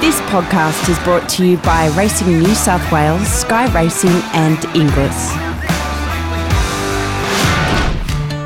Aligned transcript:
This 0.00 0.18
podcast 0.22 0.88
is 0.88 0.98
brought 1.00 1.28
to 1.28 1.46
you 1.46 1.58
by 1.58 1.88
Racing 1.88 2.38
New 2.38 2.54
South 2.54 2.90
Wales, 2.90 3.28
Sky 3.28 3.70
Racing, 3.74 4.08
and 4.32 4.56
Inglis. 4.74 5.30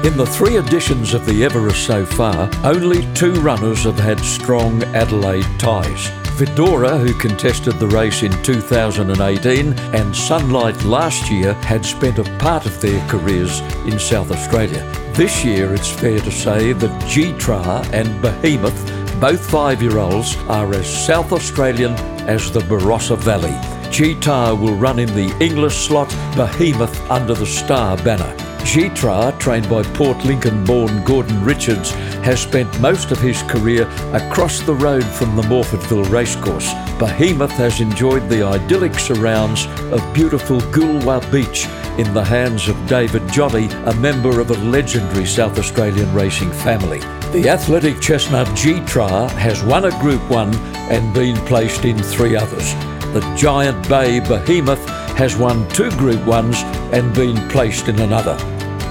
In 0.05 0.17
the 0.17 0.27
three 0.27 0.57
editions 0.57 1.15
of 1.15 1.25
the 1.27 1.45
Everest 1.45 1.87
so 1.87 2.05
far, 2.05 2.51
only 2.65 3.07
two 3.15 3.35
runners 3.35 3.85
have 3.85 4.01
had 4.01 4.19
strong 4.19 4.83
Adelaide 4.97 5.47
ties. 5.61 6.11
Viddora, 6.37 6.99
who 6.99 7.15
contested 7.21 7.75
the 7.75 7.87
race 7.87 8.25
in 8.25 8.33
2018, 8.43 9.73
and 9.95 10.17
Sunlight 10.17 10.83
last 10.83 11.31
year 11.31 11.55
had 11.55 11.87
spent 11.87 12.19
a 12.19 12.25
part 12.39 12.67
of 12.67 12.81
their 12.81 13.01
careers 13.09 13.61
in 13.87 14.01
South 14.01 14.33
Australia. 14.33 14.83
This 15.13 15.45
year, 15.45 15.73
it's 15.73 15.89
fair 15.89 16.19
to 16.19 16.33
say 16.33 16.73
that 16.73 17.03
Gytrash 17.05 17.89
and 17.93 18.21
Behemoth, 18.21 18.94
both 19.25 19.51
five 19.51 19.81
year 19.81 19.97
olds, 19.97 20.37
are 20.49 20.75
as 20.75 21.07
South 21.07 21.33
Australian 21.33 21.93
as 22.29 22.53
the 22.53 22.61
Barossa 22.61 23.17
Valley. 23.17 23.55
Gytrash 23.89 24.61
will 24.61 24.75
run 24.75 24.99
in 24.99 25.09
the 25.15 25.35
Inglis 25.41 25.75
slot, 25.75 26.11
Behemoth 26.37 26.95
under 27.11 27.33
the 27.33 27.47
Star 27.47 27.97
banner. 28.05 28.31
Gytrash, 28.65 29.41
trained 29.41 29.71
by 29.71 29.83
Port 29.95 30.23
Lincoln 30.27 30.63
born 30.67 31.03
Gordon 31.05 31.43
Richards, 31.43 31.93
has 32.23 32.43
spent 32.43 32.79
most 32.83 33.13
of 33.13 33.19
his 33.19 33.43
career 33.45 33.89
across 34.13 34.61
the 34.61 34.75
road 34.75 35.05
from 35.05 35.37
the 35.37 35.43
Morphettville 35.45 36.11
racecourse. 36.11 36.71
Behemoth 36.99 37.53
has 37.53 37.81
enjoyed 37.81 38.29
the 38.29 38.43
idyllic 38.43 38.93
surrounds 38.93 39.65
of 39.91 40.03
beautiful 40.13 40.61
Goolwa 40.71 41.23
Beach 41.33 41.65
in 41.99 42.13
the 42.13 42.25
hands 42.25 42.69
of 42.69 42.87
David 42.87 43.29
Jolly, 43.29 43.67
a 43.87 43.95
member 43.95 44.41
of 44.41 44.51
a 44.51 44.59
legendary 44.65 45.27
South 45.27 45.59
Australian 45.59 46.13
racing 46.13 46.51
family. 46.51 46.99
The 47.31 47.49
athletic 47.49 48.01
chestnut 48.01 48.47
Gytrash 48.49 49.31
has 49.31 49.63
won 49.63 49.85
a 49.85 50.01
Group 50.01 50.23
1 50.31 50.55
and 50.91 51.15
been 51.15 51.37
placed 51.47 51.85
in 51.85 51.97
three 51.99 52.37
others. 52.37 52.75
The 53.13 53.35
Giant 53.37 53.89
Bay 53.89 54.21
Behemoth 54.21 54.85
has 55.17 55.37
won 55.37 55.69
two 55.69 55.91
Group 55.91 56.21
1s 56.23 56.63
and 56.93 57.15
been 57.15 57.37
placed 57.49 57.89
in 57.89 58.01
another. 58.01 58.37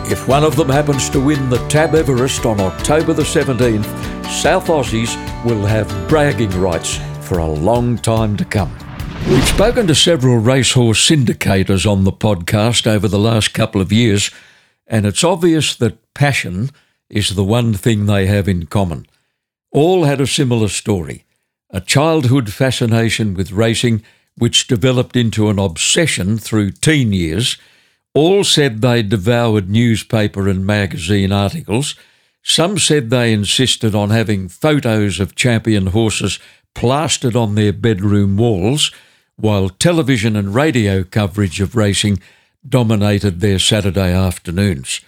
If 0.10 0.28
one 0.28 0.44
of 0.44 0.56
them 0.56 0.70
happens 0.70 1.10
to 1.10 1.20
win 1.20 1.50
the 1.50 1.66
Tab 1.68 1.96
Everest 1.96 2.46
on 2.46 2.60
October 2.62 3.14
the 3.14 3.24
17th, 3.24 3.86
South 4.30 4.68
Aussies 4.68 5.16
will 5.44 5.66
have 5.66 5.88
bragging 6.08 6.52
rights 6.60 7.00
for 7.22 7.40
a 7.40 7.48
long 7.48 7.98
time 7.98 8.38
to 8.38 8.46
come. 8.46 8.83
We've 9.28 9.48
spoken 9.48 9.88
to 9.88 9.96
several 9.96 10.38
racehorse 10.38 11.10
syndicators 11.10 11.90
on 11.90 12.04
the 12.04 12.12
podcast 12.12 12.86
over 12.86 13.08
the 13.08 13.20
last 13.20 13.54
couple 13.54 13.82
of 13.82 13.92
years, 13.92 14.30
and 14.86 15.06
it's 15.06 15.24
obvious 15.24 15.76
that 15.76 16.14
passion 16.14 16.70
is 17.10 17.36
the 17.36 17.44
one 17.44 17.74
thing 17.74 18.06
they 18.06 18.28
have 18.28 18.48
in 18.48 18.66
common. 18.68 19.08
All 19.72 20.04
had 20.04 20.22
a 20.22 20.28
similar 20.28 20.68
story 20.68 21.26
a 21.70 21.82
childhood 21.82 22.54
fascination 22.54 23.34
with 23.34 23.52
racing, 23.52 24.04
which 24.38 24.68
developed 24.68 25.16
into 25.16 25.50
an 25.50 25.58
obsession 25.58 26.38
through 26.38 26.70
teen 26.70 27.12
years 27.12 27.58
all 28.14 28.44
said 28.44 28.82
they 28.82 29.02
devoured 29.02 29.70
newspaper 29.70 30.48
and 30.48 30.66
magazine 30.66 31.32
articles. 31.32 31.96
Some 32.44 32.78
said 32.78 33.10
they 33.10 33.34
insisted 33.34 33.96
on 33.96 34.12
having 34.12 34.50
photos 34.50 35.20
of 35.20 35.36
champion 35.36 35.88
horses 35.88 36.40
plastered 36.76 37.36
on 37.36 37.56
their 37.56 37.74
bedroom 37.74 38.38
walls, 38.38 38.92
while 39.36 39.70
television 39.70 40.36
and 40.36 40.54
radio 40.54 41.04
coverage 41.04 41.60
of 41.60 41.76
racing 41.76 42.20
dominated 42.68 43.40
their 43.40 43.60
Saturday 43.60 44.14
afternoons. 44.14 45.02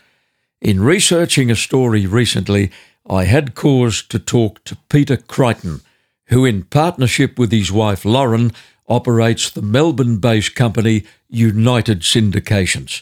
In 0.61 0.81
researching 0.81 1.51
a 1.51 1.55
story 1.55 2.05
recently, 2.05 2.71
I 3.09 3.25
had 3.25 3.55
cause 3.55 4.01
to 4.03 4.17
talk 4.17 4.63
to 4.63 4.77
Peter 4.89 5.17
Crichton, 5.17 5.81
who, 6.27 6.43
in 6.43 6.63
partnership 6.63 7.37
with 7.37 7.51
his 7.51 7.71
wife 7.71 8.03
Lauren, 8.03 8.51
operates 8.87 9.49
the 9.49 9.61
Melbourne 9.61 10.17
based 10.17 10.55
company 10.55 11.03
United 11.29 12.01
Syndications. 12.01 13.01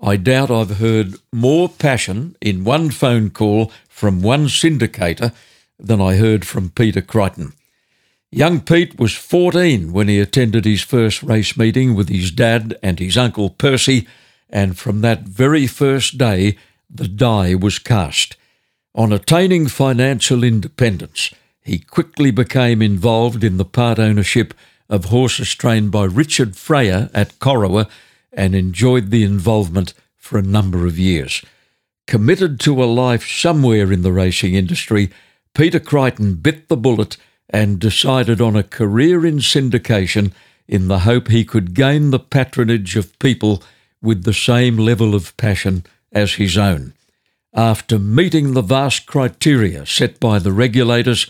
I 0.00 0.16
doubt 0.16 0.50
I've 0.50 0.78
heard 0.78 1.14
more 1.32 1.68
passion 1.68 2.36
in 2.40 2.64
one 2.64 2.90
phone 2.90 3.30
call 3.30 3.70
from 3.88 4.20
one 4.20 4.46
syndicator 4.46 5.32
than 5.78 6.00
I 6.00 6.16
heard 6.16 6.44
from 6.44 6.70
Peter 6.70 7.00
Crichton. 7.00 7.52
Young 8.34 8.62
Pete 8.62 8.98
was 8.98 9.12
14 9.14 9.92
when 9.92 10.08
he 10.08 10.18
attended 10.18 10.64
his 10.64 10.80
first 10.80 11.22
race 11.22 11.54
meeting 11.54 11.94
with 11.94 12.08
his 12.08 12.30
dad 12.30 12.78
and 12.82 12.98
his 12.98 13.18
uncle 13.18 13.50
Percy, 13.50 14.08
and 14.48 14.78
from 14.78 15.02
that 15.02 15.24
very 15.24 15.66
first 15.66 16.16
day, 16.16 16.56
the 16.88 17.08
die 17.08 17.54
was 17.54 17.78
cast. 17.78 18.36
On 18.94 19.12
attaining 19.12 19.66
financial 19.66 20.42
independence, 20.42 21.28
he 21.62 21.78
quickly 21.78 22.30
became 22.30 22.80
involved 22.80 23.44
in 23.44 23.58
the 23.58 23.66
part 23.66 23.98
ownership 23.98 24.54
of 24.88 25.06
horses 25.06 25.54
trained 25.54 25.90
by 25.90 26.04
Richard 26.04 26.56
Freyer 26.56 27.10
at 27.12 27.38
Corowa 27.38 27.86
and 28.32 28.54
enjoyed 28.54 29.10
the 29.10 29.24
involvement 29.24 29.92
for 30.16 30.38
a 30.38 30.42
number 30.42 30.86
of 30.86 30.98
years. 30.98 31.44
Committed 32.06 32.58
to 32.60 32.82
a 32.82 32.86
life 32.86 33.28
somewhere 33.28 33.92
in 33.92 34.00
the 34.00 34.12
racing 34.12 34.54
industry, 34.54 35.10
Peter 35.54 35.78
Crichton 35.78 36.36
bit 36.36 36.68
the 36.68 36.78
bullet 36.78 37.18
and 37.52 37.78
decided 37.78 38.40
on 38.40 38.56
a 38.56 38.62
career 38.62 39.26
in 39.26 39.36
syndication 39.36 40.32
in 40.66 40.88
the 40.88 41.00
hope 41.00 41.28
he 41.28 41.44
could 41.44 41.74
gain 41.74 42.10
the 42.10 42.18
patronage 42.18 42.96
of 42.96 43.18
people 43.18 43.62
with 44.00 44.24
the 44.24 44.32
same 44.32 44.76
level 44.76 45.14
of 45.14 45.36
passion 45.36 45.84
as 46.10 46.34
his 46.34 46.56
own. 46.56 46.94
After 47.54 47.98
meeting 47.98 48.54
the 48.54 48.62
vast 48.62 49.06
criteria 49.06 49.84
set 49.84 50.18
by 50.18 50.38
the 50.38 50.52
regulators, 50.52 51.26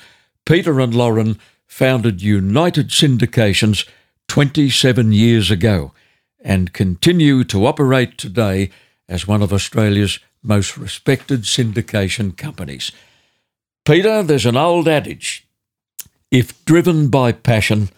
Peter 0.46 0.78
and 0.80 0.94
Lauren 0.94 1.38
founded 1.66 2.22
United 2.22 2.88
Syndications 2.90 3.88
27 4.28 5.12
years 5.12 5.50
ago 5.50 5.92
and 6.44 6.72
continue 6.72 7.42
to 7.44 7.66
operate 7.66 8.18
today 8.18 8.70
as 9.08 9.26
one 9.26 9.42
of 9.42 9.52
Australia's 9.52 10.20
most 10.42 10.76
respected 10.76 11.42
syndication 11.42 12.36
companies. 12.36 12.92
Peter, 13.84 14.22
there's 14.22 14.46
an 14.46 14.56
old 14.56 14.86
adage 14.86 15.46
if 16.32 16.64
driven 16.64 17.08
by 17.08 17.30
passion, 17.30 17.90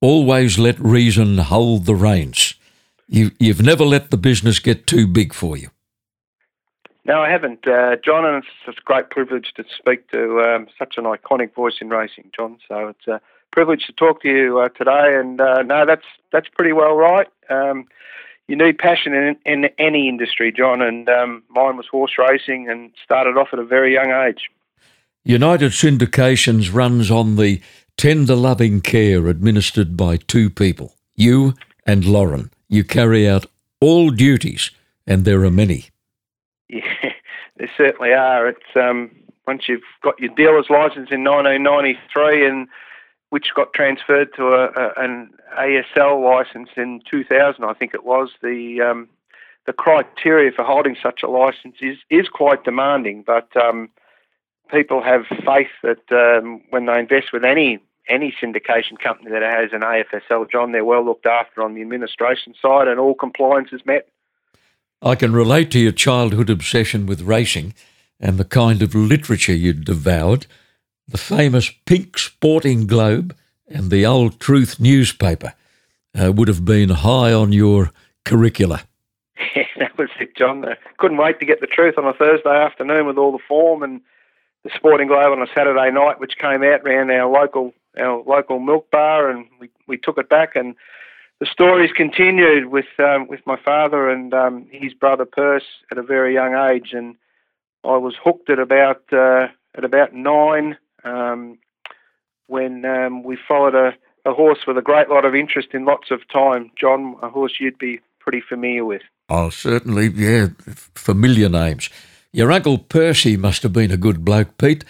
always 0.00 0.58
let 0.58 0.80
reason 0.80 1.38
hold 1.38 1.84
the 1.84 1.94
reins. 1.94 2.54
You, 3.06 3.30
you've 3.38 3.62
never 3.62 3.84
let 3.84 4.10
the 4.10 4.16
business 4.16 4.58
get 4.58 4.86
too 4.86 5.06
big 5.06 5.34
for 5.34 5.56
you. 5.56 5.68
No, 7.04 7.20
I 7.20 7.30
haven't, 7.30 7.66
uh, 7.66 7.96
John, 8.02 8.24
and 8.24 8.42
it's 8.66 8.78
a 8.78 8.80
great 8.84 9.10
privilege 9.10 9.52
to 9.56 9.64
speak 9.76 10.10
to 10.12 10.40
um, 10.40 10.68
such 10.78 10.94
an 10.96 11.04
iconic 11.04 11.52
voice 11.54 11.74
in 11.80 11.90
racing, 11.90 12.30
John. 12.34 12.58
So 12.66 12.88
it's 12.88 13.06
a 13.06 13.20
privilege 13.50 13.86
to 13.86 13.92
talk 13.92 14.22
to 14.22 14.28
you 14.28 14.60
uh, 14.60 14.68
today. 14.70 15.18
And 15.18 15.40
uh, 15.40 15.62
no, 15.62 15.84
that's 15.84 16.06
that's 16.30 16.48
pretty 16.48 16.72
well 16.72 16.94
right. 16.94 17.26
Um, 17.50 17.86
you 18.48 18.56
need 18.56 18.78
passion 18.78 19.14
in, 19.14 19.36
in 19.44 19.68
any 19.78 20.08
industry, 20.08 20.52
John, 20.52 20.80
and 20.80 21.08
um, 21.08 21.42
mine 21.50 21.76
was 21.76 21.86
horse 21.86 22.12
racing, 22.18 22.68
and 22.68 22.92
started 23.04 23.36
off 23.36 23.48
at 23.52 23.58
a 23.58 23.64
very 23.64 23.92
young 23.92 24.10
age. 24.10 24.48
United 25.24 25.70
Syndications 25.70 26.72
runs 26.72 27.10
on 27.10 27.36
the 27.36 27.60
tender, 28.02 28.34
loving 28.34 28.80
care 28.80 29.28
administered 29.28 29.96
by 29.96 30.16
two 30.16 30.50
people, 30.50 30.92
you 31.14 31.54
and 31.86 32.04
Lauren. 32.04 32.50
You 32.68 32.82
carry 32.82 33.28
out 33.28 33.46
all 33.80 34.10
duties, 34.10 34.72
and 35.06 35.24
there 35.24 35.44
are 35.44 35.52
many. 35.52 35.86
Yeah, 36.68 37.12
there 37.58 37.70
certainly 37.76 38.12
are. 38.14 38.48
It's 38.48 38.74
um, 38.74 39.10
once 39.46 39.68
you've 39.68 39.82
got 40.02 40.18
your 40.18 40.34
dealer's 40.34 40.70
license 40.70 41.10
in 41.12 41.22
1993, 41.22 42.46
and 42.46 42.66
which 43.28 43.54
got 43.54 43.74
transferred 43.74 44.34
to 44.36 44.46
a, 44.46 44.64
a, 44.70 44.92
an 44.96 45.30
ASL 45.58 46.24
license 46.24 46.70
in 46.76 47.02
2000, 47.08 47.62
I 47.62 47.74
think 47.74 47.92
it 47.94 48.04
was. 48.04 48.30
The 48.42 48.80
um, 48.80 49.08
the 49.66 49.74
criteria 49.74 50.50
for 50.50 50.64
holding 50.64 50.96
such 51.00 51.22
a 51.22 51.28
license 51.28 51.76
is 51.80 51.98
is 52.10 52.26
quite 52.28 52.64
demanding, 52.64 53.22
but 53.24 53.54
um, 53.56 53.90
people 54.72 55.02
have 55.02 55.26
faith 55.28 55.74
that 55.82 56.10
um, 56.10 56.62
when 56.70 56.86
they 56.86 56.98
invest 56.98 57.32
with 57.32 57.44
any 57.44 57.78
any 58.08 58.34
syndication 58.42 58.98
company 59.02 59.30
that 59.30 59.42
has 59.42 59.70
an 59.72 59.80
AFSL, 59.82 60.50
John, 60.50 60.72
they're 60.72 60.84
well 60.84 61.04
looked 61.04 61.26
after 61.26 61.62
on 61.62 61.74
the 61.74 61.82
administration 61.82 62.54
side, 62.60 62.88
and 62.88 62.98
all 62.98 63.14
compliance 63.14 63.68
is 63.72 63.80
met. 63.84 64.08
I 65.00 65.14
can 65.14 65.32
relate 65.32 65.70
to 65.72 65.78
your 65.78 65.92
childhood 65.92 66.50
obsession 66.50 67.06
with 67.06 67.22
racing 67.22 67.74
and 68.20 68.38
the 68.38 68.44
kind 68.44 68.82
of 68.82 68.94
literature 68.94 69.54
you 69.54 69.72
devoured. 69.72 70.46
The 71.08 71.18
famous 71.18 71.70
Pink 71.86 72.18
Sporting 72.18 72.86
Globe 72.86 73.34
and 73.68 73.90
the 73.90 74.06
Old 74.06 74.38
Truth 74.38 74.78
newspaper 74.78 75.54
uh, 76.14 76.32
would 76.32 76.48
have 76.48 76.64
been 76.64 76.90
high 76.90 77.32
on 77.32 77.52
your 77.52 77.90
curricula. 78.24 78.82
Yeah, 79.56 79.64
that 79.78 79.98
was 79.98 80.08
it, 80.20 80.36
John. 80.36 80.64
I 80.64 80.76
couldn't 80.98 81.18
wait 81.18 81.40
to 81.40 81.46
get 81.46 81.60
the 81.60 81.66
truth 81.66 81.98
on 81.98 82.06
a 82.06 82.14
Thursday 82.14 82.48
afternoon 82.48 83.06
with 83.06 83.18
all 83.18 83.32
the 83.32 83.42
form 83.46 83.82
and 83.82 84.00
the 84.62 84.70
Sporting 84.74 85.08
Globe 85.08 85.32
on 85.32 85.42
a 85.42 85.46
Saturday 85.52 85.90
night, 85.90 86.20
which 86.20 86.38
came 86.38 86.62
out 86.62 86.82
around 86.82 87.10
our 87.10 87.30
local 87.30 87.74
our 87.98 88.22
local 88.26 88.58
milk 88.58 88.90
bar, 88.90 89.30
and 89.30 89.46
we, 89.60 89.70
we 89.86 89.96
took 89.96 90.18
it 90.18 90.28
back 90.28 90.56
and 90.56 90.74
the 91.42 91.46
stories 91.50 91.90
continued 91.96 92.66
with 92.66 92.86
um, 93.00 93.26
with 93.26 93.40
my 93.46 93.56
father 93.56 94.08
and 94.08 94.32
um, 94.32 94.64
his 94.70 94.94
brother 94.94 95.24
Perce 95.24 95.64
at 95.90 95.98
a 95.98 96.02
very 96.02 96.32
young 96.34 96.54
age, 96.54 96.90
and 96.92 97.16
I 97.82 97.96
was 97.96 98.14
hooked 98.22 98.48
at 98.48 98.60
about 98.60 99.02
uh, 99.12 99.48
at 99.74 99.82
about 99.84 100.14
nine 100.14 100.76
um, 101.02 101.58
when 102.46 102.84
um, 102.84 103.24
we 103.24 103.36
followed 103.48 103.74
a, 103.74 103.92
a 104.24 104.32
horse 104.32 104.60
with 104.68 104.78
a 104.78 104.82
great 104.82 105.08
lot 105.08 105.24
of 105.24 105.34
interest 105.34 105.70
in 105.72 105.84
lots 105.84 106.12
of 106.12 106.20
time, 106.32 106.70
John. 106.80 107.16
A 107.22 107.28
horse 107.28 107.54
you'd 107.58 107.76
be 107.76 107.98
pretty 108.20 108.40
familiar 108.40 108.84
with. 108.84 109.02
Oh, 109.28 109.50
certainly, 109.50 110.10
yeah, 110.14 110.46
familiar 110.94 111.48
names. 111.48 111.90
Your 112.32 112.52
uncle 112.52 112.78
Percy 112.78 113.36
must 113.36 113.64
have 113.64 113.72
been 113.72 113.90
a 113.90 113.96
good 113.96 114.24
bloke, 114.24 114.58
Pete. 114.58 114.84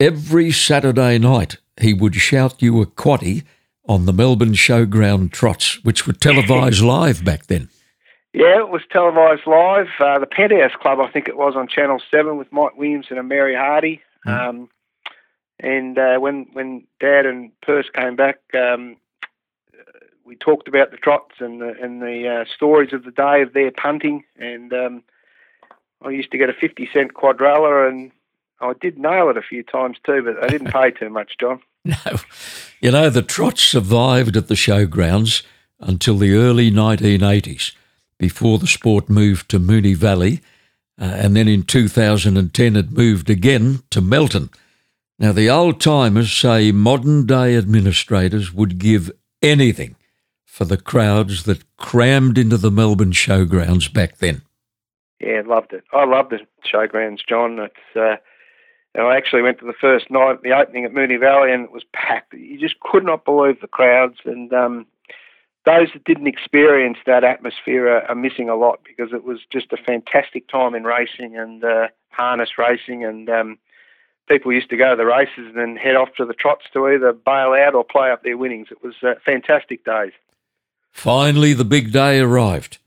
Every 0.00 0.50
Saturday 0.50 1.18
night 1.18 1.58
he 1.82 1.94
would 1.94 2.14
shout 2.14 2.60
you 2.60 2.80
a 2.80 2.86
quaddie 2.86 3.44
on 3.86 4.06
the 4.06 4.12
Melbourne 4.12 4.52
Showground 4.52 5.32
trots, 5.32 5.82
which 5.84 6.06
were 6.06 6.12
televised 6.12 6.82
live 6.82 7.24
back 7.24 7.46
then. 7.46 7.68
Yeah, 8.32 8.60
it 8.60 8.68
was 8.68 8.82
televised 8.90 9.46
live. 9.46 9.88
Uh, 9.98 10.18
the 10.20 10.26
Penthouse 10.26 10.76
Club, 10.80 11.00
I 11.00 11.10
think 11.10 11.26
it 11.26 11.36
was 11.36 11.54
on 11.56 11.66
Channel 11.66 12.00
7 12.10 12.36
with 12.36 12.52
Mike 12.52 12.76
Williams 12.76 13.06
and 13.10 13.28
Mary 13.28 13.56
Hardy. 13.56 14.00
Mm. 14.24 14.48
Um, 14.48 14.68
and 15.58 15.98
uh, 15.98 16.18
when 16.18 16.46
when 16.52 16.86
Dad 17.00 17.26
and 17.26 17.50
Percy 17.60 17.88
came 17.94 18.16
back, 18.16 18.38
um, 18.54 18.96
we 20.24 20.36
talked 20.36 20.68
about 20.68 20.92
the 20.92 20.96
trots 20.96 21.34
and 21.40 21.60
the, 21.60 21.74
and 21.82 22.00
the 22.00 22.28
uh, 22.28 22.44
stories 22.54 22.92
of 22.92 23.04
the 23.04 23.10
day 23.10 23.42
of 23.42 23.52
their 23.52 23.72
punting. 23.72 24.22
And 24.38 24.72
um, 24.72 25.02
I 26.02 26.10
used 26.10 26.30
to 26.30 26.38
get 26.38 26.48
a 26.48 26.54
50 26.54 26.88
cent 26.92 27.14
quadrella, 27.14 27.88
and 27.88 28.12
I 28.60 28.72
did 28.80 28.96
nail 28.96 29.28
it 29.28 29.36
a 29.36 29.42
few 29.42 29.62
times 29.62 29.98
too, 30.06 30.22
but 30.22 30.42
I 30.42 30.48
didn't 30.48 30.70
pay 30.72 30.92
too 30.92 31.10
much, 31.10 31.32
John. 31.40 31.60
No. 31.84 31.96
You 32.80 32.90
know, 32.90 33.10
the 33.10 33.22
trots 33.22 33.62
survived 33.62 34.36
at 34.36 34.48
the 34.48 34.54
showgrounds 34.54 35.42
until 35.80 36.16
the 36.16 36.34
early 36.34 36.70
1980s 36.70 37.72
before 38.18 38.58
the 38.58 38.66
sport 38.66 39.08
moved 39.08 39.50
to 39.50 39.58
Moonee 39.58 39.96
Valley. 39.96 40.40
Uh, 41.00 41.04
and 41.04 41.34
then 41.34 41.48
in 41.48 41.62
2010, 41.62 42.76
it 42.76 42.90
moved 42.90 43.30
again 43.30 43.82
to 43.90 44.00
Melton. 44.00 44.50
Now, 45.18 45.32
the 45.32 45.50
old 45.50 45.80
timers 45.80 46.32
say 46.32 46.72
modern 46.72 47.26
day 47.26 47.56
administrators 47.56 48.52
would 48.52 48.78
give 48.78 49.10
anything 49.42 49.96
for 50.44 50.64
the 50.64 50.78
crowds 50.78 51.44
that 51.44 51.64
crammed 51.76 52.36
into 52.36 52.56
the 52.56 52.70
Melbourne 52.70 53.12
showgrounds 53.12 53.92
back 53.92 54.18
then. 54.18 54.42
Yeah, 55.20 55.42
loved 55.46 55.72
it. 55.72 55.84
I 55.92 56.04
loved 56.04 56.30
the 56.30 56.40
showgrounds, 56.66 57.20
John. 57.28 57.58
It's 57.58 57.96
uh, 57.96 58.16
I 58.96 59.16
actually 59.16 59.42
went 59.42 59.60
to 59.60 59.66
the 59.66 59.72
first 59.72 60.10
night, 60.10 60.42
the 60.42 60.52
opening 60.52 60.84
at 60.84 60.92
Moonee 60.92 61.20
Valley, 61.20 61.52
and 61.52 61.64
it 61.64 61.72
was 61.72 61.84
packed. 61.92 62.34
You 62.34 62.58
just 62.58 62.80
could 62.80 63.04
not 63.04 63.24
believe 63.24 63.60
the 63.60 63.68
crowds. 63.68 64.18
And 64.24 64.52
um, 64.52 64.86
those 65.64 65.88
that 65.92 66.04
didn't 66.04 66.26
experience 66.26 66.98
that 67.06 67.22
atmosphere 67.22 67.88
are, 67.88 68.02
are, 68.02 68.14
missing 68.14 68.48
a 68.48 68.56
lot 68.56 68.80
because 68.84 69.12
it 69.12 69.24
was 69.24 69.38
just 69.50 69.72
a 69.72 69.76
fantastic 69.76 70.48
time 70.48 70.74
in 70.74 70.84
racing 70.84 71.36
and 71.36 71.62
uh, 71.62 71.88
harness 72.08 72.50
racing. 72.58 73.04
And 73.04 73.30
um, 73.30 73.58
people 74.28 74.52
used 74.52 74.70
to 74.70 74.76
go 74.76 74.90
to 74.90 74.96
the 74.96 75.06
races 75.06 75.46
and 75.46 75.56
then 75.56 75.76
head 75.76 75.94
off 75.94 76.08
to 76.16 76.24
the 76.24 76.34
trots 76.34 76.64
to 76.72 76.88
either 76.88 77.12
bail 77.12 77.52
out 77.52 77.76
or 77.76 77.84
play 77.84 78.10
up 78.10 78.24
their 78.24 78.36
winnings. 78.36 78.68
It 78.72 78.82
was 78.82 78.94
uh, 79.02 79.14
fantastic 79.24 79.84
days. 79.84 80.12
Finally, 80.90 81.52
the 81.52 81.64
big 81.64 81.92
day 81.92 82.18
arrived. 82.18 82.78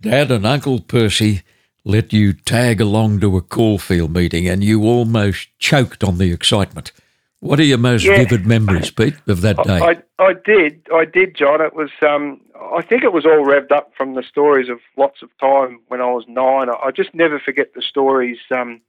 Dad 0.00 0.30
and 0.30 0.46
Uncle 0.46 0.80
Percy 0.80 1.42
let 1.86 2.12
you 2.12 2.32
tag 2.32 2.80
along 2.80 3.20
to 3.20 3.36
a 3.36 3.40
Caulfield 3.40 4.12
meeting 4.12 4.48
and 4.48 4.62
you 4.62 4.82
almost 4.82 5.48
choked 5.60 6.02
on 6.02 6.18
the 6.18 6.32
excitement. 6.32 6.90
What 7.38 7.60
are 7.60 7.64
your 7.64 7.78
most 7.78 8.04
yeah. 8.04 8.16
vivid 8.16 8.44
memories, 8.44 8.90
Pete, 8.90 9.14
of 9.28 9.40
that 9.42 9.56
day? 9.62 9.78
I, 9.78 10.02
I 10.18 10.32
did, 10.44 10.84
I 10.92 11.04
did, 11.04 11.36
John. 11.36 11.60
It 11.60 11.74
was, 11.74 11.90
um, 12.02 12.40
I 12.74 12.82
think 12.82 13.04
it 13.04 13.12
was 13.12 13.24
all 13.24 13.44
revved 13.44 13.70
up 13.70 13.92
from 13.96 14.14
the 14.14 14.24
stories 14.24 14.68
of 14.68 14.80
lots 14.96 15.22
of 15.22 15.28
time 15.38 15.78
when 15.86 16.00
I 16.00 16.10
was 16.10 16.24
nine. 16.26 16.68
I, 16.68 16.86
I 16.86 16.90
just 16.90 17.14
never 17.14 17.38
forget 17.38 17.74
the 17.74 17.82
stories 17.82 18.38
um, 18.50 18.80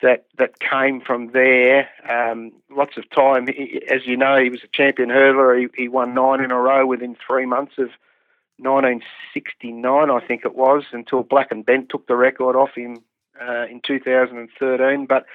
that 0.00 0.26
that 0.38 0.60
came 0.60 1.00
from 1.00 1.32
there. 1.32 1.88
Um, 2.08 2.52
lots 2.70 2.96
of 2.96 3.10
time, 3.10 3.48
he, 3.48 3.82
as 3.92 4.06
you 4.06 4.16
know, 4.16 4.40
he 4.40 4.50
was 4.50 4.62
a 4.62 4.68
champion 4.68 5.08
hurdler. 5.08 5.58
He, 5.58 5.82
he 5.82 5.88
won 5.88 6.14
nine 6.14 6.44
in 6.44 6.52
a 6.52 6.60
row 6.60 6.86
within 6.86 7.16
three 7.26 7.46
months 7.46 7.74
of 7.78 7.90
1969, 8.58 10.10
I 10.10 10.20
think 10.26 10.44
it 10.44 10.54
was, 10.54 10.84
until 10.92 11.22
Black 11.22 11.50
and 11.50 11.64
Bent 11.66 11.88
took 11.88 12.06
the 12.06 12.16
record 12.16 12.56
off 12.56 12.70
him 12.76 12.98
uh, 13.40 13.66
in 13.66 13.80
2013. 13.84 15.06
But 15.06 15.26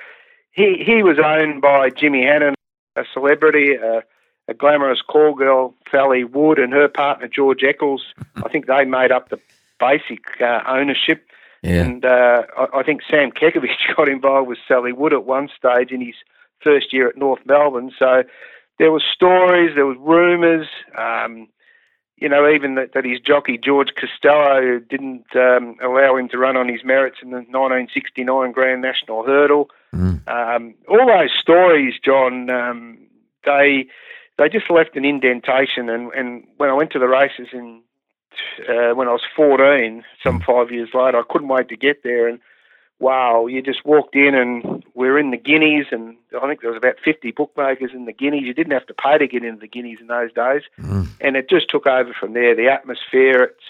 he 0.51 0.83
he 0.85 1.03
was 1.03 1.17
owned 1.23 1.61
by 1.61 1.89
Jimmy 1.89 2.23
Hannan, 2.23 2.55
a 2.95 3.03
celebrity, 3.13 3.77
uh, 3.77 4.01
a 4.47 4.53
glamorous 4.53 5.01
call 5.01 5.35
girl, 5.35 5.75
Sally 5.91 6.23
Wood, 6.23 6.59
and 6.59 6.73
her 6.73 6.87
partner 6.87 7.27
George 7.27 7.63
Eccles. 7.63 8.03
I 8.37 8.49
think 8.49 8.67
they 8.67 8.85
made 8.85 9.11
up 9.11 9.29
the 9.29 9.39
basic 9.79 10.19
uh, 10.41 10.61
ownership. 10.67 11.25
Yeah. 11.61 11.83
And 11.83 12.05
uh, 12.05 12.43
I, 12.57 12.79
I, 12.79 12.83
think 12.83 13.01
Sam 13.09 13.31
Kekovich 13.31 13.75
got 13.97 14.07
involved 14.07 14.47
with 14.47 14.59
Sally 14.65 14.93
Wood 14.93 15.13
at 15.13 15.25
one 15.25 15.49
stage 15.57 15.91
in 15.91 15.99
his 15.99 16.15
first 16.63 16.93
year 16.93 17.09
at 17.09 17.17
North 17.17 17.41
Melbourne. 17.45 17.91
So 17.99 18.23
there 18.77 18.91
were 18.91 19.03
stories, 19.13 19.75
there 19.75 19.85
was 19.85 19.97
rumours. 19.99 20.67
Um, 20.97 21.49
you 22.19 22.27
know, 22.27 22.49
even 22.49 22.75
that, 22.75 22.93
that 22.93 23.05
his 23.05 23.19
jockey 23.19 23.57
George 23.57 23.89
Costello 23.95 24.79
didn't 24.79 25.25
um, 25.35 25.77
allow 25.81 26.17
him 26.17 26.27
to 26.29 26.37
run 26.37 26.57
on 26.57 26.67
his 26.67 26.83
merits 26.83 27.17
in 27.21 27.29
the 27.31 27.37
1969 27.37 28.51
Grand 28.51 28.81
National 28.81 29.23
Hurdle. 29.23 29.69
Mm. 29.93 30.27
Um, 30.27 30.75
all 30.87 31.07
those 31.07 31.31
stories, 31.39 31.95
John, 32.03 32.49
um, 32.49 32.97
they 33.45 33.87
they 34.37 34.49
just 34.49 34.69
left 34.69 34.95
an 34.95 35.05
indentation. 35.05 35.89
And, 35.89 36.11
and 36.13 36.47
when 36.57 36.69
I 36.69 36.73
went 36.73 36.91
to 36.91 36.99
the 36.99 37.07
races 37.07 37.47
in 37.53 37.81
uh, 38.67 38.93
when 38.95 39.07
I 39.07 39.11
was 39.11 39.23
14, 39.35 40.03
some 40.23 40.39
mm. 40.39 40.45
five 40.45 40.71
years 40.71 40.89
later, 40.93 41.19
I 41.19 41.23
couldn't 41.29 41.47
wait 41.47 41.69
to 41.69 41.77
get 41.77 42.03
there. 42.03 42.27
And 42.27 42.39
wow, 42.99 43.47
you 43.47 43.61
just 43.61 43.85
walked 43.85 44.15
in 44.15 44.35
and 44.35 44.83
we're 44.93 45.17
in 45.17 45.31
the 45.31 45.37
Guineas, 45.37 45.87
and 45.91 46.17
I 46.35 46.47
think 46.47 46.61
there 46.61 46.69
was 46.69 46.77
about 46.77 46.99
50 47.03 47.31
bookmakers 47.31 47.91
in 47.93 48.05
the 48.05 48.13
Guineas. 48.13 48.43
You 48.43 48.53
didn't 48.53 48.73
have 48.73 48.85
to 48.87 48.93
pay 48.93 49.17
to 49.17 49.27
get 49.27 49.43
into 49.43 49.61
the 49.61 49.67
Guineas 49.67 49.99
in 50.01 50.07
those 50.07 50.33
days, 50.33 50.63
mm. 50.77 51.07
and 51.21 51.35
it 51.35 51.49
just 51.49 51.69
took 51.69 51.87
over 51.87 52.13
from 52.13 52.33
there. 52.33 52.55
The 52.55 52.67
atmosphere, 52.67 53.43
it's 53.43 53.63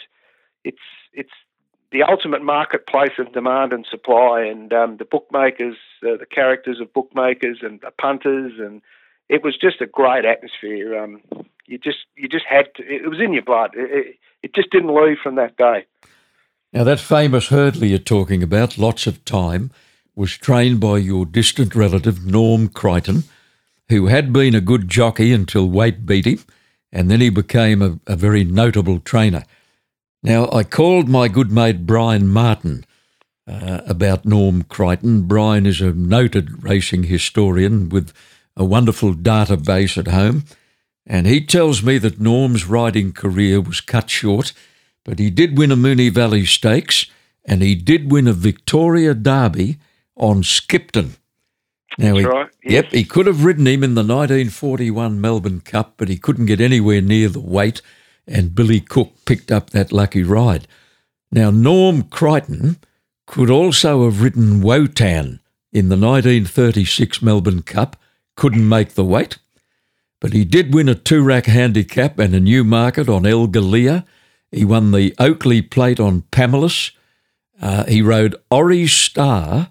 it's 0.64 0.78
it's 1.14 1.34
the 1.92 2.04
ultimate 2.04 2.44
marketplace 2.44 3.18
of 3.20 3.32
demand 3.32 3.74
and 3.74 3.86
supply, 3.86 4.42
and 4.42 4.74
um, 4.74 4.98
the 4.98 5.06
bookmakers, 5.06 5.78
uh, 6.04 6.18
the 6.18 6.28
characters 6.30 6.80
of 6.80 6.94
bookmakers, 6.94 7.60
and 7.62 7.80
the 7.82 7.92
punters, 7.92 8.54
and 8.60 8.82
it 9.28 9.44
was 9.44 9.56
just 9.56 9.82
a 9.82 9.86
great 9.86 10.26
atmosphere. 10.26 10.98
Um, 11.00 11.22
you 11.68 11.78
just 11.78 12.00
you 12.16 12.28
just 12.28 12.46
had 12.46 12.74
to. 12.76 12.84
It 12.84 13.08
was 13.08 13.20
in 13.20 13.34
your 13.34 13.44
blood. 13.44 13.72
It, 13.76 13.92
it, 13.92 14.16
it 14.42 14.56
just 14.56 14.72
didn't 14.72 14.94
leave 14.94 15.18
from 15.22 15.36
that 15.36 15.58
day. 15.58 15.86
Now, 16.72 16.84
that 16.84 17.00
famous 17.00 17.50
hurdler 17.50 17.90
you're 17.90 17.98
talking 17.98 18.44
about, 18.44 18.78
lots 18.78 19.08
of 19.08 19.26
time, 19.26 19.72
was 20.16 20.38
trained 20.38 20.80
by 20.80 21.00
your 21.00 21.26
distant 21.26 21.74
relative, 21.74 22.26
Norm 22.26 22.68
Crichton, 22.68 23.24
who 23.90 24.06
had 24.08 24.32
been 24.32 24.54
a 24.54 24.62
good 24.62 24.88
jockey 24.88 25.34
until 25.34 25.68
weight 25.68 26.06
beat 26.06 26.26
him, 26.26 26.40
and 26.92 27.10
then 27.10 27.22
he 27.22 27.30
became 27.30 27.82
a, 27.82 28.00
a 28.06 28.16
very 28.16 28.44
notable 28.44 29.00
trainer. 29.00 29.44
Now, 30.22 30.48
I 30.52 30.64
called 30.64 31.10
my 31.10 31.28
good 31.28 31.52
mate 31.52 31.88
Brian 31.88 32.28
Martin 32.28 32.86
uh, 33.48 33.82
about 33.88 34.26
Norm 34.26 34.64
Crichton. 34.64 35.24
Brian 35.24 35.66
is 35.66 35.82
a 35.82 35.92
noted 35.94 36.64
racing 36.64 37.04
historian 37.04 37.90
with 37.90 38.14
a 38.56 38.64
wonderful 38.64 39.16
database 39.16 39.98
at 39.98 40.08
home, 40.08 40.44
and 41.08 41.26
he 41.26 41.44
tells 41.44 41.82
me 41.82 41.98
that 41.98 42.20
Norm's 42.20 42.66
riding 42.66 43.12
career 43.12 43.60
was 43.60 43.82
cut 43.82 44.12
short 44.12 44.54
but 45.10 45.18
he 45.18 45.32
did 45.32 45.58
win 45.58 45.72
a 45.72 45.76
Moonee 45.76 46.14
Valley 46.14 46.46
Stakes 46.46 47.08
and 47.44 47.64
he 47.64 47.74
did 47.74 48.12
win 48.12 48.28
a 48.28 48.32
Victoria 48.32 49.16
Derby 49.16 49.80
on 50.16 50.44
Skipton. 50.44 51.16
Now, 51.98 52.16
he, 52.16 52.24
right. 52.24 52.48
Yes. 52.64 52.74
Yep, 52.74 52.92
he 52.92 53.04
could 53.06 53.26
have 53.26 53.44
ridden 53.44 53.66
him 53.66 53.84
in 53.84 53.96
the 53.96 54.04
1941 54.04 55.20
Melbourne 55.20 55.62
Cup, 55.62 55.96
but 55.98 56.10
he 56.10 56.18
couldn't 56.18 56.46
get 56.46 56.62
anywhere 56.62 57.02
near 57.02 57.28
the 57.28 57.40
weight, 57.40 57.82
and 58.28 58.54
Billy 58.54 58.80
Cook 58.80 59.26
picked 59.26 59.52
up 59.52 59.72
that 59.72 59.92
lucky 59.92 60.22
ride. 60.22 60.68
Now, 61.32 61.50
Norm 61.50 62.04
Crichton 62.04 62.78
could 63.26 63.50
also 63.50 64.06
have 64.06 64.22
ridden 64.22 64.62
Wotan 64.62 65.40
in 65.74 65.90
the 65.90 65.98
1936 65.98 67.24
Melbourne 67.24 67.64
Cup, 67.64 67.96
couldn't 68.36 68.70
make 68.70 68.90
the 68.90 69.04
weight, 69.04 69.40
but 70.22 70.34
he 70.34 70.46
did 70.46 70.72
win 70.72 70.88
a 70.88 70.94
Toorak 70.94 71.48
handicap 71.48 72.20
and 72.20 72.36
a 72.36 72.40
Newmarket 72.40 73.10
on 73.10 73.26
El 73.26 73.48
Galea 73.48 74.06
he 74.52 74.66
won 74.66 74.92
the 74.92 75.14
Oakleigh 75.20 75.70
Plate 75.70 76.00
on 76.00 76.24
Pamulus. 76.32 76.92
Uh, 77.62 77.86
he 77.86 78.02
rode 78.02 78.36
Aurie's 78.52 78.94
Star 78.94 79.70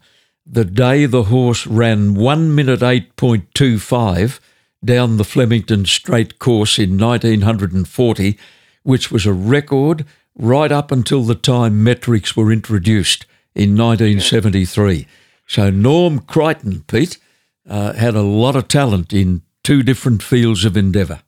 the 0.51 0.65
day 0.65 1.05
the 1.05 1.25
horse 1.25 1.67
ran 1.67 2.15
1 2.15 2.55
minute 2.55 2.81
8.25 2.81 4.41
down 4.83 5.17
the 5.17 5.25
Flemington 5.25 5.85
Straight 5.85 6.39
course 6.39 6.79
in 6.79 6.97
1940, 6.99 8.39
which 8.83 9.11
was 9.11 9.27
a 9.27 9.33
record 9.33 10.07
right 10.35 10.73
up 10.73 10.91
until 10.91 11.23
the 11.23 11.35
time 11.35 11.85
metrics 11.85 12.35
were 12.35 12.51
introduced 12.51 13.27
in 13.55 13.77
1973. 13.77 15.07
So 15.47 15.69
Norm 15.69 16.21
Crichton, 16.21 16.85
Pete, 16.87 17.19
uh, 17.69 17.93
had 17.93 18.15
a 18.15 18.23
lot 18.23 18.57
of 18.57 18.69
talent 18.69 19.13
in 19.13 19.43
two 19.63 19.83
different 19.83 20.23
fields 20.23 20.65
of 20.65 20.77
endeavour. 20.77 21.21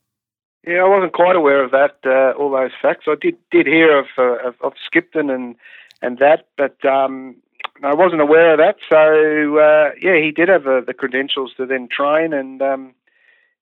Yeah, 0.67 0.85
I 0.85 0.89
wasn't 0.89 1.15
quite 1.15 1.37
aware 1.37 1.65
of 1.65 1.71
that. 1.71 1.99
Uh, 2.05 2.39
all 2.39 2.51
those 2.51 2.73
facts. 2.81 3.07
I 3.09 3.15
did 3.21 3.37
did 3.51 3.67
hear 3.67 3.99
of 3.99 4.07
uh, 4.19 4.49
of, 4.49 4.55
of, 4.61 4.73
Skipton 4.85 5.31
and 5.31 5.57
and 6.03 6.19
that, 6.19 6.49
but 6.57 6.85
um, 6.85 7.37
I 7.83 7.95
wasn't 7.95 8.21
aware 8.21 8.53
of 8.53 8.59
that. 8.59 8.77
So 8.89 9.59
uh, 9.59 9.93
yeah, 10.01 10.23
he 10.23 10.31
did 10.31 10.49
have 10.49 10.67
uh, 10.67 10.83
the 10.87 10.95
credentials 10.95 11.53
to 11.57 11.65
then 11.65 11.89
train, 11.91 12.35
and 12.35 12.61
um, 12.61 12.95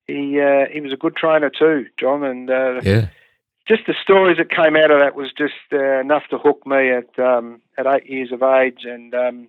he 0.09 0.41
uh, 0.41 0.67
he 0.73 0.81
was 0.81 0.93
a 0.93 0.97
good 0.97 1.15
trainer 1.15 1.51
too, 1.51 1.87
John. 2.01 2.25
And 2.25 2.51
uh, 2.51 2.81
Yeah. 2.83 3.09
just 3.69 3.87
the 3.87 3.95
stories 4.03 4.39
that 4.39 4.51
came 4.51 4.75
out 4.75 4.91
of 4.91 4.99
that 4.99 5.15
was 5.15 5.31
just 5.37 5.55
uh, 5.73 6.01
enough 6.01 6.25
to 6.31 6.39
hook 6.39 6.67
me 6.67 6.91
at 6.91 7.17
um, 7.19 7.61
at 7.77 7.87
eight 7.87 8.11
years 8.11 8.33
of 8.33 8.43
age, 8.43 8.85
and 8.85 9.15
um, 9.15 9.49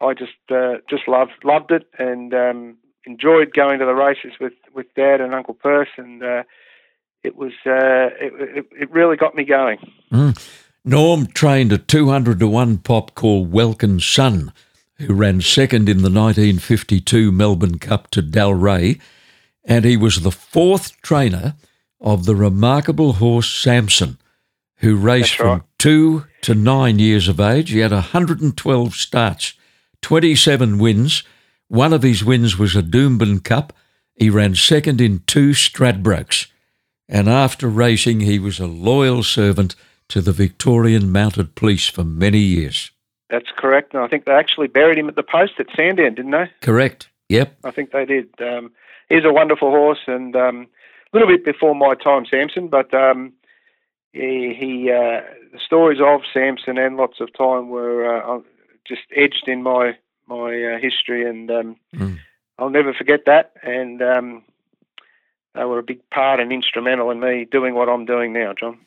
I 0.00 0.14
just 0.14 0.32
uh, 0.50 0.78
just 0.90 1.06
loved 1.06 1.44
loved 1.44 1.70
it 1.70 1.86
and 2.00 2.34
um, 2.34 2.78
enjoyed 3.08 3.54
going 3.54 3.78
to 3.78 3.86
the 3.86 3.94
races 3.94 4.32
with, 4.40 4.52
with 4.78 4.94
Dad 4.94 5.20
and 5.20 5.34
Uncle 5.34 5.54
Perth, 5.54 5.88
and 5.96 6.22
uh, 6.22 6.44
it 7.24 7.34
was 7.36 7.52
uh, 7.66 8.14
it, 8.20 8.64
it, 8.70 8.90
really 8.92 9.16
got 9.16 9.34
me 9.34 9.44
going. 9.44 9.78
Norm 10.84 11.26
trained 11.26 11.72
a 11.72 11.78
200 11.78 12.38
to 12.38 12.46
1 12.46 12.78
pop 12.78 13.16
called 13.16 13.52
Welkin 13.52 13.98
Sun, 13.98 14.52
who 14.94 15.12
ran 15.14 15.40
second 15.40 15.88
in 15.88 15.98
the 15.98 16.10
1952 16.10 17.32
Melbourne 17.32 17.78
Cup 17.80 18.08
to 18.12 18.22
Dalray, 18.22 19.00
and 19.64 19.84
he 19.84 19.96
was 19.96 20.20
the 20.20 20.30
fourth 20.30 21.02
trainer 21.02 21.56
of 22.00 22.24
the 22.24 22.36
remarkable 22.36 23.14
horse 23.14 23.52
Samson, 23.52 24.16
who 24.76 24.96
raced 24.96 25.38
That's 25.38 25.42
from 25.42 25.64
two 25.78 26.24
to 26.42 26.54
nine 26.54 27.00
years 27.00 27.26
of 27.26 27.40
age. 27.40 27.70
He 27.70 27.80
had 27.80 27.90
112 27.90 28.94
starts, 28.94 29.54
27 30.02 30.78
wins. 30.78 31.24
One 31.66 31.92
of 31.92 32.04
his 32.04 32.24
wins 32.24 32.56
was 32.56 32.76
a 32.76 32.82
Doomben 32.82 33.42
Cup. 33.42 33.72
He 34.18 34.30
ran 34.30 34.54
second 34.54 35.00
in 35.00 35.22
two 35.26 35.50
Stradbrokes. 35.50 36.48
And 37.08 37.28
after 37.28 37.68
racing, 37.68 38.20
he 38.20 38.38
was 38.38 38.58
a 38.58 38.66
loyal 38.66 39.22
servant 39.22 39.74
to 40.08 40.20
the 40.20 40.32
Victorian 40.32 41.10
Mounted 41.12 41.54
Police 41.54 41.88
for 41.88 42.04
many 42.04 42.38
years. 42.38 42.90
That's 43.30 43.50
correct, 43.56 43.94
and 43.94 44.02
I 44.02 44.08
think 44.08 44.24
they 44.24 44.32
actually 44.32 44.68
buried 44.68 44.98
him 44.98 45.08
at 45.08 45.16
the 45.16 45.22
post 45.22 45.52
at 45.58 45.66
Sandown, 45.76 46.14
didn't 46.14 46.30
they? 46.30 46.50
Correct. 46.62 47.08
Yep. 47.28 47.58
I 47.62 47.70
think 47.70 47.92
they 47.92 48.06
did. 48.06 48.28
Um, 48.40 48.72
he's 49.10 49.24
a 49.24 49.32
wonderful 49.32 49.70
horse, 49.70 50.00
and 50.06 50.34
um, 50.34 50.66
a 51.12 51.16
little 51.16 51.28
bit 51.28 51.44
before 51.44 51.74
my 51.74 51.94
time, 51.94 52.24
Samson. 52.24 52.68
But 52.68 52.92
um, 52.94 53.34
he, 54.12 54.56
he 54.58 54.90
uh, 54.90 55.20
the 55.52 55.60
stories 55.64 56.00
of 56.02 56.22
Samson 56.32 56.78
and 56.78 56.96
lots 56.96 57.20
of 57.20 57.28
time 57.36 57.68
were 57.68 58.16
uh, 58.16 58.40
just 58.86 59.02
edged 59.14 59.44
in 59.46 59.62
my 59.62 59.96
my 60.26 60.74
uh, 60.74 60.78
history, 60.78 61.28
and 61.28 61.50
um, 61.50 61.76
Mm. 61.94 62.18
I'll 62.58 62.70
never 62.70 62.92
forget 62.92 63.20
that. 63.26 63.52
And 63.62 64.02
um, 64.02 64.42
they 65.54 65.64
were 65.64 65.78
a 65.78 65.82
big 65.82 66.00
part 66.10 66.40
and 66.40 66.52
instrumental 66.52 67.10
in 67.10 67.20
me 67.20 67.46
doing 67.50 67.74
what 67.74 67.88
I'm 67.88 68.04
doing 68.04 68.32
now, 68.32 68.52
John. 68.58 68.78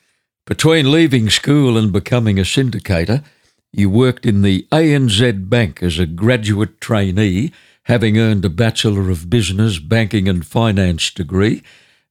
Between 0.45 0.91
leaving 0.91 1.29
school 1.29 1.77
and 1.77 1.93
becoming 1.93 2.37
a 2.39 2.43
syndicator, 2.43 3.23
you 3.71 3.89
worked 3.89 4.25
in 4.25 4.41
the 4.41 4.67
ANZ 4.71 5.49
Bank 5.49 5.81
as 5.81 5.99
a 5.99 6.05
graduate 6.05 6.81
trainee, 6.81 7.51
having 7.83 8.17
earned 8.17 8.43
a 8.43 8.49
Bachelor 8.49 9.09
of 9.09 9.29
Business, 9.29 9.79
Banking 9.79 10.27
and 10.27 10.45
Finance 10.45 11.11
degree 11.11 11.63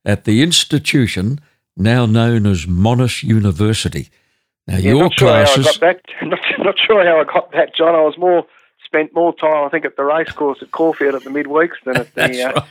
at 0.04 0.24
the 0.24 0.42
institution 0.42 1.40
now 1.76 2.06
known 2.06 2.46
as 2.46 2.66
Monash 2.66 3.22
University. 3.22 4.08
Now, 4.66 4.76
Yeah, 4.76 4.92
your 4.92 5.02
not 5.02 5.18
sure 5.18 5.28
how 5.28 5.34
I 5.34 5.44
classes. 5.44 5.66
got 5.66 5.80
that. 5.80 6.00
Not, 6.22 6.40
not 6.58 6.74
sure 6.78 7.04
how 7.04 7.20
I 7.20 7.24
got 7.24 7.52
that, 7.52 7.74
John. 7.76 7.94
I 7.94 8.02
was 8.02 8.16
more 8.16 8.46
spent 8.90 9.14
more 9.14 9.32
time, 9.34 9.64
I 9.64 9.68
think, 9.68 9.84
at 9.84 9.96
the 9.96 10.04
racecourse 10.04 10.58
at 10.62 10.72
Caulfield 10.72 11.14
at 11.14 11.22
the 11.24 11.30
midweeks 11.30 11.76
than 11.84 11.96
at 11.98 12.14
the 12.14 12.42
uh, 12.42 12.52
right. 12.52 12.64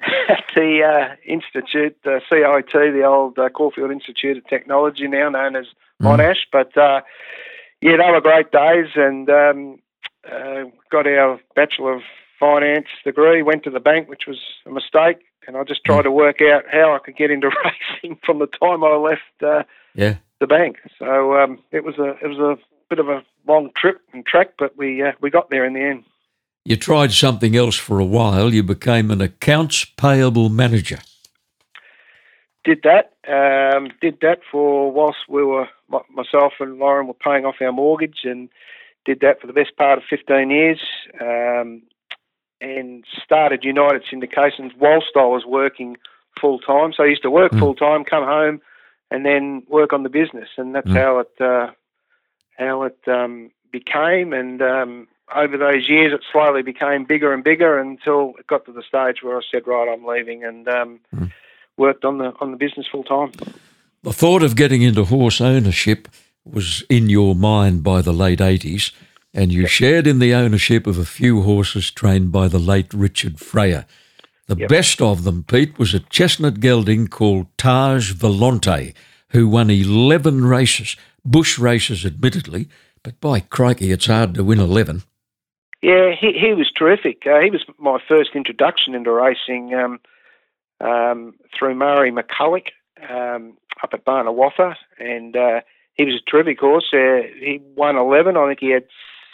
at 0.28 0.44
the 0.54 0.82
uh, 0.82 1.16
institute, 1.26 1.96
uh, 2.04 2.20
CIT, 2.28 2.72
the 2.72 3.04
old 3.04 3.38
uh, 3.38 3.48
Caulfield 3.48 3.90
Institute 3.90 4.36
of 4.36 4.46
Technology, 4.46 5.06
now 5.08 5.30
known 5.30 5.56
as 5.56 5.64
Monash. 6.02 6.40
But 6.52 6.76
uh, 6.76 7.00
yeah, 7.80 7.96
they 7.96 8.10
were 8.10 8.20
great 8.20 8.52
days, 8.52 8.88
and 8.96 9.28
um, 9.30 9.78
uh, 10.30 10.64
got 10.90 11.06
our 11.06 11.40
Bachelor 11.56 11.94
of 11.94 12.02
Finance 12.38 12.88
degree. 13.04 13.42
Went 13.42 13.64
to 13.64 13.70
the 13.70 13.80
bank, 13.80 14.08
which 14.10 14.24
was 14.28 14.38
a 14.66 14.70
mistake, 14.70 15.18
and 15.46 15.56
I 15.56 15.64
just 15.64 15.84
tried 15.84 16.02
to 16.02 16.10
work 16.10 16.42
out 16.42 16.64
how 16.70 16.94
I 16.94 16.98
could 16.98 17.16
get 17.16 17.30
into 17.30 17.50
racing 18.02 18.18
from 18.26 18.40
the 18.40 18.46
time 18.46 18.84
I 18.84 18.96
left 18.96 19.42
uh, 19.42 19.62
Yeah. 19.94 20.16
the 20.40 20.46
bank. 20.46 20.76
So 20.98 21.38
um, 21.38 21.60
it 21.72 21.82
was 21.84 21.98
a 21.98 22.10
it 22.22 22.28
was 22.28 22.38
a 22.38 22.58
bit 22.88 22.98
of 22.98 23.08
a 23.08 23.24
long 23.46 23.70
trip 23.76 24.00
and 24.12 24.24
track, 24.24 24.54
but 24.58 24.76
we 24.76 25.02
uh, 25.02 25.12
we 25.20 25.30
got 25.30 25.50
there 25.50 25.64
in 25.64 25.74
the 25.74 25.82
end. 25.82 26.04
You 26.64 26.76
tried 26.76 27.12
something 27.12 27.54
else 27.56 27.76
for 27.76 27.98
a 27.98 28.04
while. 28.04 28.54
You 28.54 28.62
became 28.62 29.10
an 29.10 29.20
accounts 29.20 29.84
payable 29.84 30.48
manager. 30.48 30.98
did 32.64 32.82
that. 32.84 33.12
Um, 33.28 33.90
did 34.00 34.18
that 34.22 34.40
for 34.50 34.90
whilst 34.90 35.28
we 35.28 35.44
were 35.44 35.68
myself 36.10 36.54
and 36.60 36.78
Lauren 36.78 37.06
were 37.06 37.14
paying 37.14 37.44
off 37.44 37.56
our 37.60 37.72
mortgage, 37.72 38.20
and 38.24 38.48
did 39.04 39.20
that 39.20 39.40
for 39.40 39.46
the 39.46 39.52
best 39.52 39.76
part 39.76 39.98
of 39.98 40.04
fifteen 40.08 40.50
years. 40.50 40.80
Um, 41.20 41.82
and 42.60 43.04
started 43.22 43.62
United 43.62 44.04
Syndications 44.10 44.72
whilst 44.78 45.10
I 45.16 45.26
was 45.26 45.44
working 45.44 45.96
full 46.40 46.58
time. 46.60 46.92
So 46.96 47.02
I 47.02 47.06
used 47.06 47.22
to 47.22 47.30
work 47.30 47.52
Mm. 47.52 47.58
full 47.58 47.74
time, 47.74 48.04
come 48.04 48.24
home, 48.24 48.62
and 49.10 49.26
then 49.26 49.64
work 49.68 49.92
on 49.92 50.02
the 50.02 50.08
business, 50.08 50.48
and 50.56 50.74
that's 50.74 50.88
Mm. 50.88 50.96
how 50.96 51.18
it 51.18 51.40
uh, 51.40 51.70
how 52.58 52.82
it 52.84 52.98
um, 53.06 53.50
became. 53.70 54.32
And 54.32 54.60
um, 54.62 55.08
over 55.34 55.56
those 55.56 55.88
years, 55.88 56.12
it 56.12 56.20
slowly 56.30 56.62
became 56.62 57.04
bigger 57.04 57.32
and 57.32 57.42
bigger 57.44 57.78
until 57.78 58.34
it 58.38 58.46
got 58.46 58.64
to 58.66 58.72
the 58.72 58.82
stage 58.82 59.22
where 59.22 59.36
I 59.36 59.40
said, 59.50 59.66
"Right, 59.66 59.88
I'm 59.92 60.04
leaving," 60.04 60.44
and 60.44 60.68
um, 60.68 61.00
Mm. 61.14 61.30
worked 61.76 62.04
on 62.04 62.18
the 62.18 62.32
on 62.40 62.50
the 62.50 62.56
business 62.56 62.86
full 62.90 63.04
time. 63.04 63.32
The 64.02 64.12
thought 64.12 64.42
of 64.42 64.54
getting 64.56 64.82
into 64.82 65.04
horse 65.04 65.40
ownership 65.40 66.08
was 66.44 66.82
in 66.90 67.08
your 67.08 67.34
mind 67.34 67.82
by 67.82 68.02
the 68.02 68.12
late 68.12 68.38
80s, 68.40 68.92
and 69.32 69.50
you 69.50 69.66
shared 69.66 70.06
in 70.06 70.18
the 70.18 70.34
ownership 70.34 70.86
of 70.86 70.98
a 70.98 71.06
few 71.06 71.40
horses 71.42 71.90
trained 71.90 72.30
by 72.30 72.48
the 72.48 72.58
late 72.58 72.92
Richard 72.92 73.38
Freyer. 73.40 73.86
The 74.46 74.56
Yep. 74.56 74.68
best 74.68 75.00
of 75.00 75.24
them, 75.24 75.42
Pete, 75.42 75.78
was 75.78 75.94
a 75.94 76.00
chestnut 76.00 76.60
gelding 76.60 77.08
called 77.08 77.46
Taj 77.56 78.12
Volante, 78.12 78.92
who 79.34 79.48
won 79.48 79.68
11 79.68 80.44
races, 80.46 80.96
bush 81.24 81.58
races 81.58 82.06
admittedly, 82.06 82.68
but 83.02 83.20
by 83.20 83.40
crikey, 83.40 83.90
it's 83.90 84.06
hard 84.06 84.34
to 84.34 84.44
win 84.44 84.60
11. 84.60 85.02
Yeah, 85.82 86.12
he 86.18 86.32
he 86.32 86.54
was 86.54 86.72
terrific. 86.72 87.24
Uh, 87.26 87.40
he 87.40 87.50
was 87.50 87.62
my 87.78 87.98
first 88.08 88.30
introduction 88.34 88.94
into 88.94 89.12
racing 89.12 89.74
um, 89.74 90.00
um, 90.80 91.34
through 91.56 91.74
Murray 91.74 92.10
McCulloch 92.10 92.68
um, 93.10 93.58
up 93.82 93.90
at 93.92 94.06
Barnawartha, 94.06 94.76
and 94.98 95.36
uh, 95.36 95.60
he 95.92 96.04
was 96.06 96.14
a 96.14 96.30
terrific 96.30 96.58
horse. 96.58 96.88
Uh, 96.90 97.28
he 97.38 97.60
won 97.76 97.96
eleven. 97.96 98.38
I 98.38 98.46
think 98.48 98.60
he 98.60 98.70
had 98.70 98.86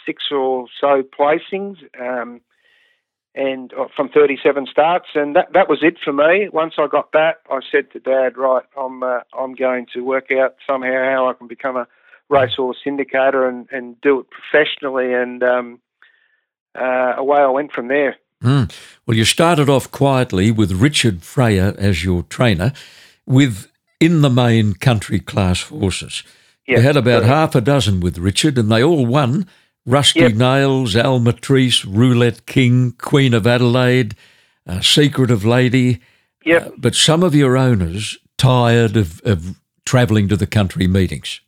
six 0.05 0.23
or 0.29 0.65
so 0.81 1.03
placings, 1.03 1.77
um, 1.97 2.41
and 3.33 3.73
uh, 3.73 3.85
from 3.95 4.09
thirty-seven 4.09 4.67
starts, 4.69 5.07
and 5.15 5.35
that 5.35 5.53
that 5.53 5.69
was 5.69 5.79
it 5.81 5.97
for 6.03 6.11
me. 6.11 6.49
Once 6.51 6.73
I 6.77 6.87
got 6.87 7.11
that, 7.13 7.37
I 7.49 7.59
said 7.71 7.91
to 7.91 7.99
Dad, 7.99 8.37
"Right, 8.37 8.65
I'm 8.77 9.03
uh, 9.03 9.19
I'm 9.37 9.53
going 9.53 9.87
to 9.93 10.01
work 10.01 10.31
out 10.31 10.55
somehow 10.67 11.03
how 11.11 11.29
I 11.29 11.33
can 11.33 11.47
become 11.47 11.77
a 11.77 11.87
racehorse 12.29 12.77
syndicator 12.85 13.47
and, 13.47 13.67
and 13.71 13.99
do 14.01 14.19
it 14.19 14.27
professionally." 14.29 15.13
And 15.13 15.43
um, 15.43 15.79
uh, 16.75 17.13
away 17.17 17.39
I 17.39 17.47
went 17.47 17.71
from 17.71 17.87
there. 17.87 18.17
Hmm. 18.41 18.63
Well, 19.05 19.15
you 19.15 19.25
started 19.25 19.69
off 19.69 19.91
quietly 19.91 20.51
with 20.51 20.71
Richard 20.71 21.23
Freyer 21.23 21.75
as 21.77 22.03
your 22.03 22.23
trainer, 22.23 22.73
with 23.25 23.71
in 23.99 24.21
the 24.21 24.29
main 24.29 24.73
country 24.73 25.19
class 25.19 25.63
horses. 25.63 26.23
Yeah, 26.67 26.77
you 26.77 26.83
had 26.83 26.97
about 26.97 27.23
half 27.23 27.55
a 27.55 27.61
dozen 27.61 28.01
with 28.01 28.17
Richard, 28.17 28.57
and 28.57 28.71
they 28.71 28.83
all 28.83 29.05
won. 29.05 29.47
Rusty 29.85 30.21
Yep. 30.21 30.33
Nails, 30.33 30.95
Al 30.95 31.19
Matrice, 31.19 31.85
Roulette 31.85 32.45
King, 32.45 32.91
Queen 32.99 33.33
of 33.33 33.47
Adelaide, 33.47 34.15
uh, 34.67 34.79
Secret 34.81 35.31
of 35.31 35.43
Lady. 35.43 35.99
Yep. 36.45 36.65
Uh, 36.65 36.69
but 36.77 36.95
some 36.95 37.23
of 37.23 37.33
your 37.35 37.57
owners 37.57 38.17
tired 38.37 38.95
of, 38.97 39.21
of 39.25 39.59
travelling 39.85 40.27
to 40.27 40.35
the 40.35 40.47
country 40.47 40.87
meetings. 40.87 41.41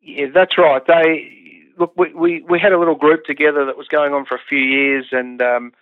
Yeah, 0.00 0.26
that's 0.32 0.56
right. 0.56 0.82
They 0.86 1.30
look. 1.78 1.92
We, 1.96 2.14
we 2.14 2.44
we 2.48 2.58
had 2.60 2.72
a 2.72 2.78
little 2.78 2.94
group 2.94 3.24
together 3.24 3.64
that 3.64 3.76
was 3.76 3.88
going 3.88 4.12
on 4.12 4.24
for 4.24 4.36
a 4.36 4.40
few 4.48 4.58
years, 4.58 5.06
and 5.10 5.42
um, 5.42 5.72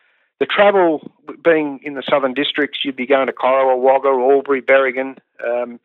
the 0.40 0.46
travel 0.46 1.10
being 1.42 1.78
in 1.82 1.94
the 1.94 2.02
southern 2.08 2.32
districts, 2.34 2.80
you'd 2.84 2.96
be 2.96 3.06
going 3.06 3.26
to 3.26 3.32
Corowa, 3.32 3.78
Wagga, 3.78 4.08
Albury, 4.08 4.62
Berrigan, 4.62 5.18
um, 5.44 5.78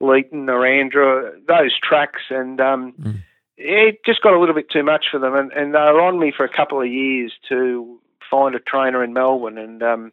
Leeton, 0.00 0.44
Narrandera, 0.46 1.32
those 1.46 1.78
tracks, 1.82 2.22
and 2.30 2.60
um, 2.60 2.92
Mm. 2.92 3.22
It 3.60 4.04
just 4.04 4.22
got 4.22 4.32
a 4.32 4.40
little 4.40 4.54
bit 4.54 4.70
too 4.70 4.82
much 4.82 5.06
for 5.10 5.18
them. 5.18 5.34
And, 5.34 5.52
and 5.52 5.74
they 5.74 5.78
were 5.78 6.00
on 6.00 6.18
me 6.18 6.32
for 6.34 6.44
a 6.44 6.56
couple 6.56 6.80
of 6.80 6.88
years 6.88 7.32
to 7.48 7.98
find 8.30 8.54
a 8.54 8.60
trainer 8.60 9.04
in 9.04 9.12
Melbourne, 9.12 9.58
and 9.58 9.82
um, 9.82 10.12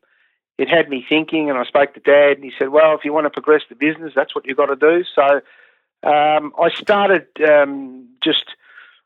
it 0.58 0.68
had 0.68 0.90
me 0.90 1.06
thinking. 1.08 1.50
And 1.50 1.58
I 1.58 1.64
spoke 1.64 1.94
to 1.94 2.00
Dad, 2.00 2.38
and 2.38 2.44
he 2.44 2.52
said, 2.58 2.70
"Well, 2.70 2.96
if 2.96 3.06
you 3.06 3.14
want 3.14 3.26
to 3.26 3.30
progress 3.30 3.62
the 3.70 3.76
business, 3.76 4.14
that's 4.16 4.36
what 4.36 4.46
you've 4.46 4.58
got 4.58 4.68
to 4.68 4.76
do." 4.76 5.04
So 5.16 5.42
um, 6.04 6.54
I 6.60 6.70
started 6.76 7.28
um, 7.48 8.08
just, 8.24 8.46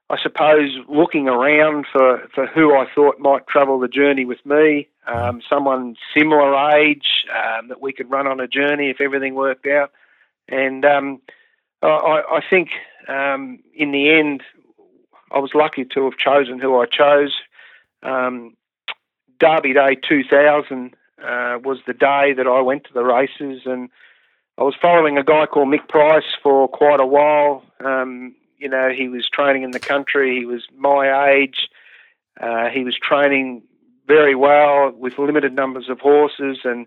I 0.09 0.17
suppose, 0.21 0.77
looking 0.89 1.27
around 1.27 1.85
for, 1.91 2.27
for 2.33 2.47
who 2.47 2.75
I 2.75 2.85
thought 2.93 3.19
might 3.19 3.47
travel 3.47 3.79
the 3.79 3.87
journey 3.87 4.25
with 4.25 4.45
me, 4.45 4.87
um, 5.07 5.41
someone 5.47 5.95
similar 6.17 6.53
age 6.75 7.25
um, 7.33 7.69
that 7.69 7.81
we 7.81 7.93
could 7.93 8.09
run 8.09 8.27
on 8.27 8.39
a 8.39 8.47
journey 8.47 8.89
if 8.89 8.99
everything 8.99 9.35
worked 9.35 9.67
out. 9.67 9.91
And 10.47 10.83
um, 10.83 11.21
I, 11.81 11.87
I 11.87 12.37
I 12.37 12.41
think 12.47 12.69
um, 13.07 13.59
in 13.73 13.91
the 13.91 14.09
end, 14.09 14.43
I 15.31 15.39
was 15.39 15.51
lucky 15.53 15.85
to 15.85 16.03
have 16.05 16.17
chosen 16.17 16.59
who 16.59 16.79
I 16.79 16.85
chose. 16.85 17.33
Um, 18.03 18.55
Derby 19.39 19.73
Day 19.73 19.95
2000 20.07 20.93
uh, 21.23 21.57
was 21.63 21.79
the 21.87 21.93
day 21.93 22.33
that 22.35 22.47
I 22.47 22.61
went 22.61 22.83
to 22.85 22.93
the 22.93 23.03
races, 23.03 23.61
and 23.65 23.89
I 24.57 24.63
was 24.63 24.75
following 24.79 25.17
a 25.17 25.23
guy 25.23 25.45
called 25.45 25.69
Mick 25.69 25.87
Price 25.87 26.35
for 26.43 26.67
quite 26.67 26.99
a 26.99 27.05
while. 27.05 27.63
Um, 27.83 28.35
you 28.57 28.69
know, 28.69 28.89
he 28.95 29.07
was 29.07 29.27
training 29.27 29.63
in 29.63 29.71
the 29.71 29.79
country. 29.79 30.37
He 30.37 30.45
was 30.45 30.63
my 30.77 31.31
age. 31.31 31.69
Uh, 32.39 32.69
he 32.69 32.83
was 32.83 32.95
training 32.95 33.63
very 34.07 34.35
well 34.35 34.91
with 34.91 35.17
limited 35.17 35.53
numbers 35.53 35.89
of 35.89 35.99
horses. 35.99 36.59
And 36.63 36.85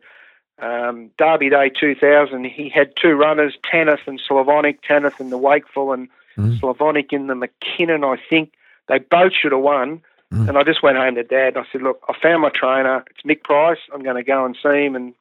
um, 0.59 1.11
Derby 1.19 1.51
Day 1.51 1.71
2000, 1.71 2.45
he 2.45 2.69
had 2.69 2.95
two 2.97 3.15
runners, 3.15 3.57
Tanith 3.71 4.07
and 4.07 4.21
Slavonic, 4.21 4.83
Tanith 4.83 5.21
in 5.21 5.31
the 5.31 5.39
Wakeful 5.39 5.93
and 5.93 6.09
mm. 6.37 6.59
Slavonic 6.61 7.13
in 7.13 7.27
the 7.27 7.35
McKinnon, 7.35 8.05
I 8.05 8.21
think. 8.29 8.53
They 8.89 8.99
both 8.99 9.33
should 9.33 9.53
have 9.53 9.61
won. 9.61 10.03
Mm. 10.33 10.49
And 10.49 10.59
I 10.59 10.63
just 10.63 10.83
went 10.83 10.97
home 10.97 11.15
to 11.17 11.23
Dad 11.23 11.57
and 11.57 11.59
I 11.59 11.65
said, 11.71 11.83
Look, 11.83 12.03
I 12.09 12.15
found 12.21 12.43
my 12.43 12.51
trainer. 12.51 13.05
It's 13.11 13.23
Mick 13.23 13.43
Price. 13.43 13.79
I'm 13.93 14.03
going 14.03 14.17
to 14.17 14.23
go 14.23 14.45
and 14.45 14.57
see 14.63 14.85
him 14.85 14.97
and 14.97 15.15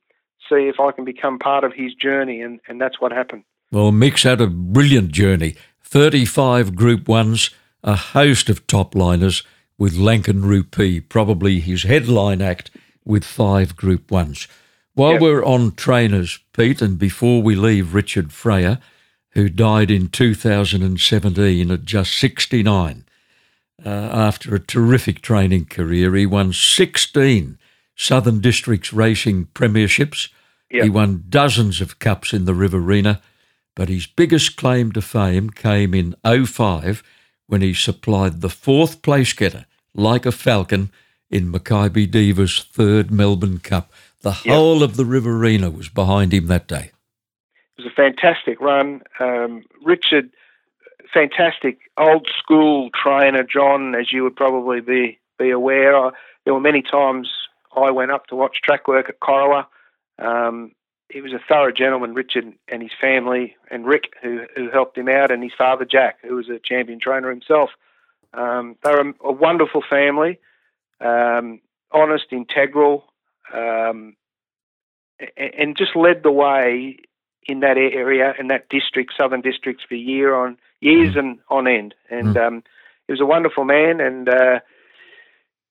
see 0.49 0.67
if 0.67 0.79
I 0.79 0.91
can 0.91 1.05
become 1.05 1.39
part 1.39 1.63
of 1.63 1.73
his 1.73 1.93
journey. 1.93 2.41
And, 2.41 2.59
and 2.67 2.79
that's 2.79 2.99
what 2.99 3.11
happened. 3.11 3.43
Well, 3.71 3.91
Mick's 3.91 4.23
had 4.23 4.41
a 4.41 4.47
brilliant 4.47 5.11
journey 5.11 5.55
35 5.83 6.75
Group 6.75 7.03
1s, 7.03 7.53
a 7.83 7.95
host 7.95 8.49
of 8.49 8.65
top 8.67 8.95
liners, 8.95 9.43
with 9.77 9.95
Lankan 9.95 10.43
Rupee, 10.43 10.99
probably 11.01 11.59
his 11.59 11.83
headline 11.83 12.41
act 12.41 12.71
with 13.05 13.23
five 13.23 13.75
Group 13.75 14.07
1s. 14.07 14.47
While 14.93 15.13
yep. 15.13 15.21
we're 15.21 15.43
on 15.43 15.71
trainers, 15.71 16.39
Pete, 16.53 16.81
and 16.81 16.99
before 16.99 17.41
we 17.41 17.55
leave 17.55 17.93
Richard 17.93 18.31
Freyer, 18.31 18.79
who 19.31 19.49
died 19.49 19.89
in 19.89 20.09
2017 20.09 21.71
at 21.71 21.83
just 21.83 22.17
69, 22.17 23.05
uh, 23.85 23.89
after 23.89 24.55
a 24.55 24.59
terrific 24.59 25.21
training 25.21 25.65
career. 25.65 26.15
He 26.15 26.25
won 26.25 26.53
16 26.53 27.57
Southern 27.95 28.39
Districts 28.39 28.93
racing 28.93 29.47
premierships. 29.53 30.29
Yep. 30.71 30.83
He 30.83 30.89
won 30.89 31.25
dozens 31.29 31.81
of 31.81 31.99
cups 31.99 32.33
in 32.33 32.45
the 32.45 32.53
Riverina, 32.53 33.21
but 33.75 33.89
his 33.89 34.07
biggest 34.07 34.55
claim 34.55 34.91
to 34.93 35.01
fame 35.01 35.49
came 35.49 35.93
in 35.93 36.15
05 36.23 37.03
when 37.47 37.61
he 37.61 37.73
supplied 37.73 38.41
the 38.41 38.49
fourth 38.49 39.01
place 39.01 39.33
getter, 39.33 39.65
Leica 39.95 40.33
Falcon, 40.33 40.91
in 41.29 41.51
Makybe 41.51 42.09
Diva's 42.09 42.63
third 42.71 43.11
Melbourne 43.11 43.59
Cup. 43.59 43.91
The 44.23 44.37
yep. 44.43 44.55
whole 44.55 44.83
of 44.83 44.97
the 44.97 45.05
Riverina 45.05 45.69
was 45.69 45.89
behind 45.89 46.33
him 46.33 46.47
that 46.47 46.67
day. 46.67 46.91
It 47.77 47.83
was 47.83 47.85
a 47.85 47.95
fantastic 47.95 48.59
run. 48.59 49.03
Um, 49.19 49.63
Richard 49.83 50.31
fantastic 51.13 51.79
old 51.97 52.27
school 52.39 52.89
trainer, 52.91 53.43
John, 53.43 53.95
as 53.95 54.11
you 54.11 54.23
would 54.23 54.35
probably 54.35 54.81
be 54.81 55.19
be 55.37 55.51
aware. 55.51 55.95
I, 55.95 56.11
there 56.43 56.53
were 56.53 56.59
many 56.59 56.81
times 56.81 57.29
I 57.75 57.91
went 57.91 58.11
up 58.11 58.27
to 58.27 58.35
watch 58.35 58.61
track 58.61 58.87
work 58.87 59.09
at 59.09 59.19
Corowa. 59.19 59.67
Um, 60.19 60.71
he 61.09 61.21
was 61.21 61.33
a 61.33 61.39
thorough 61.47 61.71
gentleman, 61.71 62.13
Richard 62.13 62.53
and 62.67 62.81
his 62.81 62.91
family, 62.99 63.55
and 63.69 63.85
Rick, 63.85 64.13
who, 64.21 64.41
who 64.55 64.69
helped 64.71 64.97
him 64.97 65.09
out, 65.09 65.31
and 65.31 65.43
his 65.43 65.51
father, 65.57 65.85
Jack, 65.85 66.17
who 66.23 66.35
was 66.35 66.49
a 66.49 66.59
champion 66.59 66.99
trainer 66.99 67.29
himself. 67.29 67.69
Um, 68.33 68.77
they 68.83 68.91
were 68.91 69.09
a, 69.09 69.27
a 69.27 69.31
wonderful 69.31 69.83
family, 69.87 70.39
um, 70.99 71.61
honest, 71.91 72.25
integral, 72.31 73.05
um, 73.51 74.15
and, 75.37 75.77
just 75.77 75.95
led 75.95 76.23
the 76.23 76.31
way 76.31 76.97
in 77.45 77.59
that 77.61 77.77
area 77.77 78.33
and 78.37 78.49
that 78.49 78.69
district, 78.69 79.13
Southern 79.17 79.41
Districts, 79.41 79.83
for 79.87 79.95
year 79.95 80.33
on 80.33 80.57
years 80.79 81.15
mm. 81.15 81.19
and 81.19 81.39
on 81.49 81.67
end. 81.67 81.93
And 82.09 82.35
mm. 82.35 82.47
um, 82.47 82.63
he 83.07 83.13
was 83.13 83.21
a 83.21 83.25
wonderful 83.25 83.65
man, 83.65 83.99
and 83.99 84.29
uh, 84.29 84.59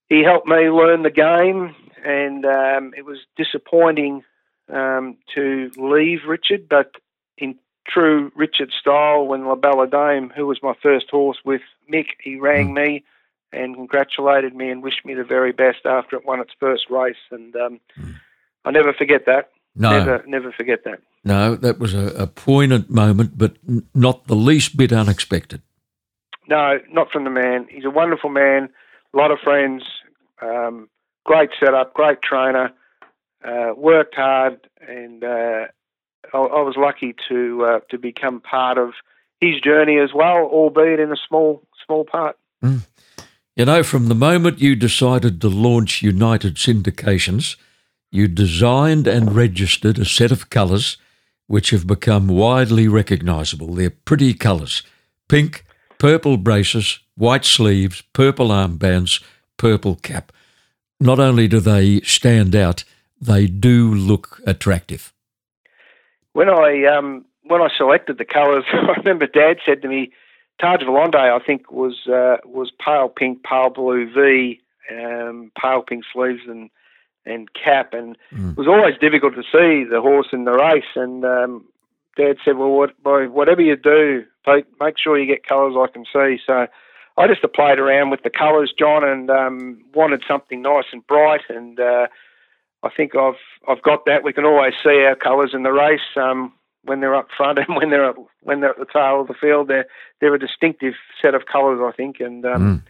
he 0.08 0.22
helped 0.22 0.46
me 0.46 0.70
learn 0.70 1.02
the 1.02 1.10
game. 1.10 1.74
And 2.04 2.44
um, 2.44 2.92
it 2.96 3.04
was 3.04 3.18
disappointing 3.36 4.24
um, 4.72 5.16
to 5.34 5.70
leave 5.76 6.20
Richard, 6.26 6.68
but 6.68 6.92
in 7.38 7.56
true 7.86 8.32
Richard 8.34 8.70
style, 8.78 9.24
when 9.26 9.46
La 9.46 9.54
Bella 9.54 9.86
Dame, 9.86 10.32
who 10.34 10.46
was 10.46 10.58
my 10.62 10.74
first 10.82 11.06
horse 11.10 11.38
with 11.44 11.62
Mick, 11.92 12.06
he 12.22 12.36
rang 12.36 12.70
mm. 12.70 12.84
me 12.84 13.04
and 13.52 13.74
congratulated 13.74 14.54
me 14.54 14.70
and 14.70 14.82
wished 14.82 15.04
me 15.04 15.14
the 15.14 15.24
very 15.24 15.52
best 15.52 15.84
after 15.84 16.16
it 16.16 16.24
won 16.24 16.40
its 16.40 16.52
first 16.58 16.88
race. 16.90 17.16
And 17.30 17.54
um, 17.56 17.80
mm. 17.98 18.14
I 18.64 18.70
never 18.70 18.92
forget 18.92 19.26
that. 19.26 19.50
No. 19.74 19.90
Never, 19.90 20.24
never 20.26 20.52
forget 20.52 20.84
that. 20.84 21.00
No, 21.24 21.54
that 21.56 21.78
was 21.78 21.94
a, 21.94 22.08
a 22.08 22.26
poignant 22.26 22.90
moment, 22.90 23.38
but 23.38 23.56
n- 23.68 23.86
not 23.94 24.26
the 24.26 24.34
least 24.34 24.76
bit 24.76 24.92
unexpected. 24.92 25.62
No, 26.48 26.78
not 26.90 27.10
from 27.10 27.24
the 27.24 27.30
man. 27.30 27.66
He's 27.70 27.84
a 27.84 27.90
wonderful 27.90 28.28
man, 28.28 28.68
a 29.14 29.16
lot 29.16 29.30
of 29.30 29.38
friends, 29.38 29.84
um, 30.40 30.88
great 31.24 31.50
setup, 31.58 31.94
great 31.94 32.20
trainer, 32.20 32.72
uh, 33.44 33.72
worked 33.76 34.14
hard, 34.14 34.60
and 34.86 35.22
uh, 35.22 35.66
I, 36.34 36.38
I, 36.38 36.60
was 36.62 36.74
lucky 36.76 37.14
to 37.28 37.64
uh, 37.64 37.80
to 37.90 37.98
become 37.98 38.40
part 38.40 38.78
of 38.78 38.92
his 39.40 39.60
journey 39.60 39.98
as 39.98 40.10
well, 40.14 40.44
albeit 40.44 41.00
in 41.00 41.12
a 41.12 41.16
small 41.28 41.62
small 41.84 42.04
part. 42.04 42.36
Mm. 42.62 42.82
You 43.54 43.66
know, 43.66 43.82
from 43.82 44.08
the 44.08 44.14
moment 44.14 44.62
you 44.62 44.74
decided 44.74 45.40
to 45.40 45.48
launch 45.48 46.02
United 46.02 46.54
Syndications, 46.54 47.56
you 48.10 48.26
designed 48.26 49.06
and 49.06 49.34
registered 49.34 49.98
a 49.98 50.06
set 50.06 50.32
of 50.32 50.48
colours 50.48 50.96
which 51.48 51.68
have 51.70 51.86
become 51.86 52.28
widely 52.28 52.88
recognisable. 52.88 53.74
They're 53.74 53.90
pretty 53.90 54.32
colours 54.32 54.82
pink, 55.28 55.64
purple 55.98 56.36
braces, 56.36 56.98
white 57.16 57.44
sleeves, 57.44 58.02
purple 58.12 58.48
armbands, 58.48 59.22
purple 59.58 59.96
cap. 59.96 60.32
Not 60.98 61.18
only 61.18 61.48
do 61.48 61.60
they 61.60 62.00
stand 62.00 62.54
out, 62.56 62.84
they 63.20 63.46
do 63.46 63.94
look 63.94 64.40
attractive. 64.46 65.12
When 66.32 66.48
I 66.48 66.84
um, 66.86 67.26
when 67.42 67.60
I 67.60 67.68
selected 67.76 68.16
the 68.16 68.24
colours, 68.24 68.64
I 68.72 68.94
remember 68.96 69.26
Dad 69.26 69.58
said 69.66 69.82
to 69.82 69.88
me, 69.88 70.10
Taj 70.60 70.82
Volonte, 70.82 71.16
I 71.16 71.44
think 71.44 71.70
was 71.72 72.06
uh, 72.06 72.36
was 72.44 72.70
pale 72.84 73.08
pink, 73.08 73.42
pale 73.42 73.70
blue 73.70 74.12
V, 74.12 74.60
um, 74.90 75.50
pale 75.60 75.82
pink 75.82 76.04
sleeves 76.12 76.42
and 76.46 76.70
and 77.24 77.48
cap, 77.52 77.94
and 77.94 78.16
mm. 78.32 78.52
it 78.52 78.56
was 78.56 78.68
always 78.68 78.94
difficult 79.00 79.34
to 79.34 79.42
see 79.42 79.88
the 79.88 80.00
horse 80.00 80.28
in 80.32 80.44
the 80.44 80.52
race. 80.52 80.84
And 80.96 81.24
um, 81.24 81.64
Dad 82.16 82.36
said, 82.44 82.56
"Well, 82.56 82.70
what, 82.70 83.00
boy, 83.02 83.28
whatever 83.28 83.62
you 83.62 83.76
do, 83.76 84.24
Pete, 84.44 84.66
make 84.80 84.98
sure 84.98 85.18
you 85.18 85.26
get 85.26 85.46
colours 85.46 85.74
I 85.78 85.90
can 85.92 86.04
see." 86.12 86.40
So 86.46 86.66
I 87.16 87.26
just 87.26 87.42
played 87.54 87.78
around 87.78 88.10
with 88.10 88.22
the 88.22 88.30
colours, 88.30 88.72
John, 88.76 89.04
and 89.04 89.30
um, 89.30 89.84
wanted 89.94 90.22
something 90.26 90.62
nice 90.62 90.86
and 90.92 91.06
bright. 91.06 91.42
And 91.48 91.78
uh, 91.78 92.08
I 92.82 92.90
think 92.96 93.14
I've 93.16 93.34
I've 93.68 93.82
got 93.82 94.04
that. 94.06 94.24
We 94.24 94.32
can 94.32 94.44
always 94.44 94.74
see 94.82 95.04
our 95.04 95.16
colours 95.16 95.52
in 95.54 95.62
the 95.62 95.72
race. 95.72 96.00
Um, 96.16 96.52
when 96.84 97.00
they're 97.00 97.14
up 97.14 97.28
front 97.36 97.58
and 97.66 97.76
when 97.76 97.90
they're 97.90 98.08
at, 98.08 98.16
when 98.42 98.60
they're 98.60 98.70
at 98.70 98.78
the 98.78 98.86
tail 98.92 99.20
of 99.20 99.28
the 99.28 99.34
field, 99.34 99.68
they're 99.68 99.86
they're 100.20 100.34
a 100.34 100.38
distinctive 100.38 100.94
set 101.20 101.34
of 101.34 101.46
colours, 101.46 101.80
I 101.82 101.92
think, 101.96 102.20
and 102.20 102.44
um, 102.44 102.84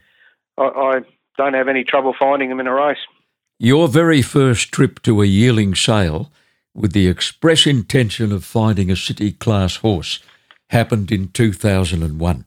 mm. 0.58 0.62
I, 0.62 0.98
I 0.98 1.00
don't 1.36 1.54
have 1.54 1.68
any 1.68 1.84
trouble 1.84 2.14
finding 2.18 2.48
them 2.48 2.60
in 2.60 2.66
a 2.66 2.74
race. 2.74 2.98
Your 3.58 3.88
very 3.88 4.22
first 4.22 4.72
trip 4.72 5.00
to 5.02 5.22
a 5.22 5.26
yearling 5.26 5.74
sale 5.74 6.32
with 6.74 6.92
the 6.92 7.06
express 7.06 7.66
intention 7.66 8.32
of 8.32 8.44
finding 8.44 8.90
a 8.90 8.96
city 8.96 9.32
class 9.32 9.76
horse 9.76 10.20
happened 10.70 11.12
in 11.12 11.28
2001. 11.28 12.46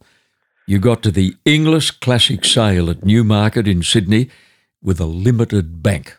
You 0.67 0.79
got 0.79 1.03
to 1.03 1.12
the 1.12 1.36
Inglis 1.45 1.91
Classic 1.91 2.43
sale 2.43 2.89
at 2.89 3.05
Newmarket 3.05 3.67
in 3.67 3.84
Sydney 3.84 4.29
with 4.81 4.99
a 4.99 5.05
limited 5.05 5.84
bank. 5.84 6.17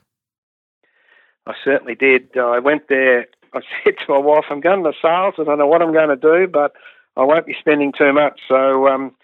I 1.47 1.55
certainly 1.65 1.95
did. 1.95 2.37
I 2.37 2.59
went 2.59 2.89
there. 2.89 3.27
I 3.53 3.61
said 3.85 3.95
to 3.99 4.13
my 4.13 4.19
wife, 4.19 4.45
I'm 4.51 4.61
going 4.61 4.85
to 4.85 4.93
sales. 5.01 5.35
I 5.39 5.45
don't 5.45 5.59
know 5.59 5.67
what 5.67 5.83
I'm 5.83 5.93
going 5.93 6.09
to 6.09 6.17
do, 6.17 6.47
but 6.51 6.73
I 7.17 7.25
won't 7.25 7.47
be 7.47 7.57
spending 7.59 7.93
too 7.97 8.13
much. 8.13 8.41
So 8.49 8.89
um, 8.89 9.15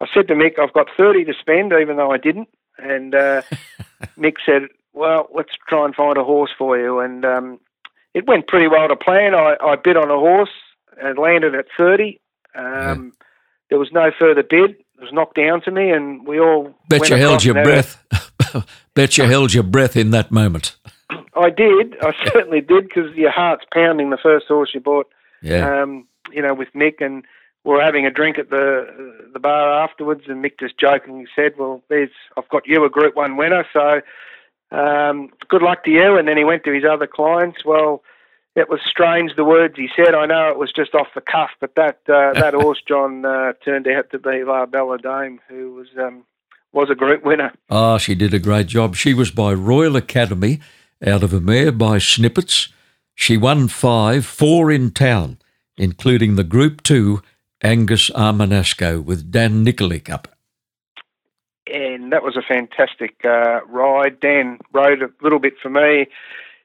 I 0.00 0.06
said 0.12 0.28
to 0.28 0.34
Mick, 0.34 0.58
I've 0.58 0.72
got 0.72 0.88
30 0.96 1.24
to 1.24 1.34
spend, 1.38 1.72
even 1.72 1.96
though 1.96 2.10
I 2.10 2.18
didn't. 2.18 2.48
And 2.78 3.14
uh, 3.14 3.42
Mick 4.18 4.36
said, 4.44 4.62
well, 4.92 5.28
let's 5.34 5.52
try 5.68 5.84
and 5.84 5.94
find 5.94 6.16
a 6.16 6.24
horse 6.24 6.50
for 6.56 6.78
you. 6.78 7.00
And 7.00 7.24
um, 7.24 7.60
it 8.14 8.26
went 8.26 8.48
pretty 8.48 8.68
well 8.68 8.88
to 8.88 8.96
plan. 8.96 9.34
I, 9.34 9.56
I 9.62 9.76
bid 9.76 9.96
on 9.96 10.10
a 10.10 10.18
horse 10.18 10.50
and 11.00 11.18
landed 11.18 11.54
at 11.54 11.66
30. 11.76 12.20
Um, 12.54 12.64
yeah. 12.64 12.94
There 13.70 13.78
was 13.78 13.90
no 13.92 14.10
further 14.18 14.42
bid. 14.42 14.70
It 14.70 15.02
was 15.02 15.12
knocked 15.12 15.36
down 15.36 15.60
to 15.62 15.70
me, 15.70 15.90
and 15.90 16.26
we 16.26 16.40
all. 16.40 16.74
Bet 16.88 17.08
you 17.08 17.16
held 17.16 17.44
your 17.44 17.54
breath. 17.54 18.02
Bet 18.94 19.16
you 19.16 19.24
held 19.24 19.52
your 19.52 19.62
breath 19.62 19.96
in 19.96 20.10
that 20.10 20.32
moment. 20.32 20.76
I 21.10 21.50
did. 21.50 21.96
I 22.02 22.12
certainly 22.32 22.60
did 22.60 22.88
because 22.88 23.14
your 23.14 23.30
heart's 23.30 23.64
pounding 23.72 24.10
the 24.10 24.18
first 24.22 24.46
horse 24.46 24.70
you 24.74 24.80
bought. 24.80 25.08
Yeah. 25.42 25.82
Um, 25.82 26.06
you 26.32 26.42
know, 26.42 26.54
with 26.54 26.68
Mick, 26.74 27.00
and 27.00 27.24
we 27.64 27.74
are 27.74 27.82
having 27.82 28.06
a 28.06 28.10
drink 28.10 28.38
at 28.38 28.50
the 28.50 29.28
the 29.32 29.40
bar 29.40 29.82
afterwards, 29.82 30.22
and 30.26 30.44
Mick 30.44 30.58
just 30.60 30.78
jokingly 30.78 31.26
said, 31.34 31.52
"Well, 31.58 31.82
there's 31.88 32.10
I've 32.36 32.48
got 32.48 32.66
you 32.66 32.84
a 32.84 32.90
Group 32.90 33.16
One 33.16 33.36
winner, 33.36 33.66
so 33.72 34.00
um, 34.70 35.30
good 35.48 35.62
luck 35.62 35.84
to 35.84 35.90
you. 35.90 36.16
And 36.16 36.28
then 36.28 36.36
he 36.36 36.44
went 36.44 36.64
to 36.64 36.72
his 36.72 36.84
other 36.84 37.06
clients. 37.06 37.64
Well, 37.64 38.02
it 38.54 38.68
was 38.68 38.80
strange 38.84 39.32
the 39.36 39.44
words 39.44 39.74
he 39.76 39.88
said. 39.96 40.14
I 40.14 40.26
know 40.26 40.50
it 40.50 40.58
was 40.58 40.72
just 40.74 40.94
off 40.94 41.08
the 41.14 41.20
cuff, 41.20 41.50
but 41.60 41.74
that 41.76 42.00
uh, 42.08 42.32
that 42.40 42.54
horse 42.54 42.82
John 42.86 43.24
uh, 43.24 43.52
turned 43.64 43.86
out 43.88 44.10
to 44.10 44.18
be 44.18 44.44
La 44.44 44.66
Bella 44.66 44.98
Dame, 44.98 45.40
who 45.48 45.74
was 45.74 45.88
um, 45.98 46.24
was 46.72 46.90
a 46.90 46.94
group 46.94 47.24
winner. 47.24 47.52
Oh, 47.70 47.98
she 47.98 48.14
did 48.14 48.34
a 48.34 48.38
great 48.38 48.66
job. 48.66 48.96
She 48.96 49.14
was 49.14 49.30
by 49.30 49.54
Royal 49.54 49.96
Academy 49.96 50.60
out 51.04 51.22
of 51.22 51.32
a 51.32 51.40
mare 51.40 51.72
by 51.72 51.98
Snippets. 51.98 52.68
She 53.14 53.36
won 53.36 53.68
five, 53.68 54.24
four 54.24 54.70
in 54.70 54.90
town, 54.90 55.38
including 55.76 56.36
the 56.36 56.44
Group 56.44 56.82
2 56.82 57.22
Angus 57.62 58.10
Armanasco 58.10 59.02
with 59.02 59.30
Dan 59.30 59.64
Nikolic 59.64 60.08
up. 60.08 60.28
And 61.66 62.12
that 62.12 62.22
was 62.22 62.36
a 62.36 62.42
fantastic 62.42 63.16
uh, 63.24 63.60
ride. 63.66 64.20
Dan 64.20 64.58
rode 64.72 65.02
a 65.02 65.10
little 65.22 65.38
bit 65.38 65.54
for 65.60 65.68
me 65.68 66.06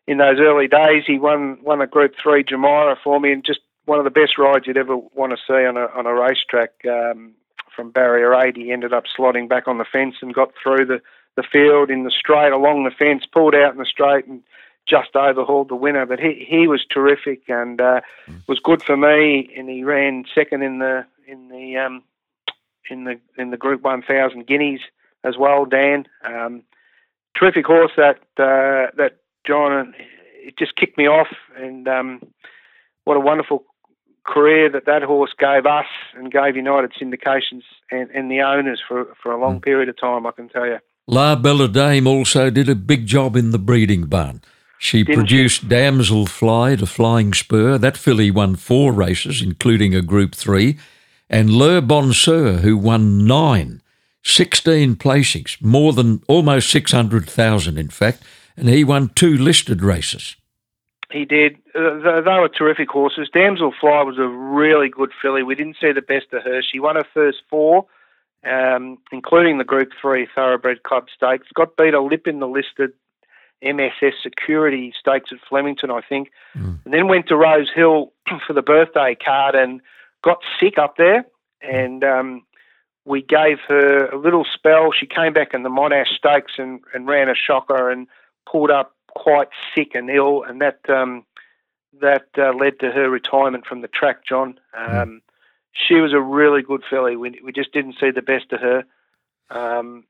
in 0.07 0.17
those 0.17 0.39
early 0.39 0.67
days. 0.67 1.03
He 1.05 1.19
won 1.19 1.57
won 1.61 1.81
a 1.81 1.87
Group 1.87 2.13
3 2.21 2.43
Jumeirah 2.43 2.97
for 3.03 3.19
me 3.19 3.31
and 3.31 3.43
just 3.43 3.59
one 3.85 3.99
of 3.99 4.05
the 4.05 4.11
best 4.11 4.37
rides 4.37 4.65
you'd 4.65 4.77
ever 4.77 4.95
want 4.95 5.31
to 5.31 5.37
see 5.45 5.65
on 5.65 5.75
a, 5.75 5.87
on 5.87 6.05
a 6.05 6.13
racetrack. 6.13 6.71
Um, 6.85 7.33
from 7.75 7.91
barrier 7.91 8.33
eight, 8.35 8.55
he 8.55 8.71
ended 8.71 8.93
up 8.93 9.05
slotting 9.17 9.49
back 9.49 9.67
on 9.67 9.79
the 9.79 9.85
fence 9.91 10.15
and 10.21 10.33
got 10.33 10.51
through 10.61 10.85
the, 10.85 11.01
the 11.35 11.43
field 11.43 11.89
in 11.89 12.03
the 12.03 12.11
straight 12.11 12.51
along 12.51 12.83
the 12.83 12.91
fence, 12.91 13.25
pulled 13.25 13.55
out 13.55 13.73
in 13.73 13.79
the 13.79 13.85
straight 13.85 14.25
and 14.25 14.43
just 14.87 15.15
overhauled 15.15 15.69
the 15.69 15.75
winner. 15.75 16.05
But 16.05 16.19
he, 16.19 16.45
he 16.47 16.67
was 16.67 16.85
terrific 16.89 17.43
and 17.47 17.79
uh, 17.79 18.01
was 18.47 18.59
good 18.59 18.83
for 18.83 18.97
me. 18.97 19.51
And 19.57 19.69
he 19.69 19.83
ran 19.83 20.25
second 20.33 20.61
in 20.61 20.79
the 20.79 21.05
in 21.27 21.49
the 21.49 21.77
um, 21.77 22.03
in 22.89 23.05
the 23.05 23.19
in 23.37 23.51
the 23.51 23.57
Group 23.57 23.81
One 23.81 24.01
Thousand 24.01 24.47
Guineas 24.47 24.81
as 25.23 25.37
well. 25.37 25.65
Dan, 25.65 26.05
um, 26.25 26.63
terrific 27.35 27.65
horse 27.65 27.91
that 27.97 28.17
uh, 28.37 28.91
that 28.97 29.17
John. 29.45 29.93
It 30.45 30.57
just 30.57 30.75
kicked 30.75 30.97
me 30.97 31.07
off, 31.07 31.29
and 31.55 31.87
um, 31.87 32.21
what 33.05 33.15
a 33.15 33.21
wonderful 33.21 33.63
career 34.25 34.69
that 34.69 34.85
that 34.85 35.03
horse 35.03 35.33
gave 35.37 35.65
us 35.65 35.85
and 36.15 36.31
gave 36.31 36.55
United 36.55 36.91
Syndications 36.93 37.63
and, 37.91 38.09
and 38.11 38.31
the 38.31 38.41
owners 38.41 38.81
for, 38.85 39.07
for 39.21 39.31
a 39.31 39.39
long 39.39 39.59
mm. 39.59 39.63
period 39.63 39.89
of 39.89 39.97
time, 39.97 40.25
I 40.25 40.31
can 40.31 40.49
tell 40.49 40.65
you. 40.65 40.79
La 41.07 41.35
Bella 41.35 41.67
Dame 41.67 42.07
also 42.07 42.49
did 42.49 42.69
a 42.69 42.75
big 42.75 43.05
job 43.05 43.35
in 43.35 43.51
the 43.51 43.59
breeding 43.59 44.05
barn. 44.05 44.41
She 44.79 45.03
Didn't 45.03 45.15
produced 45.15 45.61
she? 45.61 45.67
Damsel 45.67 46.25
Fly 46.25 46.75
to 46.77 46.85
Flying 46.85 47.33
Spur. 47.33 47.77
That 47.77 47.97
filly 47.97 48.31
won 48.31 48.55
four 48.55 48.93
races, 48.93 49.41
including 49.41 49.93
a 49.93 50.01
Group 50.01 50.33
3. 50.33 50.77
And 51.29 51.49
Le 51.49 51.81
Bonsoeur, 51.81 52.61
who 52.61 52.77
won 52.77 53.25
nine, 53.25 53.81
16 54.23 54.95
placings, 54.95 55.61
more 55.61 55.91
than 55.93 56.21
almost 56.27 56.69
600,000 56.69 57.77
in 57.77 57.89
fact, 57.89 58.23
and 58.55 58.69
he 58.69 58.83
won 58.83 59.09
two 59.09 59.37
listed 59.37 59.81
races. 59.81 60.37
He 61.11 61.25
did. 61.25 61.57
Uh, 61.75 62.21
they 62.21 62.39
were 62.39 62.49
terrific 62.49 62.89
horses. 62.89 63.29
Damsel 63.33 63.73
Fly 63.79 64.03
was 64.03 64.17
a 64.17 64.27
really 64.27 64.89
good 64.89 65.11
filly. 65.21 65.43
We 65.43 65.55
didn't 65.55 65.77
see 65.81 65.91
the 65.91 66.01
best 66.01 66.33
of 66.33 66.43
her. 66.43 66.61
She 66.61 66.79
won 66.79 66.95
her 66.95 67.05
first 67.13 67.39
four, 67.49 67.85
um, 68.45 68.97
including 69.11 69.57
the 69.57 69.63
Group 69.63 69.89
3 70.01 70.27
Thoroughbred 70.33 70.83
Club 70.83 71.07
Stakes. 71.15 71.47
Got 71.53 71.77
beat 71.77 71.93
a 71.93 72.01
lip 72.01 72.27
in 72.27 72.39
the 72.39 72.47
listed 72.47 72.91
MSS 73.61 74.15
Security 74.21 74.93
Stakes 74.99 75.31
at 75.31 75.39
Flemington, 75.47 75.89
I 75.89 76.01
think. 76.01 76.29
Mm. 76.55 76.79
And 76.85 76.93
then 76.93 77.07
went 77.07 77.27
to 77.27 77.37
Rose 77.37 77.69
Hill 77.73 78.11
for 78.47 78.53
the 78.53 78.61
birthday 78.61 79.15
card 79.15 79.55
and 79.55 79.81
got 80.21 80.39
sick 80.59 80.77
up 80.77 80.97
there. 80.97 81.25
And 81.61 82.03
um, 82.03 82.43
we 83.05 83.21
gave 83.21 83.59
her 83.67 84.07
a 84.07 84.17
little 84.17 84.45
spell. 84.45 84.91
She 84.91 85.05
came 85.05 85.33
back 85.33 85.53
in 85.53 85.63
the 85.63 85.69
Monash 85.69 86.07
Stakes 86.17 86.53
and, 86.57 86.81
and 86.93 87.07
ran 87.07 87.29
a 87.29 87.35
shocker 87.35 87.89
and 87.89 88.07
pulled 88.45 88.71
up 88.71 88.95
quite 89.15 89.49
sick 89.75 89.91
and 89.93 90.09
ill, 90.09 90.43
and 90.43 90.61
that 90.61 90.79
um, 90.89 91.23
that 92.01 92.27
uh, 92.37 92.53
led 92.53 92.79
to 92.79 92.91
her 92.91 93.09
retirement 93.09 93.65
from 93.65 93.81
the 93.81 93.87
track. 93.87 94.25
John, 94.27 94.59
hmm. 94.73 94.97
um, 94.97 95.21
she 95.73 95.95
was 95.95 96.13
a 96.13 96.21
really 96.21 96.61
good 96.61 96.83
filly. 96.89 97.15
We 97.15 97.39
we 97.43 97.51
just 97.51 97.73
didn't 97.73 97.95
see 97.99 98.11
the 98.11 98.21
best 98.21 98.51
of 98.51 98.61
her. 98.61 98.83
Um, 99.49 100.05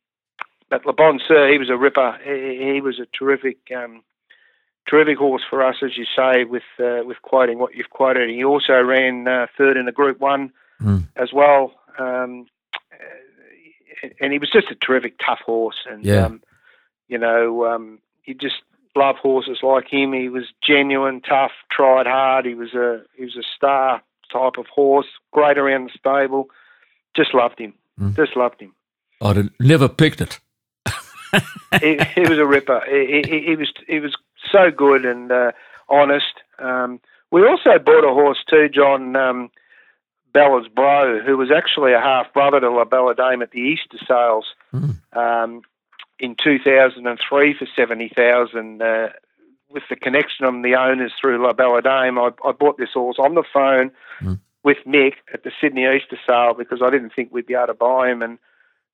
but 0.69 0.85
Le 0.85 0.93
Bon 0.93 1.19
Sir, 1.27 1.51
he 1.51 1.57
was 1.57 1.69
a 1.69 1.77
ripper. 1.77 2.17
He, 2.23 2.73
he 2.73 2.81
was 2.81 2.99
a 2.99 3.05
terrific, 3.17 3.57
um, 3.75 4.03
terrific 4.87 5.17
horse 5.17 5.43
for 5.47 5.63
us, 5.63 5.77
as 5.83 5.97
you 5.97 6.05
say, 6.15 6.43
with 6.43 6.63
uh, 6.79 7.01
with 7.05 7.21
quoting 7.21 7.59
what 7.59 7.75
you've 7.75 7.89
quoted. 7.89 8.29
He 8.29 8.43
also 8.43 8.81
ran 8.81 9.27
uh, 9.27 9.47
third 9.57 9.77
in 9.77 9.85
the 9.85 9.91
Group 9.91 10.19
One 10.19 10.51
mm. 10.81 11.07
as 11.15 11.31
well, 11.31 11.73
um, 11.97 12.47
and 14.19 14.33
he 14.33 14.39
was 14.39 14.49
just 14.51 14.71
a 14.71 14.75
terrific, 14.75 15.19
tough 15.19 15.39
horse. 15.45 15.85
And 15.89 16.03
yeah. 16.03 16.25
um, 16.25 16.41
you 17.07 17.17
know, 17.17 17.65
um, 17.65 17.99
you 18.25 18.33
just 18.33 18.61
love 18.95 19.17
horses 19.17 19.59
like 19.63 19.87
him. 19.87 20.11
He 20.13 20.29
was 20.29 20.45
genuine, 20.65 21.21
tough, 21.21 21.51
tried 21.71 22.07
hard. 22.07 22.45
He 22.45 22.55
was 22.55 22.73
a 22.73 23.03
he 23.15 23.25
was 23.25 23.37
a 23.37 23.43
star 23.55 24.01
type 24.33 24.57
of 24.57 24.65
horse, 24.67 25.07
great 25.31 25.57
around 25.57 25.85
the 25.85 25.97
stable. 25.97 26.49
Just 27.15 27.33
loved 27.33 27.59
him. 27.59 27.73
Mm. 27.99 28.15
Just 28.15 28.35
loved 28.35 28.59
him. 28.59 28.73
I'd 29.21 29.37
have 29.37 29.49
never 29.59 29.87
picked 29.87 30.19
it. 30.19 30.39
he, 31.79 31.99
he, 32.15 32.21
was 32.21 32.37
a 32.39 32.45
ripper. 32.45 32.81
He, 32.89 33.21
he, 33.25 33.39
he, 33.45 33.55
was 33.55 33.71
he 33.87 33.99
was 33.99 34.15
so 34.51 34.71
good 34.75 35.05
and 35.05 35.31
uh, 35.31 35.51
honest. 35.87 36.33
Um, 36.59 36.99
we 37.31 37.45
also 37.45 37.79
bought 37.83 38.03
a 38.03 38.13
horse 38.13 38.43
too, 38.49 38.69
John 38.69 39.15
um, 39.15 39.49
Bella's 40.33 40.67
Bro, 40.67 41.21
who 41.25 41.37
was 41.37 41.49
actually 41.55 41.93
a 41.93 41.99
half 41.99 42.33
brother 42.33 42.59
to 42.59 42.69
La 42.69 42.85
Bella 42.85 43.15
Dame 43.15 43.41
at 43.41 43.51
the 43.51 43.59
Easter 43.59 43.97
sales. 44.07 44.45
Mm. 44.73 44.97
Um, 45.15 45.61
in 46.19 46.35
2003 46.41 47.55
for 47.57 47.67
70,000 47.75 48.81
uh, 48.81 49.09
with 49.73 49.83
the 49.89 49.95
connection 49.95 50.45
of 50.45 50.53
the 50.61 50.75
owners 50.75 51.11
through 51.19 51.43
La 51.43 51.53
Bella 51.53 51.81
Dame. 51.81 52.17
I, 52.17 52.29
I 52.45 52.51
bought 52.51 52.77
this 52.77 52.93
horse 52.93 53.17
on 53.19 53.35
the 53.35 53.43
phone 53.51 53.91
mm. 54.21 54.39
with 54.63 54.77
Mick 54.87 55.13
at 55.33 55.43
the 55.43 55.51
Sydney 55.59 55.83
Easter 55.83 56.17
sale 56.27 56.53
because 56.57 56.81
I 56.83 56.89
didn't 56.89 57.13
think 57.15 57.31
we'd 57.31 57.47
be 57.47 57.55
able 57.55 57.67
to 57.67 57.73
buy 57.73 58.09
him. 58.09 58.21
And 58.21 58.37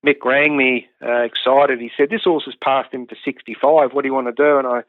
Mick 0.06 0.24
rang 0.24 0.58
me 0.58 0.88
uh, 1.06 1.22
excited. 1.22 1.80
He 1.80 1.92
said, 1.96 2.10
This 2.10 2.24
horse 2.24 2.46
has 2.46 2.56
passed 2.56 2.94
him 2.94 3.08
to 3.08 3.16
65. 3.24 3.92
What 3.92 4.02
do 4.02 4.08
you 4.08 4.14
want 4.14 4.28
to 4.28 4.34
do? 4.34 4.58
And 4.58 4.68
I, 4.68 4.82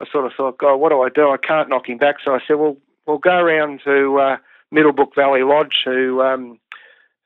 I 0.00 0.06
sort 0.12 0.26
of 0.26 0.32
thought, 0.36 0.58
God, 0.58 0.76
what 0.76 0.90
do 0.90 1.00
I 1.02 1.08
do? 1.08 1.30
I 1.30 1.38
can't 1.38 1.68
knock 1.68 1.88
him 1.88 1.98
back. 1.98 2.16
So 2.24 2.34
I 2.34 2.40
said, 2.46 2.54
Well, 2.54 2.76
we'll 3.06 3.18
go 3.18 3.36
around 3.36 3.80
to 3.84 4.18
uh, 4.18 4.36
Middlebrook 4.70 5.14
Valley 5.14 5.42
Lodge, 5.42 5.82
who 5.84 6.20
um, 6.20 6.58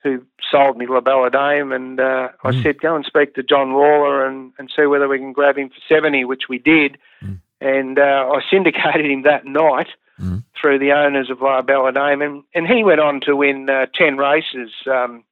who 0.03 0.23
sold 0.51 0.77
me 0.77 0.85
La 0.87 1.01
Bella 1.01 1.29
Dame, 1.29 1.71
and 1.71 1.99
uh, 1.99 2.29
I 2.43 2.51
mm. 2.51 2.63
said, 2.63 2.79
go 2.79 2.95
and 2.95 3.05
speak 3.05 3.35
to 3.35 3.43
John 3.43 3.73
Lawler 3.73 4.25
and, 4.25 4.53
and 4.57 4.71
see 4.75 4.85
whether 4.85 5.07
we 5.07 5.17
can 5.17 5.33
grab 5.33 5.57
him 5.57 5.69
for 5.69 5.93
70, 5.93 6.23
which 6.25 6.43
we 6.47 6.59
did. 6.59 6.97
Mm. 7.23 7.39
And 7.59 7.97
uh, 7.97 8.29
I 8.31 8.41
syndicated 8.51 9.09
him 9.09 9.23
that 9.23 9.45
night 9.45 9.87
mm. 10.19 10.43
through 10.59 10.79
the 10.79 10.91
owners 10.91 11.29
of 11.29 11.41
La 11.41 11.61
Bella 11.61 11.91
Dame, 11.91 12.21
and, 12.21 12.43
and 12.53 12.67
he 12.67 12.83
went 12.83 12.99
on 12.99 13.21
to 13.21 13.35
win 13.35 13.69
uh, 13.69 13.87
10 13.95 14.17
races 14.17 14.71
um, 14.85 15.23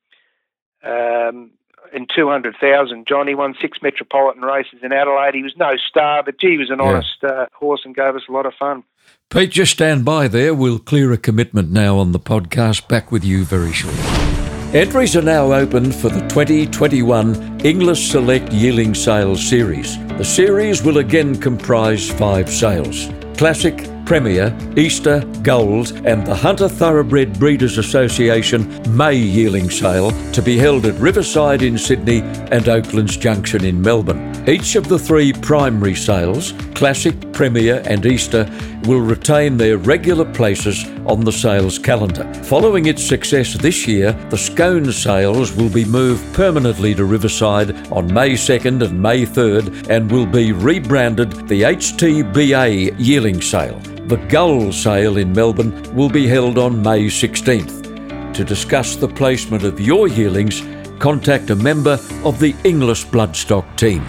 um, 0.83 1.51
in 1.93 2.07
200,000. 2.13 3.07
Johnny 3.07 3.35
won 3.35 3.55
six 3.61 3.79
metropolitan 3.81 4.41
races 4.41 4.79
in 4.83 4.91
Adelaide. 4.91 5.35
He 5.35 5.43
was 5.43 5.55
no 5.57 5.73
star, 5.77 6.23
but 6.23 6.39
gee, 6.39 6.51
he 6.51 6.57
was 6.57 6.69
an 6.69 6.79
yeah. 6.79 6.85
honest 6.85 7.23
uh, 7.23 7.45
horse 7.53 7.81
and 7.85 7.95
gave 7.95 8.15
us 8.15 8.23
a 8.27 8.31
lot 8.31 8.45
of 8.45 8.53
fun. 8.57 8.83
Pete, 9.29 9.51
just 9.51 9.73
stand 9.73 10.05
by 10.05 10.27
there. 10.27 10.53
We'll 10.53 10.79
clear 10.79 11.11
a 11.11 11.17
commitment 11.17 11.71
now 11.71 11.97
on 11.97 12.11
the 12.11 12.19
podcast. 12.19 12.87
Back 12.87 13.11
with 13.11 13.23
you 13.23 13.43
very 13.43 13.73
shortly. 13.73 14.44
Entries 14.75 15.15
are 15.15 15.21
now 15.21 15.53
open 15.53 15.89
for 15.89 16.09
the 16.09 16.19
2021 16.27 17.61
Inglis 17.65 18.11
Select 18.11 18.51
Yearling 18.51 18.93
Sales 18.93 19.41
Series. 19.41 19.97
The 20.17 20.25
series 20.25 20.83
will 20.83 20.97
again 20.97 21.39
comprise 21.39 22.11
five 22.11 22.49
sales 22.49 23.09
Classic, 23.37 23.87
Premier, 24.05 24.53
Easter, 24.75 25.21
Gold, 25.43 25.93
and 26.03 26.27
the 26.27 26.35
Hunter 26.35 26.67
Thoroughbred 26.67 27.39
Breeders 27.39 27.77
Association 27.77 28.81
May 28.93 29.15
Yearling 29.15 29.69
Sale 29.69 30.11
to 30.33 30.41
be 30.41 30.57
held 30.57 30.85
at 30.85 30.99
Riverside 30.99 31.61
in 31.61 31.77
Sydney 31.77 32.19
and 32.51 32.67
Oaklands 32.67 33.15
Junction 33.15 33.63
in 33.63 33.81
Melbourne. 33.81 34.33
Each 34.47 34.75
of 34.75 34.89
the 34.89 34.99
three 34.99 35.31
primary 35.31 35.95
sales, 35.95 36.51
Classic, 36.75 37.15
Premier, 37.31 37.81
and 37.85 38.05
Easter, 38.05 38.43
will 38.85 39.01
retain 39.01 39.57
their 39.57 39.77
regular 39.77 40.25
places 40.25 40.85
on 41.05 41.21
the 41.21 41.31
sales 41.31 41.77
calendar. 41.79 42.31
Following 42.43 42.85
its 42.85 43.03
success 43.03 43.53
this 43.53 43.87
year, 43.87 44.11
the 44.29 44.37
Scone 44.37 44.91
sales 44.91 45.53
will 45.55 45.69
be 45.69 45.85
moved 45.85 46.33
permanently 46.33 46.93
to 46.95 47.05
Riverside 47.05 47.91
on 47.91 48.13
May 48.13 48.31
2nd 48.31 48.85
and 48.85 49.01
May 49.01 49.25
3rd 49.25 49.89
and 49.89 50.11
will 50.11 50.25
be 50.25 50.51
rebranded 50.51 51.31
the 51.47 51.63
HTBA 51.63 52.95
Yearling 52.97 53.41
Sale. 53.41 53.79
The 54.07 54.17
Gull 54.29 54.71
sale 54.71 55.17
in 55.17 55.33
Melbourne 55.33 55.95
will 55.95 56.09
be 56.09 56.27
held 56.27 56.57
on 56.57 56.81
May 56.81 57.05
16th. 57.05 58.33
To 58.35 58.43
discuss 58.43 58.95
the 58.95 59.07
placement 59.07 59.63
of 59.63 59.79
your 59.79 60.07
yearlings, 60.07 60.61
contact 60.99 61.49
a 61.49 61.55
member 61.55 61.99
of 62.23 62.39
the 62.39 62.55
Inglis 62.63 63.03
Bloodstock 63.03 63.75
team. 63.77 64.03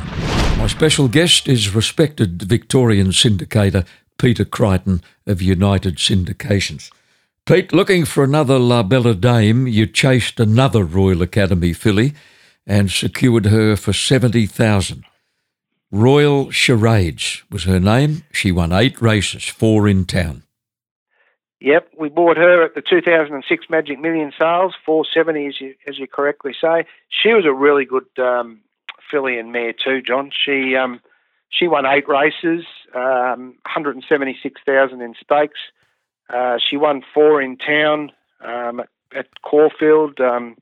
My 0.59 0.67
special 0.67 1.09
guest 1.09 1.49
is 1.49 1.75
respected 1.75 2.43
Victorian 2.43 3.09
syndicator 3.09 3.87
Peter 4.19 4.45
Crichton 4.45 5.03
of 5.27 5.43
United 5.43 5.97
Syndications. 5.97 6.91
Pete, 7.45 7.73
looking 7.73 8.05
for 8.05 8.25
another 8.25 8.59
La 8.59 8.83
Bella 8.83 9.15
Dame, 9.15 9.67
you 9.67 9.87
chased 9.87 10.41
another 10.41 10.83
Royal 10.83 11.23
Academy 11.23 11.73
filly 11.73 12.15
and 12.67 12.91
secured 12.91 13.47
her 13.47 13.77
for 13.77 13.93
70,000. 13.93 15.05
Royal 15.93 16.51
Charades 16.51 17.45
was 17.51 17.65
her 17.65 17.79
name. 17.79 18.25
She 18.33 18.51
won 18.51 18.73
eight 18.73 19.01
races, 19.01 19.45
four 19.45 19.87
in 19.87 20.05
town. 20.05 20.43
Yep, 21.61 21.93
we 21.99 22.09
bought 22.09 22.37
her 22.37 22.65
at 22.65 22.75
the 22.75 22.83
2006 22.83 23.67
Magic 23.71 23.99
Million 23.99 24.33
sales, 24.39 24.75
470, 24.85 25.47
as 25.47 25.61
you 25.61 25.75
as 25.87 25.99
you 25.99 26.07
correctly 26.07 26.53
say. 26.61 26.85
She 27.09 27.33
was 27.33 27.47
a 27.47 27.53
really 27.53 27.87
good 27.87 28.07
um, 28.19 28.61
filly 29.11 29.39
and 29.39 29.53
mare 29.53 29.73
too, 29.73 30.03
John. 30.03 30.31
She 30.45 30.77
um, 30.77 31.01
she 31.49 31.67
won 31.67 31.87
eight 31.87 32.09
races. 32.09 32.67
Um, 32.95 33.55
176,000 33.65 35.01
in 35.01 35.15
stakes. 35.15 35.61
Uh, 36.29 36.59
she 36.59 36.77
won 36.77 37.03
four 37.15 37.41
in 37.41 37.57
town 37.57 38.11
um, 38.45 38.83
at, 39.15 39.27
Caulfield 39.43 40.21
um, 40.21 40.57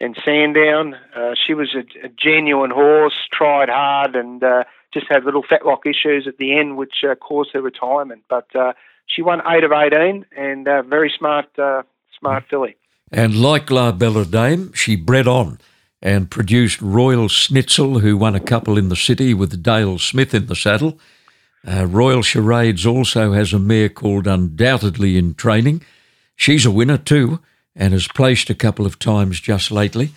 and 0.00 0.16
Sandown. 0.24 0.94
Uh, 1.16 1.34
she 1.34 1.54
was 1.54 1.74
a, 1.74 2.06
a, 2.06 2.08
genuine 2.08 2.70
horse, 2.70 3.14
tried 3.32 3.68
hard, 3.68 4.14
and 4.14 4.42
uh, 4.42 4.64
just 4.92 5.06
had 5.08 5.24
little 5.24 5.42
fetlock 5.42 5.86
issues 5.86 6.26
at 6.26 6.36
the 6.38 6.58
end, 6.58 6.76
which 6.76 7.04
uh, 7.08 7.14
caused 7.14 7.50
her 7.54 7.62
retirement. 7.62 8.24
But 8.28 8.54
uh, 8.54 8.74
she 9.06 9.22
won 9.22 9.40
eight 9.48 9.64
of 9.64 9.72
18, 9.72 10.26
and 10.36 10.68
uh, 10.68 10.82
very 10.82 11.12
smart, 11.16 11.46
smart 12.18 12.44
filly. 12.50 12.76
And 13.10 13.36
like 13.36 13.70
La 13.70 13.92
Bella 13.92 14.24
Dame, 14.24 14.72
she 14.72 14.96
bred 14.96 15.28
on 15.28 15.58
and 16.04 16.30
produced 16.30 16.82
Royal 16.82 17.28
Snitzel, 17.28 18.02
who 18.02 18.18
won 18.18 18.34
a 18.34 18.40
couple 18.40 18.76
in 18.76 18.90
the 18.90 18.96
city 18.96 19.32
with 19.32 19.62
Dale 19.62 19.98
Smith 19.98 20.34
in 20.34 20.46
the 20.46 20.54
saddle. 20.54 20.98
Uh, 21.66 21.86
Royal 21.86 22.22
Charades 22.22 22.84
also 22.84 23.32
has 23.32 23.52
a 23.52 23.58
mare 23.58 23.88
called 23.88 24.26
Undoubtedly 24.26 25.16
in 25.16 25.34
Training. 25.34 25.82
She's 26.36 26.66
a 26.66 26.70
winner 26.70 26.98
too 26.98 27.40
and 27.74 27.92
has 27.92 28.06
placed 28.08 28.50
a 28.50 28.54
couple 28.54 28.86
of 28.86 28.98
times 28.98 29.40
just 29.40 29.70
lately. 29.70 30.10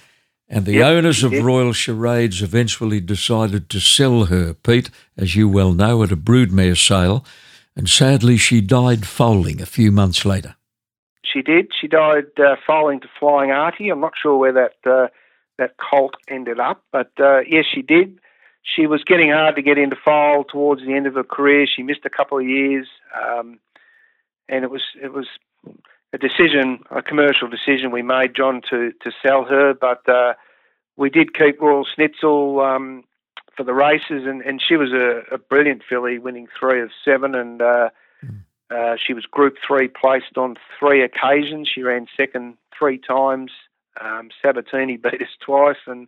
And 0.49 0.65
the 0.65 0.73
yep, 0.73 0.87
owners 0.87 1.23
of. 1.23 1.33
Royal 1.33 1.73
Charades 1.73 2.41
eventually 2.41 3.01
decided 3.01 3.69
to 3.69 3.79
sell 3.79 4.25
her, 4.25 4.53
Pete, 4.53 4.89
as 5.17 5.35
you 5.35 5.49
well 5.49 5.73
know, 5.73 6.03
at 6.03 6.11
a 6.11 6.17
broodmare 6.17 6.77
sale. 6.77 7.25
And 7.75 7.89
sadly, 7.89 8.37
she 8.37 8.61
died 8.61 9.05
foaling 9.05 9.61
a 9.61 9.65
few 9.65 9.91
months 9.91 10.25
later. 10.25 10.55
She 11.23 11.41
did. 11.41 11.71
She 11.79 11.87
died 11.87 12.27
uh, 12.39 12.55
foaling 12.65 13.01
to 13.01 13.07
Flying 13.19 13.51
Artie. 13.51 13.89
I'm 13.89 13.99
not 13.99 14.13
sure 14.21 14.37
where 14.37 14.53
that 14.53 14.89
uh, 14.89 15.07
that 15.57 15.75
colt 15.77 16.15
ended 16.29 16.59
up. 16.59 16.83
But 16.91 17.11
uh, 17.19 17.39
yes, 17.39 17.65
she 17.73 17.81
did. 17.81 18.19
She 18.75 18.85
was 18.85 19.03
getting 19.03 19.31
hard 19.31 19.55
to 19.55 19.61
get 19.61 19.77
into 19.77 19.95
foal 19.95 20.43
towards 20.43 20.81
the 20.81 20.93
end 20.93 21.07
of 21.07 21.15
her 21.15 21.23
career. 21.23 21.65
She 21.67 21.83
missed 21.83 22.05
a 22.05 22.09
couple 22.09 22.37
of 22.37 22.45
years, 22.45 22.87
um, 23.15 23.59
and 24.49 24.63
it 24.65 24.69
was 24.69 24.83
it 25.01 25.13
was 25.13 25.27
a 26.13 26.17
decision, 26.17 26.79
a 26.91 27.01
commercial 27.01 27.47
decision 27.47 27.91
we 27.91 28.01
made, 28.01 28.35
John, 28.35 28.61
to 28.69 28.91
to 29.01 29.11
sell 29.25 29.45
her. 29.45 29.73
But 29.73 30.07
uh, 30.09 30.33
we 30.97 31.09
did 31.09 31.33
keep 31.33 31.61
Royal 31.61 31.85
Snitzel 31.85 32.61
um, 32.61 33.03
for 33.55 33.63
the 33.63 33.73
races, 33.73 34.25
and, 34.25 34.41
and 34.41 34.61
she 34.61 34.75
was 34.75 34.91
a, 34.91 35.23
a, 35.33 35.37
brilliant 35.37 35.83
filly, 35.87 36.19
winning 36.19 36.47
three 36.59 36.81
of 36.81 36.91
seven, 37.05 37.35
and 37.35 37.61
uh, 37.61 37.89
mm. 38.23 38.39
uh, 38.69 38.97
she 38.97 39.13
was 39.13 39.25
Group 39.25 39.55
Three 39.65 39.87
placed 39.87 40.37
on 40.37 40.55
three 40.77 41.01
occasions. 41.03 41.69
She 41.73 41.83
ran 41.83 42.07
second 42.17 42.57
three 42.77 42.97
times. 42.97 43.51
Um, 43.99 44.29
Sabatini 44.43 44.97
beat 45.03 45.21
us 45.21 45.35
twice, 45.39 45.77
and 45.87 46.07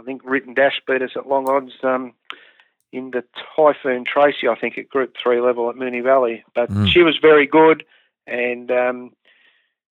I 0.00 0.02
think 0.04 0.22
Written 0.24 0.54
Dash 0.54 0.80
beat 0.86 1.02
us 1.02 1.10
at 1.14 1.28
long 1.28 1.48
odds 1.48 1.72
um, 1.82 2.14
in 2.92 3.10
the 3.10 3.22
Typhoon 3.54 4.04
Tracy, 4.04 4.48
I 4.48 4.58
think, 4.58 4.78
at 4.78 4.88
Group 4.88 5.14
3 5.22 5.40
level 5.40 5.68
at 5.68 5.76
Moonee 5.76 6.02
Valley. 6.02 6.42
But 6.54 6.70
mm. 6.70 6.88
she 6.88 7.02
was 7.02 7.18
very 7.20 7.46
good, 7.46 7.84
and 8.26 8.70
um, 8.70 9.12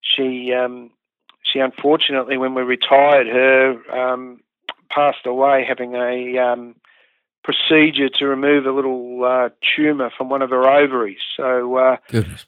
she 0.02 0.52
um, 0.54 0.90
she 1.44 1.60
unfortunately, 1.60 2.38
when 2.38 2.56
we 2.56 2.64
retired 2.64 3.28
her, 3.28 3.92
um, 3.92 4.42
passed 4.90 5.26
away 5.26 5.64
having 5.68 5.94
a 5.96 6.38
um, 6.40 6.76
procedure 7.44 8.10
to 8.10 8.26
remove 8.26 8.66
a 8.66 8.72
little 8.72 9.24
uh, 9.24 9.50
tumour 9.76 10.12
from 10.18 10.30
one 10.30 10.42
of 10.42 10.50
her 10.50 10.68
ovaries. 10.68 11.20
So 11.38 11.78
uh, 11.78 11.98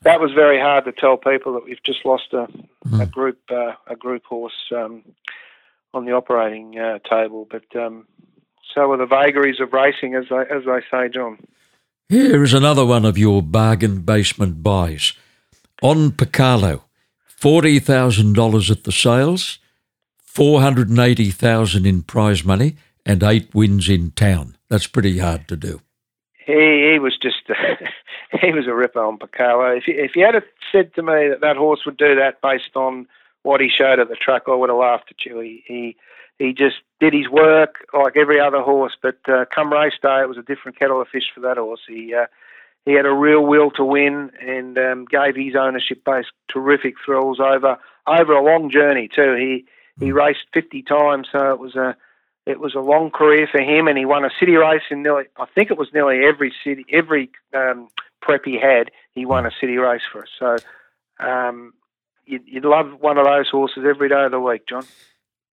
that 0.02 0.20
was 0.20 0.32
very 0.34 0.60
hard 0.60 0.86
to 0.86 0.92
tell 0.92 1.18
people 1.18 1.54
that 1.54 1.64
we've 1.64 1.84
just 1.84 2.06
lost 2.06 2.34
a, 2.34 2.48
mm. 2.88 3.02
a 3.02 3.06
group 3.06 3.40
uh, 3.52 3.74
a 3.88 3.96
group 3.96 4.26
horse 4.26 4.72
um, 4.76 5.04
on 5.94 6.06
the 6.06 6.12
operating 6.12 6.78
uh, 6.80 7.00
table. 7.00 7.48
But 7.50 7.64
um, 7.76 8.08
so 8.74 8.92
are 8.92 8.98
the 8.98 9.06
vagaries 9.06 9.60
of 9.60 9.74
racing, 9.74 10.16
as 10.16 10.26
I, 10.32 10.44
as 10.44 10.64
I 10.68 10.82
say, 10.90 11.10
John. 11.10 11.40
Here 12.10 12.44
is 12.44 12.54
another 12.54 12.86
one 12.86 13.06
of 13.06 13.18
your 13.18 13.42
bargain 13.42 14.02
basement 14.02 14.62
buys. 14.64 15.14
On 15.82 16.12
Picarlo, 16.12 16.82
forty 17.26 17.80
thousand 17.80 18.34
dollars 18.34 18.70
at 18.70 18.84
the 18.84 18.92
sales, 18.92 19.60
four 20.18 20.62
hundred 20.62 20.90
and 20.90 21.00
eighty 21.00 21.32
thousand 21.32 21.86
in 21.86 22.04
prize 22.04 22.44
money, 22.44 22.76
and 23.06 23.24
eight 23.24 23.54
wins 23.56 23.90
in 23.90 24.12
town. 24.12 24.58
That's 24.70 24.88
pretty 24.88 25.18
hard 25.18 25.48
to 25.48 25.56
do. 25.56 25.82
He 26.46 26.92
he 26.92 27.00
was 27.00 27.18
just 27.22 27.44
he 28.42 28.52
was 28.52 28.68
a 28.68 28.74
ripper 28.74 29.04
on 29.04 29.18
Picarlo. 29.18 29.78
If 29.78 29.88
you, 29.88 29.96
if 29.98 30.16
you 30.16 30.26
had 30.26 30.44
said 30.72 30.94
to 30.96 31.02
me 31.02 31.30
that 31.30 31.42
that 31.42 31.58
horse 31.58 31.82
would 31.86 31.98
do 31.98 32.16
that 32.16 32.42
based 32.42 32.76
on 32.76 33.08
what 33.44 33.62
he 33.62 33.70
showed 33.70 34.00
at 34.00 34.10
the 34.10 34.16
track, 34.16 34.44
I 34.48 34.56
would 34.56 34.70
have 34.70 34.78
laughed 34.78 35.12
at 35.12 35.26
you. 35.26 35.40
He 35.40 35.64
he, 35.66 35.96
he 36.38 36.54
just 36.54 36.78
did 37.00 37.14
his 37.14 37.30
work 37.30 37.86
like 37.94 38.18
every 38.18 38.40
other 38.40 38.62
horse, 38.62 38.94
but 39.02 39.18
uh, 39.28 39.46
come 39.54 39.72
race 39.72 39.94
day, 40.02 40.22
it 40.22 40.30
was 40.30 40.38
a 40.38 40.44
different 40.44 40.78
kettle 40.78 41.02
of 41.02 41.08
fish 41.08 41.32
for 41.34 41.42
that 41.42 41.58
horse. 41.58 41.82
He 41.88 42.14
uh, 42.14 42.26
he 42.86 42.94
had 42.94 43.06
a 43.06 43.14
real 43.14 43.46
will 43.46 43.72
to 43.72 43.86
win 43.86 44.32
and 44.42 44.78
um, 44.78 45.06
gave 45.06 45.36
his 45.36 45.56
ownership 45.56 46.04
base 46.04 46.26
terrific 46.52 46.96
thrills 47.06 47.40
over 47.40 47.78
over 48.08 48.34
a 48.34 48.44
long 48.44 48.72
journey 48.72 49.10
too. 49.14 49.36
He 49.36 49.66
he 50.00 50.10
hmm. 50.10 50.18
raced 50.18 50.46
50 50.54 50.82
times, 50.84 51.28
so 51.32 51.52
it 51.52 51.60
was 51.60 51.76
a 51.76 51.96
it 52.46 52.60
was 52.60 52.74
a 52.76 52.80
long 52.80 53.12
career 53.12 53.48
for 53.52 53.62
him, 53.62 53.88
and 53.88 53.98
he 53.98 54.06
won 54.06 54.26
a 54.26 54.32
city 54.40 54.56
race 54.56 54.82
in 54.90 55.04
nearly, 55.04 55.26
I 55.38 55.46
think 55.54 55.70
it 55.70 55.78
was 55.78 55.90
nearly 55.94 56.26
every 56.26 56.54
city, 56.64 56.86
every 56.92 57.30
um, 57.54 57.88
prep 58.22 58.42
he 58.46 58.60
had, 58.60 58.90
he 59.12 59.26
won 59.26 59.46
a 59.46 59.52
city 59.60 59.78
race 59.78 60.02
for 60.12 60.24
us. 60.24 60.30
So 60.40 60.58
um, 61.20 61.74
you'd, 62.32 62.48
you'd 62.48 62.66
love 62.66 63.00
one 63.00 63.18
of 63.18 63.26
those 63.26 63.50
horses 63.50 63.84
every 63.88 64.10
day 64.10 64.24
of 64.24 64.32
the 64.32 64.40
week, 64.40 64.66
John. 64.68 64.86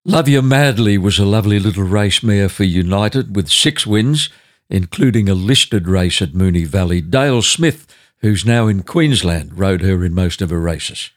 Love 0.05 0.29
You 0.29 0.41
Madly 0.41 0.97
was 0.97 1.19
a 1.19 1.27
lovely 1.27 1.59
little 1.59 1.83
race 1.83 2.23
mare 2.23 2.49
for 2.49 2.64
United 2.64 3.37
with 3.37 3.49
six 3.49 3.87
wins, 3.87 4.31
including 4.71 5.29
a 5.29 5.35
listed 5.35 5.88
race 5.88 6.23
at 6.23 6.33
Moonee 6.33 6.67
Valley. 6.67 7.01
Dale 7.01 7.43
Smith, 7.43 7.87
who's 8.19 8.47
now 8.47 8.69
in 8.69 8.83
Queensland, 8.85 9.59
rode 9.59 9.83
her 9.83 10.05
in 10.05 10.14
most 10.14 10.41
of 10.41 10.51
her 10.51 10.61
races. 10.61 11.11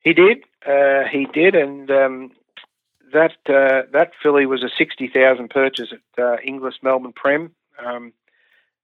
He 0.00 0.12
did. 0.12 0.44
Uh, 0.66 1.04
he 1.10 1.26
did, 1.32 1.54
and 1.54 1.90
um, 1.90 2.30
that 3.12 3.36
uh, 3.48 3.88
that 3.92 4.12
filly 4.22 4.46
was 4.46 4.62
a 4.62 4.68
sixty 4.76 5.08
thousand 5.08 5.48
purchase 5.48 5.92
at 5.92 6.22
uh, 6.22 6.36
Inglis 6.44 6.76
Melbourne 6.82 7.14
Prem. 7.14 7.50
Um, 7.84 8.12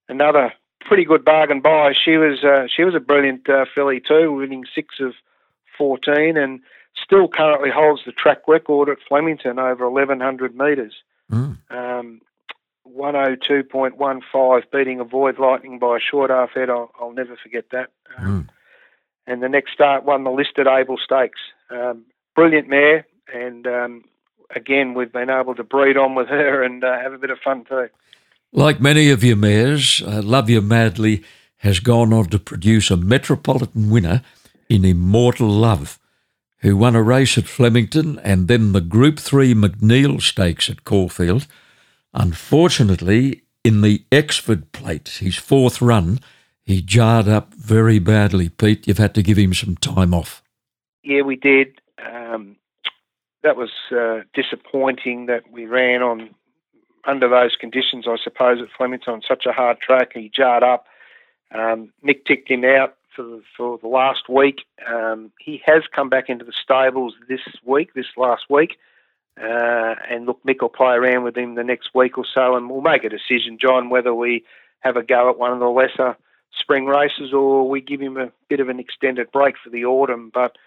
another 0.09 0.53
pretty 0.81 1.05
good 1.05 1.23
bargain 1.23 1.61
buy. 1.61 1.93
She 1.93 2.17
was 2.17 2.43
uh, 2.43 2.67
she 2.75 2.83
was 2.83 2.95
a 2.95 2.99
brilliant 2.99 3.47
uh, 3.47 3.65
filly 3.73 4.01
too, 4.01 4.33
winning 4.33 4.65
six 4.73 4.95
of 4.99 5.13
fourteen, 5.77 6.37
and 6.37 6.59
still 7.01 7.27
currently 7.27 7.69
holds 7.69 8.01
the 8.05 8.11
track 8.11 8.47
record 8.47 8.89
at 8.89 8.97
Flemington 9.07 9.59
over 9.59 9.85
eleven 9.85 10.19
hundred 10.19 10.55
metres. 10.55 10.93
Mm. 11.31 11.57
Um, 11.71 12.21
102.15, 12.87 14.63
beating 14.71 14.99
Avoid 14.99 15.39
Lightning 15.39 15.79
by 15.79 15.97
a 15.97 15.99
short 15.99 16.29
half 16.29 16.51
head. 16.53 16.69
I'll, 16.69 16.91
I'll 16.99 17.13
never 17.13 17.35
forget 17.35 17.65
that. 17.71 17.89
Um, 18.17 18.43
mm. 18.43 18.49
And 19.27 19.41
the 19.41 19.49
next 19.49 19.73
start 19.73 20.05
won 20.05 20.23
the 20.23 20.29
listed 20.29 20.67
Able 20.67 20.97
Stakes. 20.97 21.39
Um, 21.71 22.05
brilliant 22.35 22.69
mare, 22.69 23.07
and 23.33 23.65
um, 23.65 24.03
again, 24.55 24.93
we've 24.93 25.11
been 25.11 25.31
able 25.31 25.55
to 25.55 25.63
breed 25.63 25.97
on 25.97 26.13
with 26.13 26.27
her 26.27 26.61
and 26.61 26.83
uh, 26.83 26.99
have 26.99 27.13
a 27.13 27.17
bit 27.17 27.31
of 27.31 27.39
fun 27.39 27.65
too. 27.65 27.89
Like 28.53 28.79
many 28.79 29.09
of 29.09 29.23
your 29.23 29.35
mares, 29.35 30.03
uh, 30.05 30.21
Love 30.21 30.49
You 30.49 30.61
Madly 30.61 31.23
has 31.57 31.79
gone 31.79 32.13
on 32.13 32.25
to 32.27 32.37
produce 32.37 32.91
a 32.91 32.97
metropolitan 32.97 33.89
winner 33.89 34.21
in 34.69 34.85
Immortal 34.85 35.47
Love, 35.47 35.99
who 36.59 36.75
won 36.77 36.95
a 36.95 37.03
race 37.03 37.37
at 37.37 37.45
Flemington 37.45 38.19
and 38.19 38.47
then 38.47 38.71
the 38.71 38.81
Group 38.81 39.19
3 39.19 39.53
McNeil 39.53 40.21
Stakes 40.21 40.69
at 40.69 40.83
Caulfield. 40.83 41.47
Unfortunately, 42.13 43.43
in 43.63 43.81
the 43.81 44.05
Exford 44.11 44.71
Plate, 44.71 45.17
his 45.19 45.35
fourth 45.35 45.81
run, 45.81 46.19
he 46.63 46.81
jarred 46.81 47.27
up 47.27 47.53
very 47.53 47.99
badly, 47.99 48.49
Pete. 48.49 48.87
You've 48.87 48.97
had 48.97 49.13
to 49.15 49.23
give 49.23 49.37
him 49.37 49.53
some 49.53 49.75
time 49.75 50.13
off. 50.13 50.41
Yeah, 51.03 51.21
we 51.21 51.35
did. 51.35 51.79
Um, 52.03 52.55
that 53.43 53.55
was 53.55 53.69
uh, 53.91 54.21
disappointing 54.33 55.27
that 55.27 55.51
we 55.51 55.65
ran 55.65 56.01
on 56.01 56.31
under 57.05 57.29
those 57.29 57.55
conditions, 57.59 58.05
I 58.07 58.17
suppose, 58.23 58.59
at 58.61 58.69
Flemington 58.75 59.13
on 59.13 59.21
such 59.27 59.45
a 59.45 59.51
hard 59.51 59.79
track. 59.79 60.11
He 60.13 60.31
jarred 60.35 60.63
up. 60.63 60.87
Um, 61.53 61.93
Mick 62.03 62.25
ticked 62.25 62.49
him 62.49 62.65
out 62.65 62.95
for 63.15 63.23
the, 63.23 63.41
for 63.55 63.77
the 63.77 63.87
last 63.87 64.29
week. 64.29 64.65
Um, 64.87 65.31
he 65.39 65.61
has 65.65 65.83
come 65.93 66.09
back 66.09 66.29
into 66.29 66.45
the 66.45 66.53
stables 66.53 67.13
this 67.27 67.41
week, 67.63 67.93
this 67.93 68.05
last 68.17 68.43
week. 68.49 68.77
Uh, 69.41 69.95
and 70.09 70.25
look, 70.25 70.41
Mick 70.43 70.61
will 70.61 70.69
play 70.69 70.95
around 70.95 71.23
with 71.23 71.37
him 71.37 71.55
the 71.55 71.63
next 71.63 71.89
week 71.93 72.17
or 72.17 72.25
so, 72.25 72.55
and 72.55 72.69
we'll 72.69 72.81
make 72.81 73.03
a 73.03 73.09
decision, 73.09 73.57
John, 73.59 73.89
whether 73.89 74.13
we 74.13 74.45
have 74.79 74.95
a 74.95 75.03
go 75.03 75.29
at 75.29 75.37
one 75.37 75.51
of 75.51 75.59
the 75.59 75.65
lesser 75.65 76.15
spring 76.57 76.85
races 76.85 77.33
or 77.33 77.67
we 77.67 77.81
give 77.81 77.99
him 77.99 78.17
a 78.17 78.31
bit 78.47 78.59
of 78.59 78.69
an 78.69 78.79
extended 78.79 79.31
break 79.31 79.55
for 79.61 79.69
the 79.69 79.85
autumn. 79.85 80.31
But 80.33 80.57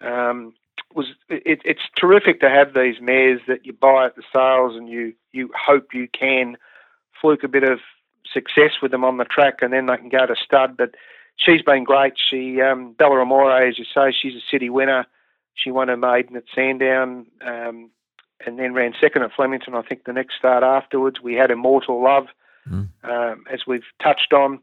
um, 0.00 0.54
was 0.94 1.06
it, 1.28 1.60
it's 1.64 1.82
terrific 1.96 2.40
to 2.40 2.48
have 2.48 2.74
these 2.74 3.00
mares 3.00 3.40
that 3.48 3.66
you 3.66 3.72
buy 3.72 4.06
at 4.06 4.16
the 4.16 4.22
sales 4.34 4.76
and 4.76 4.88
you 4.88 5.14
you 5.32 5.50
hope 5.54 5.92
you 5.92 6.08
can 6.08 6.56
fluke 7.20 7.44
a 7.44 7.48
bit 7.48 7.64
of 7.64 7.80
success 8.32 8.72
with 8.82 8.90
them 8.90 9.04
on 9.04 9.18
the 9.18 9.24
track 9.24 9.58
and 9.62 9.72
then 9.72 9.86
they 9.86 9.96
can 9.96 10.08
go 10.08 10.26
to 10.26 10.34
stud. 10.42 10.76
But 10.76 10.94
she's 11.36 11.62
been 11.62 11.84
great. 11.84 12.14
She 12.16 12.60
um, 12.60 12.92
Bella 12.92 13.20
Amore, 13.20 13.62
as 13.62 13.78
you 13.78 13.84
say, 13.84 14.12
she's 14.12 14.34
a 14.34 14.44
city 14.50 14.70
winner. 14.70 15.06
She 15.54 15.70
won 15.70 15.88
her 15.88 15.96
maiden 15.96 16.36
at 16.36 16.44
Sandown 16.54 17.26
um, 17.40 17.90
and 18.44 18.58
then 18.58 18.74
ran 18.74 18.94
second 19.00 19.22
at 19.22 19.32
Flemington. 19.32 19.74
I 19.74 19.82
think 19.82 20.04
the 20.04 20.12
next 20.12 20.36
start 20.38 20.62
afterwards 20.62 21.20
we 21.22 21.34
had 21.34 21.50
Immortal 21.50 22.02
Love, 22.02 22.26
mm. 22.68 22.88
um, 23.04 23.44
as 23.50 23.60
we've 23.66 23.86
touched 24.02 24.32
on. 24.32 24.60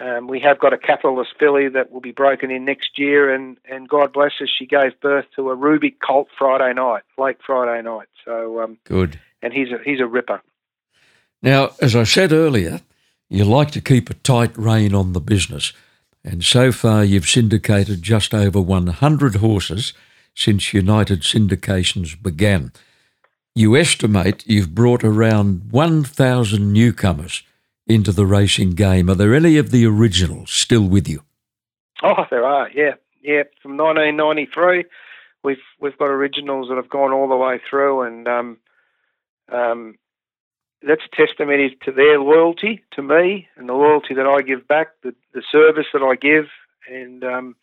Um, 0.00 0.28
we 0.28 0.38
have 0.40 0.60
got 0.60 0.72
a 0.72 0.78
capitalist 0.78 1.30
filly 1.40 1.68
that 1.70 1.90
will 1.90 2.00
be 2.00 2.12
broken 2.12 2.52
in 2.52 2.64
next 2.64 2.98
year, 2.98 3.34
and, 3.34 3.58
and 3.68 3.88
God 3.88 4.12
bless 4.12 4.30
her, 4.38 4.46
she 4.46 4.64
gave 4.64 4.98
birth 5.00 5.24
to 5.34 5.50
a 5.50 5.56
Ruby 5.56 5.90
colt 5.90 6.28
Friday 6.38 6.72
night, 6.72 7.02
late 7.18 7.38
Friday 7.44 7.82
night. 7.82 8.06
So 8.24 8.62
um, 8.62 8.78
good, 8.84 9.18
and 9.42 9.52
he's 9.52 9.72
a 9.72 9.78
he's 9.84 9.98
a 9.98 10.06
ripper. 10.06 10.40
Now, 11.42 11.70
as 11.80 11.96
I 11.96 12.04
said 12.04 12.32
earlier, 12.32 12.80
you 13.28 13.44
like 13.44 13.72
to 13.72 13.80
keep 13.80 14.08
a 14.08 14.14
tight 14.14 14.56
rein 14.56 14.94
on 14.94 15.14
the 15.14 15.20
business, 15.20 15.72
and 16.28 16.44
so 16.44 16.70
far 16.70 17.04
you've 17.04 17.28
syndicated 17.28 18.02
just 18.02 18.34
over 18.34 18.60
100 18.60 19.36
horses 19.36 19.94
since 20.34 20.74
United 20.74 21.22
Syndications 21.22 22.20
began. 22.22 22.70
You 23.54 23.76
estimate 23.76 24.46
you've 24.46 24.74
brought 24.74 25.02
around 25.02 25.72
1,000 25.72 26.72
newcomers 26.72 27.42
into 27.86 28.12
the 28.12 28.26
racing 28.26 28.72
game. 28.72 29.08
Are 29.08 29.14
there 29.14 29.34
any 29.34 29.56
of 29.56 29.70
the 29.70 29.86
originals 29.86 30.50
still 30.50 30.86
with 30.86 31.08
you? 31.08 31.22
Oh, 32.02 32.26
there 32.30 32.44
are. 32.44 32.68
Yeah, 32.70 32.94
yeah. 33.22 33.44
From 33.62 33.76
1993, 33.76 34.84
we've 35.42 35.56
we've 35.80 35.98
got 35.98 36.10
originals 36.10 36.68
that 36.68 36.76
have 36.76 36.90
gone 36.90 37.12
all 37.12 37.28
the 37.28 37.36
way 37.36 37.60
through, 37.68 38.02
and 38.02 38.28
um, 38.28 38.58
um, 39.50 39.94
that's 40.82 41.02
testimony 41.12 41.76
to 41.84 41.92
their 41.92 42.20
loyalty 42.20 42.82
to 42.92 43.02
me 43.02 43.48
and 43.56 43.68
the 43.68 43.74
loyalty 43.74 44.14
that 44.14 44.26
I 44.26 44.42
give 44.42 44.66
back, 44.68 44.88
the 45.02 45.14
the 45.32 45.42
service 45.50 45.86
that 45.92 46.02
I 46.02 46.14
give, 46.14 46.46
and 46.90 47.24
um, 47.24 47.56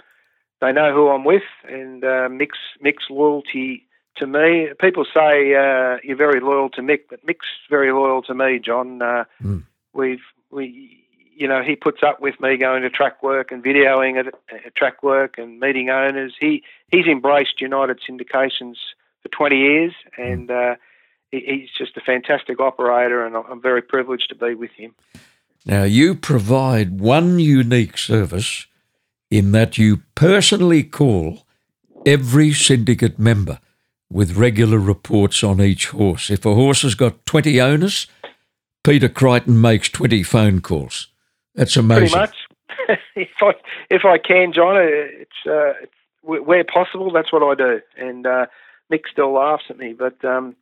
they 0.62 0.72
know 0.72 0.94
who 0.94 1.10
I'm 1.10 1.24
with, 1.24 1.44
and 1.68 2.04
uh, 2.04 2.30
Mick's 2.30 2.60
Mick's 2.84 3.10
loyalty 3.10 3.88
to 4.18 4.28
me. 4.28 4.70
People 4.80 5.06
say 5.06 5.56
uh, 5.56 5.98
you're 6.04 6.18
very 6.18 6.40
loyal 6.40 6.70
to 6.72 6.82
Mick, 6.82 7.02
but 7.10 7.26
Mick's 7.26 7.48
very 7.70 7.92
loyal 7.92 8.22
to 8.24 8.34
me, 8.34 8.60
John. 8.60 9.02
Uh, 9.02 9.26
mm 9.42 9.64
we've 9.96 10.20
we 10.52 11.02
you 11.36 11.48
know 11.48 11.64
he 11.64 11.76
puts 11.76 12.04
up 12.04 12.22
with 12.22 12.40
me 12.40 12.58
going 12.58 12.84
to 12.84 12.90
track 12.90 13.24
work 13.24 13.52
and 13.52 13.64
videoing 13.64 14.20
at, 14.20 14.28
at 14.54 14.76
track 14.76 15.02
work 15.02 15.38
and 15.38 15.60
meeting 15.60 15.90
owners. 15.90 16.36
He 16.40 16.64
he's 16.92 17.08
embraced 17.08 17.62
United 17.62 18.00
Syndications 18.08 18.76
for 19.24 19.30
20 19.30 19.58
years 19.58 19.94
and. 20.18 20.52
Uh, 20.52 20.76
he's 21.46 21.70
just 21.78 21.98
a 21.98 22.02
fantastic 22.02 22.60
operator, 22.60 23.26
and 23.26 23.36
I'm 23.36 23.62
very 23.62 23.82
privileged 23.82 24.30
to 24.30 24.36
be 24.36 24.54
with 24.54 24.72
him. 24.72 24.94
Now, 25.66 25.84
you 25.84 26.16
provide 26.16 27.00
one 27.00 27.40
unique 27.40 27.98
service 27.98 28.68
in 29.32 29.52
that 29.52 29.78
you 29.78 30.04
personally 30.14 30.84
call 30.84 31.46
every 32.06 32.54
syndicate 32.54 33.18
member 33.18 33.60
with 34.12 34.38
regular 34.38 34.78
reports 34.78 35.44
on 35.44 35.60
each 35.60 35.88
horse. 35.88 36.30
If 36.30 36.46
a 36.46 36.54
horse 36.54 36.84
has 36.84 36.94
got 36.94 37.26
20 37.26 37.60
owners, 37.60 38.08
Peter 38.84 39.10
Crichton 39.10 39.60
makes 39.60 39.90
20 39.90 40.22
phone 40.24 40.62
calls. 40.62 41.08
That's 41.56 41.76
amazing. 41.76 42.10
Pretty 42.10 42.16
much. 42.16 42.36
if 43.16 43.30
I 43.42 43.54
if 43.90 44.06
I 44.06 44.18
can, 44.18 44.54
John, 44.54 44.76
it's, 44.78 45.32
uh, 45.48 45.74
it's 45.82 45.94
where 46.22 46.64
possible. 46.64 47.12
That's 47.12 47.32
what 47.32 47.42
I 47.42 47.56
do. 47.56 47.82
And 47.98 48.28
uh, 48.28 48.46
Mick 48.92 49.02
still 49.12 49.34
laughs 49.34 49.66
at 49.70 49.78
me, 49.78 49.94
but 49.94 50.24
um, 50.24 50.56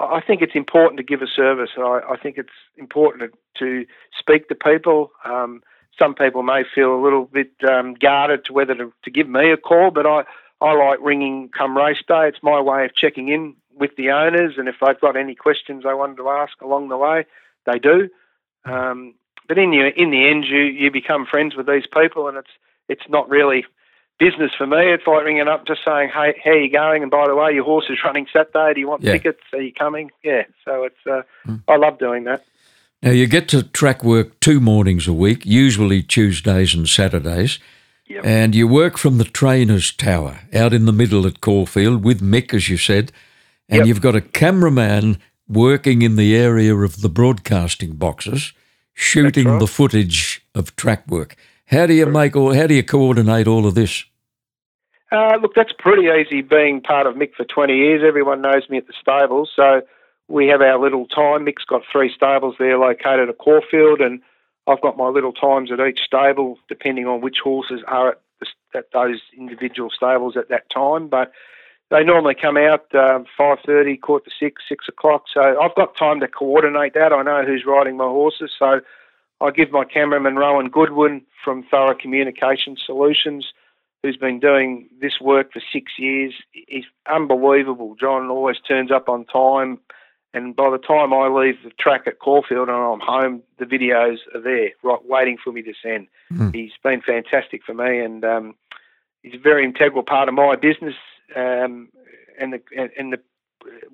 I 0.00 0.20
think 0.20 0.42
it's 0.42 0.54
important 0.54 0.98
to 0.98 1.04
give 1.04 1.22
a 1.22 1.26
service. 1.26 1.70
I, 1.76 2.00
I 2.10 2.16
think 2.16 2.38
it's 2.38 2.48
important 2.76 3.34
to, 3.58 3.86
speak 4.18 4.48
to 4.48 4.54
people. 4.54 5.12
Um, 5.24 5.62
some 5.98 6.14
people 6.14 6.42
may 6.42 6.62
feel 6.74 6.94
a 6.94 7.02
little 7.02 7.26
bit 7.26 7.52
um, 7.68 7.94
guarded 7.94 8.44
to 8.46 8.52
whether 8.52 8.74
to, 8.74 8.92
to 9.04 9.10
give 9.10 9.28
me 9.28 9.50
a 9.52 9.56
call, 9.56 9.90
but 9.90 10.06
I, 10.06 10.24
I 10.60 10.72
like 10.72 10.98
ringing 11.02 11.50
come 11.56 11.76
race 11.76 12.02
day. 12.06 12.28
It's 12.28 12.42
my 12.42 12.60
way 12.60 12.84
of 12.84 12.94
checking 12.94 13.28
in 13.28 13.54
with 13.74 13.96
the 13.96 14.10
owners, 14.10 14.54
and 14.56 14.68
if 14.68 14.76
they've 14.84 15.00
got 15.00 15.16
any 15.16 15.34
questions 15.34 15.84
they 15.84 15.94
wanted 15.94 16.16
to 16.16 16.28
ask 16.28 16.60
along 16.60 16.88
the 16.88 16.96
way, 16.96 17.26
they 17.66 17.78
do. 17.78 18.08
Um, 18.64 19.14
but 19.48 19.58
in 19.58 19.70
the 19.70 19.90
in 19.96 20.10
the 20.10 20.28
end, 20.28 20.44
you 20.44 20.60
you 20.60 20.90
become 20.90 21.26
friends 21.26 21.56
with 21.56 21.66
these 21.66 21.86
people, 21.92 22.28
and 22.28 22.36
it's 22.36 22.50
it's 22.88 23.08
not 23.08 23.28
really 23.28 23.64
business 24.20 24.52
for 24.56 24.66
me. 24.66 24.92
It's 24.92 25.06
like 25.06 25.24
ringing 25.24 25.48
up, 25.48 25.66
just 25.66 25.80
saying, 25.84 26.10
"Hey, 26.10 26.40
how 26.44 26.50
are 26.50 26.58
you 26.58 26.70
going?" 26.70 27.02
And 27.02 27.10
by 27.10 27.26
the 27.26 27.34
way, 27.34 27.52
your 27.52 27.64
horse 27.64 27.86
is 27.90 27.98
running 28.04 28.26
Saturday. 28.32 28.74
Do 28.74 28.80
you 28.80 28.88
want 28.88 29.02
yeah. 29.02 29.12
tickets? 29.12 29.40
Are 29.52 29.60
you 29.60 29.72
coming? 29.72 30.10
Yeah. 30.22 30.44
So 30.64 30.84
it's 30.84 31.06
uh, 31.06 31.22
mm. 31.46 31.62
I 31.66 31.76
love 31.76 31.98
doing 31.98 32.24
that. 32.24 32.44
Now 33.02 33.10
you 33.10 33.26
get 33.26 33.48
to 33.48 33.62
track 33.62 34.04
work 34.04 34.38
two 34.40 34.60
mornings 34.60 35.08
a 35.08 35.14
week, 35.14 35.44
usually 35.46 36.02
Tuesdays 36.02 36.74
and 36.74 36.88
Saturdays. 36.88 37.58
Yep. 38.06 38.24
And 38.24 38.54
you 38.54 38.66
work 38.66 38.98
from 38.98 39.18
the 39.18 39.24
trainer's 39.24 39.92
tower 39.92 40.40
out 40.52 40.74
in 40.74 40.84
the 40.84 40.92
middle 40.92 41.26
at 41.26 41.40
Caulfield 41.40 42.04
with 42.04 42.20
Mick, 42.20 42.52
as 42.52 42.68
you 42.68 42.76
said. 42.76 43.12
And 43.68 43.78
yep. 43.78 43.86
you've 43.86 44.00
got 44.00 44.16
a 44.16 44.20
cameraman 44.20 45.18
working 45.48 46.02
in 46.02 46.16
the 46.16 46.36
area 46.36 46.74
of 46.74 47.02
the 47.02 47.08
broadcasting 47.08 47.94
boxes, 47.94 48.52
shooting 48.94 49.46
right. 49.46 49.60
the 49.60 49.68
footage 49.68 50.44
of 50.56 50.74
track 50.74 51.06
work. 51.06 51.36
How 51.66 51.86
do 51.86 51.94
you 51.94 52.06
make 52.06 52.34
all? 52.34 52.52
How 52.52 52.66
do 52.66 52.74
you 52.74 52.82
coordinate 52.82 53.46
all 53.46 53.64
of 53.64 53.76
this? 53.76 54.04
Uh, 55.12 55.36
look, 55.42 55.54
that's 55.54 55.72
pretty 55.76 56.08
easy. 56.08 56.40
Being 56.40 56.80
part 56.80 57.06
of 57.06 57.16
Mick 57.16 57.34
for 57.34 57.44
twenty 57.44 57.76
years, 57.76 58.02
everyone 58.06 58.40
knows 58.40 58.68
me 58.68 58.78
at 58.78 58.86
the 58.86 58.92
stables, 59.00 59.50
so 59.54 59.82
we 60.28 60.46
have 60.46 60.60
our 60.60 60.78
little 60.78 61.06
time. 61.06 61.44
Mick's 61.44 61.64
got 61.64 61.82
three 61.90 62.12
stables 62.14 62.54
there 62.58 62.78
located 62.78 63.28
at 63.28 63.38
Caulfield, 63.38 64.00
and 64.00 64.20
I've 64.68 64.80
got 64.80 64.96
my 64.96 65.08
little 65.08 65.32
times 65.32 65.72
at 65.72 65.80
each 65.80 66.00
stable, 66.06 66.58
depending 66.68 67.08
on 67.08 67.20
which 67.20 67.38
horses 67.42 67.80
are 67.88 68.10
at, 68.10 68.20
the, 68.38 68.78
at 68.78 68.92
those 68.92 69.20
individual 69.36 69.90
stables 69.90 70.36
at 70.36 70.48
that 70.48 70.70
time. 70.70 71.08
But 71.08 71.32
they 71.90 72.04
normally 72.04 72.36
come 72.36 72.56
out 72.56 72.94
um, 72.94 73.26
five 73.36 73.58
thirty, 73.66 73.96
quarter 73.96 74.26
to 74.26 74.30
six, 74.38 74.62
six 74.68 74.86
o'clock. 74.88 75.24
So 75.34 75.60
I've 75.60 75.74
got 75.74 75.96
time 75.96 76.20
to 76.20 76.28
coordinate 76.28 76.94
that. 76.94 77.12
I 77.12 77.22
know 77.22 77.44
who's 77.44 77.64
riding 77.66 77.96
my 77.96 78.04
horses, 78.04 78.52
so 78.56 78.80
I 79.40 79.50
give 79.50 79.72
my 79.72 79.84
cameraman 79.84 80.36
Rowan 80.36 80.68
Goodwin 80.68 81.22
from 81.42 81.64
Thorough 81.64 81.96
Communication 81.96 82.76
Solutions, 82.76 83.52
who's 84.02 84.16
been 84.16 84.40
doing 84.40 84.88
this 85.00 85.20
work 85.20 85.52
for 85.52 85.62
six 85.72 85.92
years. 85.98 86.34
He's 86.52 86.84
unbelievable. 87.10 87.96
John 88.00 88.30
always 88.30 88.56
turns 88.66 88.90
up 88.90 89.08
on 89.08 89.24
time, 89.26 89.78
and 90.32 90.56
by 90.56 90.70
the 90.70 90.78
time 90.78 91.12
I 91.12 91.28
leave 91.28 91.56
the 91.62 91.70
track 91.78 92.02
at 92.06 92.18
Caulfield 92.18 92.68
and 92.68 92.76
I'm 92.76 93.00
home, 93.00 93.42
the 93.58 93.66
videos 93.66 94.18
are 94.34 94.40
there, 94.40 94.70
right, 94.82 95.04
waiting 95.04 95.36
for 95.42 95.52
me 95.52 95.62
to 95.62 95.72
send. 95.82 96.08
Mm. 96.32 96.54
He's 96.54 96.72
been 96.82 97.02
fantastic 97.02 97.62
for 97.64 97.74
me, 97.74 98.00
and 98.00 98.24
um, 98.24 98.54
he's 99.22 99.34
a 99.34 99.38
very 99.38 99.64
integral 99.64 100.02
part 100.02 100.28
of 100.28 100.34
my 100.34 100.56
business 100.56 100.94
um, 101.36 101.88
and 102.38 102.52
the 102.52 102.60
and 102.98 103.12
the 103.12 103.20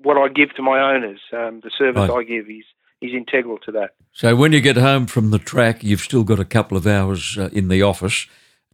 what 0.01 0.17
I 0.17 0.29
give 0.29 0.55
to 0.55 0.61
my 0.61 0.79
owners, 0.79 1.19
um, 1.33 1.59
the 1.61 1.71
service 1.77 2.09
right. 2.09 2.19
I 2.19 2.23
give, 2.23 2.49
is 2.49 2.63
is 3.01 3.11
integral 3.13 3.57
to 3.59 3.71
that. 3.73 3.91
So 4.11 4.35
when 4.35 4.53
you 4.53 4.61
get 4.61 4.77
home 4.77 5.05
from 5.05 5.29
the 5.31 5.37
track, 5.37 5.83
you've 5.83 5.99
still 6.01 6.23
got 6.23 6.39
a 6.39 6.45
couple 6.45 6.77
of 6.77 6.87
hours 6.87 7.37
uh, 7.37 7.49
in 7.51 7.67
the 7.67 7.81
office 7.81 8.27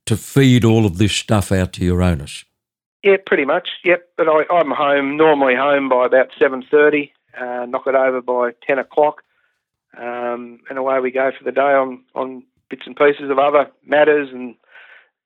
to 0.05 0.17
feed 0.17 0.65
all 0.65 0.85
of 0.85 0.97
this 0.97 1.13
stuff 1.13 1.51
out 1.51 1.73
to 1.73 1.85
your 1.85 2.01
owners. 2.01 2.45
Yeah, 3.03 3.17
pretty 3.25 3.45
much. 3.45 3.69
Yep. 3.83 4.09
But 4.17 4.27
I, 4.27 4.43
I'm 4.53 4.71
home 4.71 5.17
normally 5.17 5.55
home 5.55 5.89
by 5.89 6.05
about 6.05 6.29
seven 6.39 6.63
thirty. 6.69 7.11
Uh, 7.39 7.65
knock 7.67 7.87
it 7.87 7.95
over 7.95 8.21
by 8.21 8.51
ten 8.65 8.79
o'clock, 8.79 9.23
um, 9.97 10.59
and 10.69 10.77
away 10.77 10.99
we 10.99 11.11
go 11.11 11.31
for 11.37 11.43
the 11.43 11.51
day 11.51 11.61
on 11.61 12.03
on 12.15 12.43
bits 12.69 12.83
and 12.85 12.95
pieces 12.95 13.29
of 13.29 13.39
other 13.39 13.69
matters 13.85 14.29
and 14.31 14.55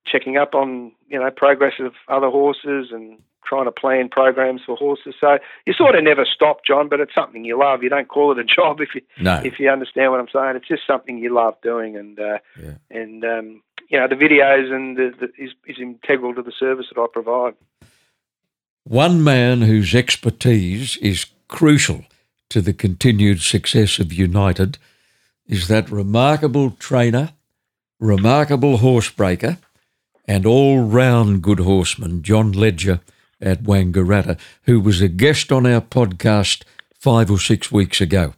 checking 0.06 0.38
up 0.38 0.56
on 0.56 0.92
you 1.08 1.20
know 1.20 1.30
progress 1.30 1.74
of 1.80 1.94
other 2.08 2.30
horses 2.30 2.88
and 2.92 3.20
trying 3.46 3.66
to 3.66 3.72
plan 3.72 4.10
programs 4.10 4.62
for 4.66 4.76
horses. 4.76 5.16
So 5.20 5.38
you 5.66 5.74
sort 5.74 5.96
of 5.96 6.04
never 6.04 6.26
stop, 6.26 6.66
John, 6.66 6.90
but 6.90 7.00
it's 7.00 7.16
something 7.16 7.46
you 7.46 7.58
love. 7.58 7.84
You 7.84 7.90
don't 7.90 8.08
call 8.08 8.32
it 8.32 8.40
a 8.40 8.44
job 8.44 8.82
if 8.82 8.90
you 8.96 9.02
no. 9.20 9.42
if 9.44 9.60
you 9.60 9.70
understand 9.70 10.12
what 10.12 10.20
I'm 10.20 10.28
saying. 10.34 10.56
It's 10.56 10.68
just 10.68 10.88
something 10.88 11.18
you 11.18 11.34
love 11.34 11.56
doing, 11.62 11.96
and 11.96 12.20
uh, 12.20 12.40
yeah. 12.60 12.74
and 12.90 13.24
um, 13.24 13.62
you 13.90 14.00
know 14.00 14.08
the 14.08 14.16
videos 14.16 14.72
and 14.72 14.98
the, 14.98 15.14
the, 15.20 15.44
is 15.44 15.52
is 15.66 15.78
integral 15.80 16.34
to 16.36 16.42
the 16.42 16.52
service 16.52 16.88
that 16.94 17.02
I 17.02 17.08
provide. 17.12 17.56
One 18.84 19.24
man 19.24 19.62
whose 19.62 19.94
expertise 19.94 20.98
is 20.98 21.26
crucial 21.48 22.06
to 22.50 22.62
the 22.62 22.74
continued 22.74 23.42
success 23.42 24.00
of 24.00 24.14
United 24.14 24.78
is 25.48 25.68
that 25.68 25.92
remarkable 25.92 26.72
trainer, 26.72 27.34
remarkable 28.00 28.78
horsebreaker, 28.78 29.58
and 30.26 30.46
all 30.46 30.84
round 30.84 31.42
good 31.42 31.60
horseman, 31.60 32.22
John 32.22 32.52
Ledger 32.52 33.00
at 33.42 33.64
Wangaratta, 33.64 34.38
who 34.64 34.80
was 34.80 35.02
a 35.02 35.08
guest 35.08 35.52
on 35.52 35.66
our 35.66 35.82
podcast 35.82 36.64
five 37.00 37.32
or 37.32 37.40
six 37.40 37.72
weeks 37.72 38.02
ago. 38.02 38.34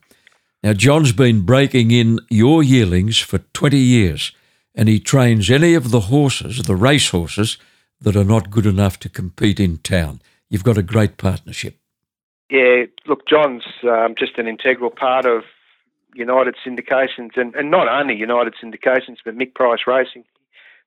Now, 0.61 0.73
John's 0.73 1.13
been 1.13 1.41
breaking 1.41 1.91
in 1.91 2.19
your 2.29 2.61
yearlings 2.61 3.17
for 3.19 3.39
20 3.53 3.77
years, 3.77 4.33
and 4.79 4.87
he 4.87 4.97
trains 4.97 5.51
any 5.51 5.73
of 5.73 5.91
the 5.91 5.99
horses, 5.99 6.63
the 6.63 6.73
race 6.73 7.09
horses, 7.09 7.57
that 7.99 8.15
are 8.15 8.23
not 8.23 8.49
good 8.49 8.65
enough 8.65 8.97
to 8.97 9.09
compete 9.09 9.59
in 9.59 9.77
town. 9.79 10.21
You've 10.47 10.63
got 10.63 10.77
a 10.77 10.81
great 10.81 11.17
partnership. 11.17 11.75
Yeah, 12.49 12.85
look, 13.05 13.27
John's 13.27 13.65
um, 13.83 14.15
just 14.17 14.37
an 14.37 14.47
integral 14.47 14.89
part 14.89 15.25
of 15.25 15.43
United 16.15 16.55
Syndications, 16.65 17.35
and, 17.35 17.53
and 17.55 17.69
not 17.69 17.89
only 17.89 18.15
United 18.15 18.55
Syndications, 18.55 19.17
but 19.25 19.37
Mick 19.37 19.53
Price 19.53 19.81
Racing 19.85 20.23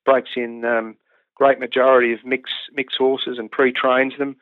breaks 0.07 0.31
in 0.37 0.65
um, 0.65 0.97
great 1.35 1.61
majority 1.61 2.15
of 2.15 2.21
Mick's 2.21 2.97
horses 2.97 3.39
and 3.39 3.51
pre-trains 3.51 4.15
them. 4.17 4.37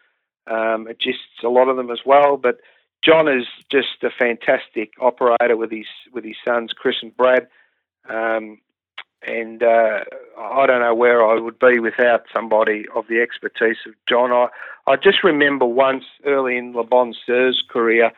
Um, 0.46 0.86
adjusts 0.86 1.42
a 1.42 1.48
lot 1.48 1.68
of 1.68 1.76
them 1.76 1.90
as 1.90 2.03
well. 2.07 2.36
But 2.36 2.61
John 3.05 3.26
is 3.26 3.46
just 3.68 4.05
a 4.05 4.11
fantastic 4.11 4.92
operator 5.01 5.57
with 5.57 5.72
his 5.72 5.86
with 6.12 6.22
his 6.24 6.36
sons 6.44 6.72
Chris 6.72 7.03
and 7.03 7.16
Brad, 7.16 7.48
um, 8.09 8.59
and 9.22 9.62
uh, 9.62 10.04
I 10.38 10.66
don't 10.66 10.80
know 10.80 10.94
where 10.94 11.24
I 11.26 11.38
would 11.38 11.58
be 11.58 11.78
without 11.78 12.24
somebody 12.32 12.86
of 12.94 13.06
the 13.08 13.20
expertise 13.20 13.76
of 13.86 13.94
John. 14.08 14.32
I, 14.32 14.48
I 14.86 14.96
just 14.96 15.22
remember 15.22 15.66
once 15.66 16.04
early 16.24 16.56
in 16.56 16.72
Le 16.72 16.84
Bon 16.84 17.14
Soeur's 17.26 17.62
career, 17.68 18.12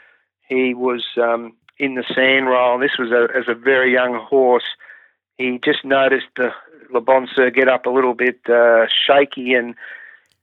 he 0.49 0.75
was 0.75 1.05
um, 1.21 1.55
in 1.79 1.95
the 1.95 2.05
sand 2.15 2.47
roll. 2.47 2.79
This 2.79 2.99
was 2.99 3.11
a, 3.11 3.29
as 3.37 3.45
a 3.49 3.55
very 3.55 3.93
young 3.93 4.15
horse. 4.15 4.65
He 5.39 5.59
just 5.65 5.85
noticed 5.85 6.27
the 6.37 6.51
Le 6.93 7.01
Bon 7.01 7.29
Soeur 7.35 7.51
get 7.51 7.69
up 7.69 7.87
a 7.87 7.91
little 7.91 8.15
bit 8.15 8.39
uh, 8.49 8.87
shaky, 9.07 9.55
and 9.55 9.75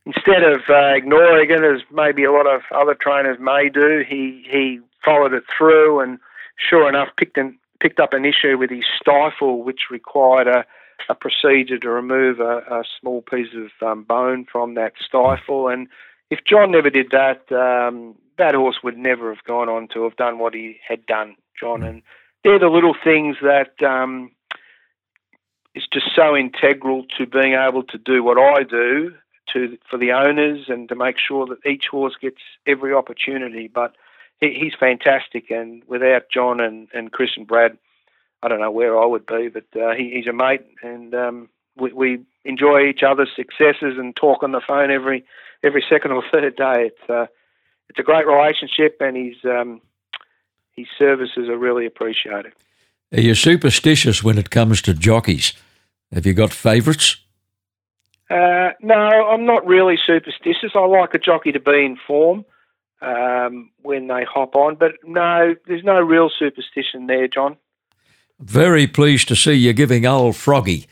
instead 0.05 0.43
of 0.43 0.61
uh, 0.69 0.95
ignoring 0.95 1.49
it 1.49 1.63
as 1.63 1.81
maybe 1.91 2.23
a 2.23 2.31
lot 2.31 2.47
of 2.47 2.61
other 2.71 2.95
trainers 2.95 3.39
may 3.39 3.69
do, 3.69 4.03
he 4.07 4.45
he 4.49 4.79
followed 5.05 5.33
it 5.33 5.43
through, 5.55 6.01
and 6.01 6.19
sure 6.57 6.89
enough, 6.89 7.09
picked 7.15 7.37
an, 7.37 7.57
picked 7.79 7.99
up 7.99 8.13
an 8.13 8.25
issue 8.25 8.57
with 8.57 8.69
his 8.69 8.85
stifle, 8.99 9.63
which 9.63 9.89
required 9.89 10.47
a, 10.47 10.65
a 11.09 11.15
procedure 11.15 11.77
to 11.77 11.89
remove 11.89 12.39
a, 12.39 12.57
a 12.69 12.83
small 12.99 13.21
piece 13.21 13.53
of 13.55 13.87
um, 13.87 14.03
bone 14.03 14.45
from 14.51 14.75
that 14.75 14.93
stifle. 15.03 15.67
And 15.67 15.87
if 16.29 16.39
John 16.45 16.71
never 16.71 16.89
did 16.89 17.11
that, 17.11 17.51
um, 17.51 18.15
that 18.37 18.55
horse 18.55 18.79
would 18.83 18.97
never 18.97 19.33
have 19.33 19.43
gone 19.43 19.69
on 19.69 19.87
to 19.89 20.03
have 20.03 20.15
done 20.15 20.39
what 20.39 20.53
he 20.53 20.79
had 20.87 21.05
done, 21.05 21.35
John. 21.59 21.83
And 21.83 22.01
they're 22.43 22.59
the 22.59 22.67
little 22.67 22.95
things 23.03 23.37
that 23.41 23.81
um, 23.83 24.31
is 25.75 25.83
just 25.91 26.07
so 26.15 26.35
integral 26.35 27.05
to 27.17 27.25
being 27.25 27.53
able 27.53 27.83
to 27.83 27.97
do 27.97 28.23
what 28.23 28.37
I 28.37 28.63
do 28.63 29.13
to 29.53 29.77
for 29.89 29.97
the 29.97 30.11
owners 30.11 30.65
and 30.67 30.87
to 30.89 30.95
make 30.95 31.17
sure 31.17 31.45
that 31.47 31.69
each 31.69 31.85
horse 31.89 32.15
gets 32.19 32.41
every 32.67 32.93
opportunity. 32.93 33.67
But 33.67 33.95
he, 34.39 34.53
he's 34.59 34.73
fantastic, 34.79 35.49
and 35.49 35.83
without 35.87 36.29
John 36.31 36.59
and, 36.59 36.87
and 36.93 37.11
Chris 37.11 37.31
and 37.35 37.47
Brad, 37.47 37.77
I 38.41 38.47
don't 38.47 38.59
know 38.59 38.71
where 38.71 38.99
I 38.99 39.05
would 39.05 39.25
be. 39.25 39.49
But 39.49 39.65
uh, 39.79 39.91
he, 39.95 40.11
he's 40.15 40.27
a 40.27 40.33
mate, 40.33 40.65
and 40.81 41.13
um, 41.13 41.49
we, 41.77 41.93
we, 41.93 42.19
enjoy 42.45 42.87
each 42.87 43.03
other's 43.03 43.29
successes 43.35 43.97
and 43.97 44.15
talk 44.15 44.43
on 44.43 44.53
the 44.53 44.61
phone 44.65 44.89
every 44.89 45.25
every 45.61 45.83
second 45.89 46.11
or 46.11 46.23
third 46.31 46.55
day. 46.55 46.87
It's 46.87 47.09
uh, 47.09 47.27
it's 47.89 47.99
a 47.99 48.03
great 48.03 48.27
relationship, 48.27 48.97
and 49.01 49.17
his 49.17 49.35
um, 49.43 49.81
his 50.71 50.87
services 50.97 51.49
are 51.49 51.57
really 51.57 51.85
appreciated. 51.85 52.53
Are 53.11 53.21
you 53.21 53.35
superstitious 53.35 54.23
when 54.23 54.37
it 54.37 54.51
comes 54.51 54.81
to 54.83 54.93
jockeys? 54.93 55.53
Have 56.13 56.25
you 56.25 56.33
got 56.33 56.53
favourites? 56.53 57.17
Uh, 58.29 58.69
no, 58.81 58.93
I'm 58.93 59.45
not 59.45 59.65
really 59.65 59.97
superstitious. 60.05 60.71
I 60.75 60.85
like 60.85 61.15
a 61.15 61.19
jockey 61.19 61.51
to 61.51 61.59
be 61.59 61.83
in 61.83 61.97
form 62.07 62.45
um, 63.01 63.71
when 63.81 64.07
they 64.07 64.23
hop 64.23 64.55
on, 64.55 64.75
but 64.75 64.93
no, 65.03 65.55
there's 65.67 65.83
no 65.83 65.99
real 65.99 66.29
superstition 66.37 67.07
there, 67.07 67.27
John. 67.27 67.57
Very 68.39 68.87
pleased 68.87 69.27
to 69.29 69.35
see 69.35 69.53
you 69.53 69.73
giving 69.73 70.05
old 70.05 70.35
Froggy 70.35 70.87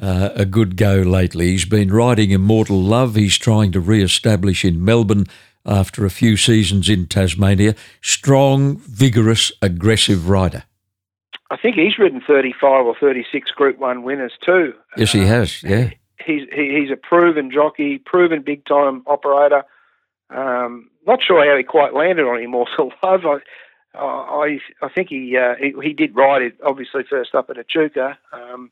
uh, 0.00 0.30
a 0.34 0.44
good 0.44 0.76
go 0.76 0.96
lately. 0.96 1.48
He's 1.48 1.64
been 1.64 1.92
riding 1.92 2.30
Immortal 2.30 2.80
Love. 2.80 3.14
He's 3.14 3.38
trying 3.38 3.72
to 3.72 3.80
re 3.80 4.02
establish 4.02 4.64
in 4.64 4.84
Melbourne 4.84 5.26
after 5.66 6.04
a 6.04 6.10
few 6.10 6.36
seasons 6.36 6.88
in 6.88 7.06
Tasmania. 7.06 7.74
Strong, 8.02 8.78
vigorous, 8.78 9.50
aggressive 9.62 10.28
rider. 10.28 10.64
I 11.50 11.56
think 11.56 11.76
he's 11.76 11.98
ridden 11.98 12.20
35 12.26 12.86
or 12.86 12.96
36 12.98 13.50
Group 13.52 13.78
1 13.78 14.02
winners 14.02 14.32
too. 14.44 14.74
Yes, 14.96 15.12
he 15.12 15.20
has, 15.20 15.62
yeah. 15.62 15.90
He's, 16.24 16.48
he's 16.52 16.90
a 16.90 16.96
proven 16.96 17.50
jockey, 17.50 17.98
proven 17.98 18.42
big 18.42 18.64
time 18.64 19.02
operator. 19.06 19.64
Um, 20.30 20.90
not 21.06 21.22
sure 21.22 21.44
how 21.44 21.56
he 21.56 21.62
quite 21.62 21.94
landed 21.94 22.26
on 22.26 22.40
Immortal 22.40 22.92
Love. 23.02 23.22
I, 23.24 23.38
I, 23.98 24.58
I 24.82 24.88
think 24.88 25.08
he, 25.08 25.36
uh, 25.36 25.54
he, 25.58 25.72
he 25.82 25.92
did 25.92 26.16
ride 26.16 26.42
it 26.42 26.56
obviously 26.64 27.02
first 27.08 27.34
up 27.34 27.50
at 27.50 27.58
Echuca, 27.58 28.18
um, 28.32 28.70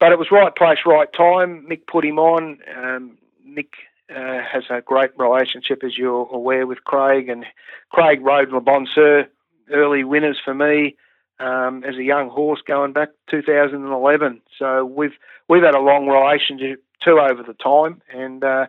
but 0.00 0.12
it 0.12 0.18
was 0.18 0.28
right 0.30 0.54
place, 0.54 0.78
right 0.86 1.12
time. 1.12 1.66
Mick 1.70 1.86
put 1.86 2.04
him 2.04 2.18
on. 2.18 2.58
Um, 2.76 3.18
Mick 3.46 3.68
uh, 4.10 4.42
has 4.42 4.64
a 4.70 4.80
great 4.80 5.10
relationship, 5.18 5.82
as 5.84 5.98
you're 5.98 6.28
aware, 6.30 6.66
with 6.66 6.84
Craig, 6.84 7.28
and 7.28 7.44
Craig 7.90 8.20
rode 8.22 8.50
Le 8.50 8.60
Bon 8.60 8.86
Soeur, 8.94 9.26
early 9.70 10.04
winners 10.04 10.38
for 10.42 10.54
me 10.54 10.96
um, 11.38 11.84
as 11.84 11.96
a 11.96 12.02
young 12.02 12.30
horse 12.30 12.60
going 12.66 12.92
back 12.92 13.08
2011. 13.30 14.40
So 14.58 14.84
we've 14.84 15.14
we've 15.48 15.62
had 15.62 15.74
a 15.74 15.80
long 15.80 16.06
relationship 16.06 16.82
too 17.02 17.18
over 17.20 17.42
the 17.42 17.54
time, 17.54 18.00
and 18.12 18.42
uh, 18.42 18.66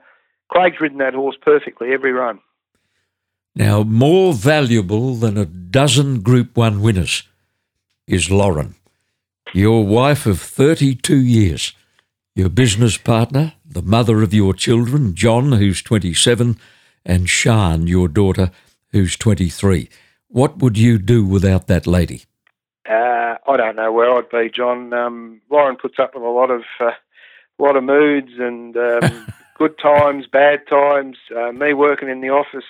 Craig's 0.50 0.80
ridden 0.80 0.98
that 1.00 1.14
horse 1.14 1.38
perfectly 1.42 1.94
every 1.94 2.12
run. 2.12 2.40
Now, 3.58 3.82
more 3.82 4.34
valuable 4.34 5.16
than 5.16 5.36
a 5.36 5.44
dozen 5.48 6.22
Group 6.22 6.56
One 6.56 6.80
winners 6.80 7.24
is 8.06 8.30
Lauren, 8.30 8.76
your 9.52 9.84
wife 9.84 10.28
of 10.28 10.40
32 10.40 11.18
years, 11.18 11.74
your 12.36 12.50
business 12.50 12.98
partner, 12.98 13.54
the 13.66 13.82
mother 13.82 14.22
of 14.22 14.32
your 14.32 14.54
children, 14.54 15.16
John, 15.16 15.54
who's 15.54 15.82
27, 15.82 16.60
and 17.04 17.28
Shan, 17.28 17.88
your 17.88 18.08
daughter, 18.08 18.52
who's 18.92 19.18
23. 19.18 19.90
What 20.28 20.60
would 20.60 20.78
you 20.78 21.00
do 21.00 21.26
without 21.26 21.66
that 21.66 21.88
lady? 21.88 22.26
Uh, 22.88 23.38
I 23.48 23.58
don't 23.58 23.76
know 23.76 23.92
where 23.92 24.14
I'd 24.14 24.30
be, 24.30 24.52
John. 24.56 24.94
Um, 24.94 25.42
Lauren 25.50 25.78
puts 25.78 25.98
up 25.98 26.14
with 26.14 26.24
a 26.24 26.28
lot 26.28 26.52
of 26.52 26.62
uh, 26.80 26.92
lot 27.58 27.76
of 27.76 27.84
moods 27.84 28.34
and 28.38 28.78
um, 28.78 29.34
good 29.58 29.80
times, 29.80 30.28
bad 30.32 30.68
times. 30.70 31.18
Uh, 31.36 31.52
me 31.52 31.74
working 31.74 32.08
in 32.08 32.22
the 32.22 32.30
office 32.30 32.64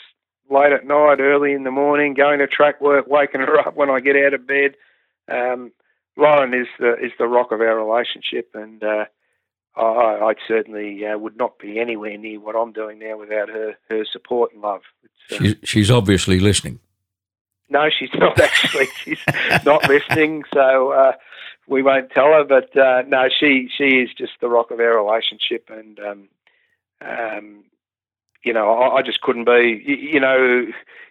late 0.49 0.73
at 0.73 0.85
night, 0.85 1.19
early 1.19 1.53
in 1.53 1.63
the 1.63 1.71
morning, 1.71 2.13
going 2.13 2.39
to 2.39 2.47
track 2.47 2.81
work, 2.81 3.07
waking 3.07 3.41
her 3.41 3.59
up 3.59 3.75
when 3.75 3.89
I 3.89 3.99
get 3.99 4.15
out 4.15 4.33
of 4.33 4.47
bed. 4.47 4.75
Um, 5.29 5.71
Lauren 6.15 6.53
is 6.53 6.67
the 6.79 6.93
is 6.93 7.11
the 7.19 7.27
rock 7.27 7.51
of 7.51 7.61
our 7.61 7.77
relationship, 7.77 8.49
and 8.53 8.83
uh, 8.83 9.05
I, 9.75 9.81
I 9.81 10.33
certainly 10.47 11.05
uh, 11.05 11.17
would 11.17 11.37
not 11.37 11.59
be 11.59 11.79
anywhere 11.79 12.17
near 12.17 12.39
what 12.39 12.55
I'm 12.55 12.73
doing 12.73 12.99
now 12.99 13.17
without 13.17 13.49
her 13.49 13.75
her 13.89 14.03
support 14.11 14.51
and 14.53 14.61
love. 14.61 14.81
Uh, 15.31 15.37
she's, 15.37 15.55
she's 15.63 15.91
obviously 15.91 16.39
listening. 16.39 16.79
No, 17.69 17.89
she's 17.89 18.09
not 18.15 18.39
actually. 18.41 18.87
she's 19.03 19.21
not 19.65 19.87
listening, 19.87 20.43
so 20.53 20.91
uh, 20.91 21.11
we 21.67 21.83
won't 21.83 22.09
tell 22.11 22.31
her. 22.33 22.43
But 22.43 22.75
uh, 22.75 23.03
no, 23.07 23.27
she 23.29 23.69
she 23.77 23.99
is 23.99 24.09
just 24.17 24.33
the 24.41 24.49
rock 24.49 24.71
of 24.71 24.79
our 24.79 25.03
relationship, 25.03 25.69
and 25.69 25.99
um, 25.99 26.29
um, 27.01 27.63
you 28.47 28.53
know, 28.53 28.71
I, 28.71 28.99
I, 28.99 29.01
just 29.01 29.19
couldn't 29.19 29.43
be. 29.43 29.83
You, 29.85 29.95
you 29.95 30.19
know, 30.21 30.67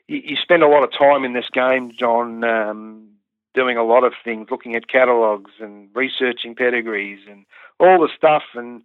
you, 0.08 0.22
you, 0.24 0.36
spend 0.36 0.62
a 0.62 0.68
lot 0.68 0.82
of 0.82 0.90
time 0.90 1.22
in 1.22 1.34
this 1.34 1.50
game, 1.52 1.92
John, 1.92 2.42
um, 2.44 3.08
doing 3.54 3.76
a 3.76 3.84
lot 3.84 4.04
of 4.04 4.14
things, 4.24 4.48
looking 4.50 4.74
at 4.74 4.88
catalogues 4.88 5.52
and 5.60 5.90
researching 5.94 6.54
pedigrees 6.54 7.20
and 7.28 7.44
all 7.78 8.00
the 8.00 8.08
stuff, 8.16 8.42
and 8.54 8.82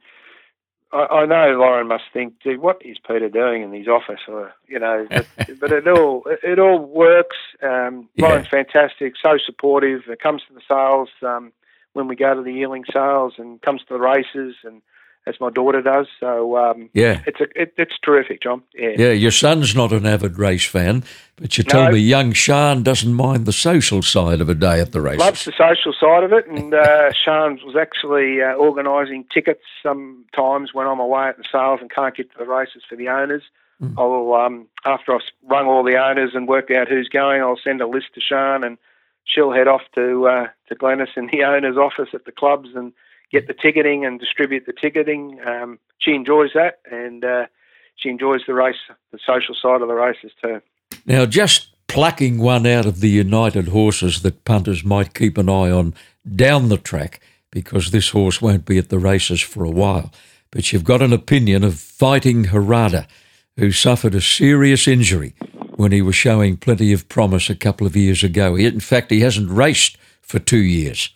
I, 0.91 1.05
I 1.05 1.25
know 1.25 1.57
Lauren 1.57 1.87
must 1.87 2.03
think, 2.11 2.33
gee, 2.43 2.57
what 2.57 2.81
is 2.85 2.97
Peter 2.99 3.29
doing 3.29 3.63
in 3.63 3.71
his 3.71 3.87
office? 3.87 4.21
Or 4.27 4.53
you 4.67 4.79
know, 4.79 5.07
but, 5.09 5.27
but 5.59 5.71
it 5.71 5.87
all 5.87 6.23
it 6.43 6.59
all 6.59 6.79
works. 6.79 7.37
Um, 7.63 8.09
yeah. 8.15 8.27
Lauren's 8.27 8.47
fantastic, 8.47 9.13
so 9.21 9.37
supportive. 9.37 10.01
It 10.07 10.19
comes 10.19 10.41
to 10.47 10.53
the 10.53 10.61
sales 10.67 11.09
um, 11.21 11.53
when 11.93 12.07
we 12.07 12.15
go 12.15 12.35
to 12.35 12.41
the 12.41 12.53
yearling 12.53 12.83
sales, 12.91 13.33
and 13.37 13.61
comes 13.61 13.81
to 13.83 13.93
the 13.93 13.99
races, 13.99 14.55
and 14.63 14.81
as 15.27 15.35
my 15.39 15.49
daughter 15.49 15.81
does. 15.81 16.07
So 16.19 16.57
um, 16.57 16.89
yeah, 16.93 17.21
it's 17.25 17.39
a 17.39 17.47
it, 17.55 17.73
it's 17.77 17.97
terrific, 18.03 18.41
John. 18.41 18.63
Yeah. 18.73 18.95
yeah, 18.97 19.11
your 19.11 19.31
son's 19.31 19.75
not 19.75 19.91
an 19.91 20.05
avid 20.05 20.37
race 20.37 20.65
fan, 20.65 21.03
but 21.35 21.57
you 21.57 21.63
tell 21.63 21.85
no. 21.85 21.91
me 21.91 21.99
young 21.99 22.33
Shan 22.33 22.83
doesn't 22.83 23.13
mind 23.13 23.45
the 23.45 23.53
social 23.53 24.01
side 24.01 24.41
of 24.41 24.49
a 24.49 24.55
day 24.55 24.79
at 24.79 24.91
the 24.91 25.01
races. 25.01 25.19
Loves 25.19 25.45
the 25.45 25.51
social 25.51 25.93
side 25.99 26.23
of 26.23 26.33
it, 26.33 26.47
and 26.47 26.73
uh, 26.73 27.11
Shan 27.25 27.59
was 27.65 27.75
actually 27.79 28.41
uh, 28.41 28.53
organising 28.53 29.25
tickets 29.33 29.63
sometimes 29.83 30.73
when 30.73 30.87
I'm 30.87 30.99
away 30.99 31.27
at 31.27 31.37
the 31.37 31.45
sales 31.51 31.79
and 31.81 31.91
can't 31.91 32.15
get 32.15 32.31
to 32.31 32.37
the 32.37 32.45
races 32.45 32.83
for 32.89 32.95
the 32.95 33.09
owners. 33.09 33.43
Mm. 33.81 33.95
I'll 33.97 34.33
um, 34.39 34.67
after 34.85 35.13
I've 35.13 35.21
rung 35.47 35.67
all 35.67 35.83
the 35.83 35.97
owners 35.97 36.31
and 36.33 36.47
worked 36.47 36.71
out 36.71 36.87
who's 36.87 37.09
going, 37.09 37.41
I'll 37.41 37.59
send 37.63 37.81
a 37.81 37.87
list 37.87 38.13
to 38.15 38.21
Shan 38.21 38.63
and 38.63 38.77
she'll 39.25 39.51
head 39.51 39.67
off 39.67 39.81
to 39.95 40.27
uh, 40.27 40.47
to 40.69 40.75
Glennis 40.75 41.15
in 41.15 41.27
the 41.31 41.43
owner's 41.43 41.77
office 41.77 42.09
at 42.13 42.25
the 42.25 42.31
clubs 42.31 42.69
and 42.75 42.93
get 43.31 43.47
the 43.47 43.53
ticketing 43.53 44.05
and 44.05 44.19
distribute 44.19 44.65
the 44.65 44.73
ticketing. 44.73 45.39
Um, 45.45 45.79
she 45.97 46.11
enjoys 46.11 46.51
that, 46.53 46.79
and 46.91 47.23
uh, 47.23 47.45
she 47.95 48.09
enjoys 48.09 48.41
the 48.45 48.53
race, 48.53 48.75
the 49.11 49.19
social 49.25 49.55
side 49.55 49.81
of 49.81 49.87
the 49.87 49.93
races 49.93 50.31
too. 50.41 50.61
Now, 51.05 51.25
just 51.25 51.69
plucking 51.87 52.39
one 52.39 52.65
out 52.65 52.85
of 52.85 52.99
the 52.99 53.09
United 53.09 53.69
horses 53.69 54.21
that 54.21 54.45
punters 54.45 54.83
might 54.83 55.13
keep 55.13 55.37
an 55.37 55.49
eye 55.49 55.71
on 55.71 55.93
down 56.35 56.69
the 56.69 56.77
track, 56.77 57.21
because 57.51 57.91
this 57.91 58.09
horse 58.09 58.41
won't 58.41 58.65
be 58.65 58.77
at 58.77 58.89
the 58.89 58.99
races 58.99 59.41
for 59.41 59.63
a 59.63 59.69
while. 59.69 60.11
But 60.51 60.71
you've 60.71 60.83
got 60.83 61.01
an 61.01 61.13
opinion 61.13 61.63
of 61.63 61.79
Fighting 61.79 62.45
Harada, 62.45 63.07
who 63.57 63.71
suffered 63.71 64.15
a 64.15 64.21
serious 64.21 64.87
injury 64.87 65.33
when 65.75 65.91
he 65.91 66.01
was 66.01 66.15
showing 66.15 66.57
plenty 66.57 66.93
of 66.93 67.09
promise 67.09 67.49
a 67.49 67.55
couple 67.55 67.87
of 67.87 67.95
years 67.95 68.23
ago. 68.23 68.55
in 68.55 68.79
fact, 68.79 69.11
he 69.11 69.21
hasn't 69.21 69.49
raced 69.49 69.97
for 70.21 70.39
two 70.39 70.57
years. 70.57 71.09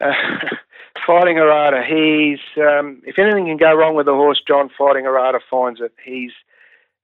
Uh, 0.00 0.12
Fighting 1.06 1.36
Harada, 1.36 1.84
he's 1.84 2.40
um, 2.56 3.02
if 3.04 3.18
anything 3.18 3.46
can 3.46 3.56
go 3.56 3.74
wrong 3.74 3.94
with 3.94 4.06
the 4.06 4.12
horse, 4.12 4.40
John 4.46 4.70
Fighting 4.76 5.04
Harada 5.04 5.40
finds 5.50 5.80
it. 5.80 5.92
He's 6.04 6.32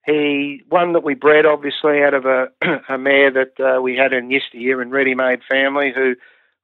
he 0.05 0.63
one 0.69 0.93
that 0.93 1.03
we 1.03 1.13
bred 1.13 1.45
obviously 1.45 2.01
out 2.03 2.13
of 2.13 2.25
a, 2.25 2.47
a 2.89 2.97
mare 2.97 3.31
that 3.31 3.59
uh, 3.59 3.81
we 3.81 3.95
had 3.95 4.13
in 4.13 4.31
yesteryear 4.31 4.81
in 4.81 4.89
Ready 4.89 5.13
Made 5.13 5.41
Family, 5.49 5.91
who 5.93 6.15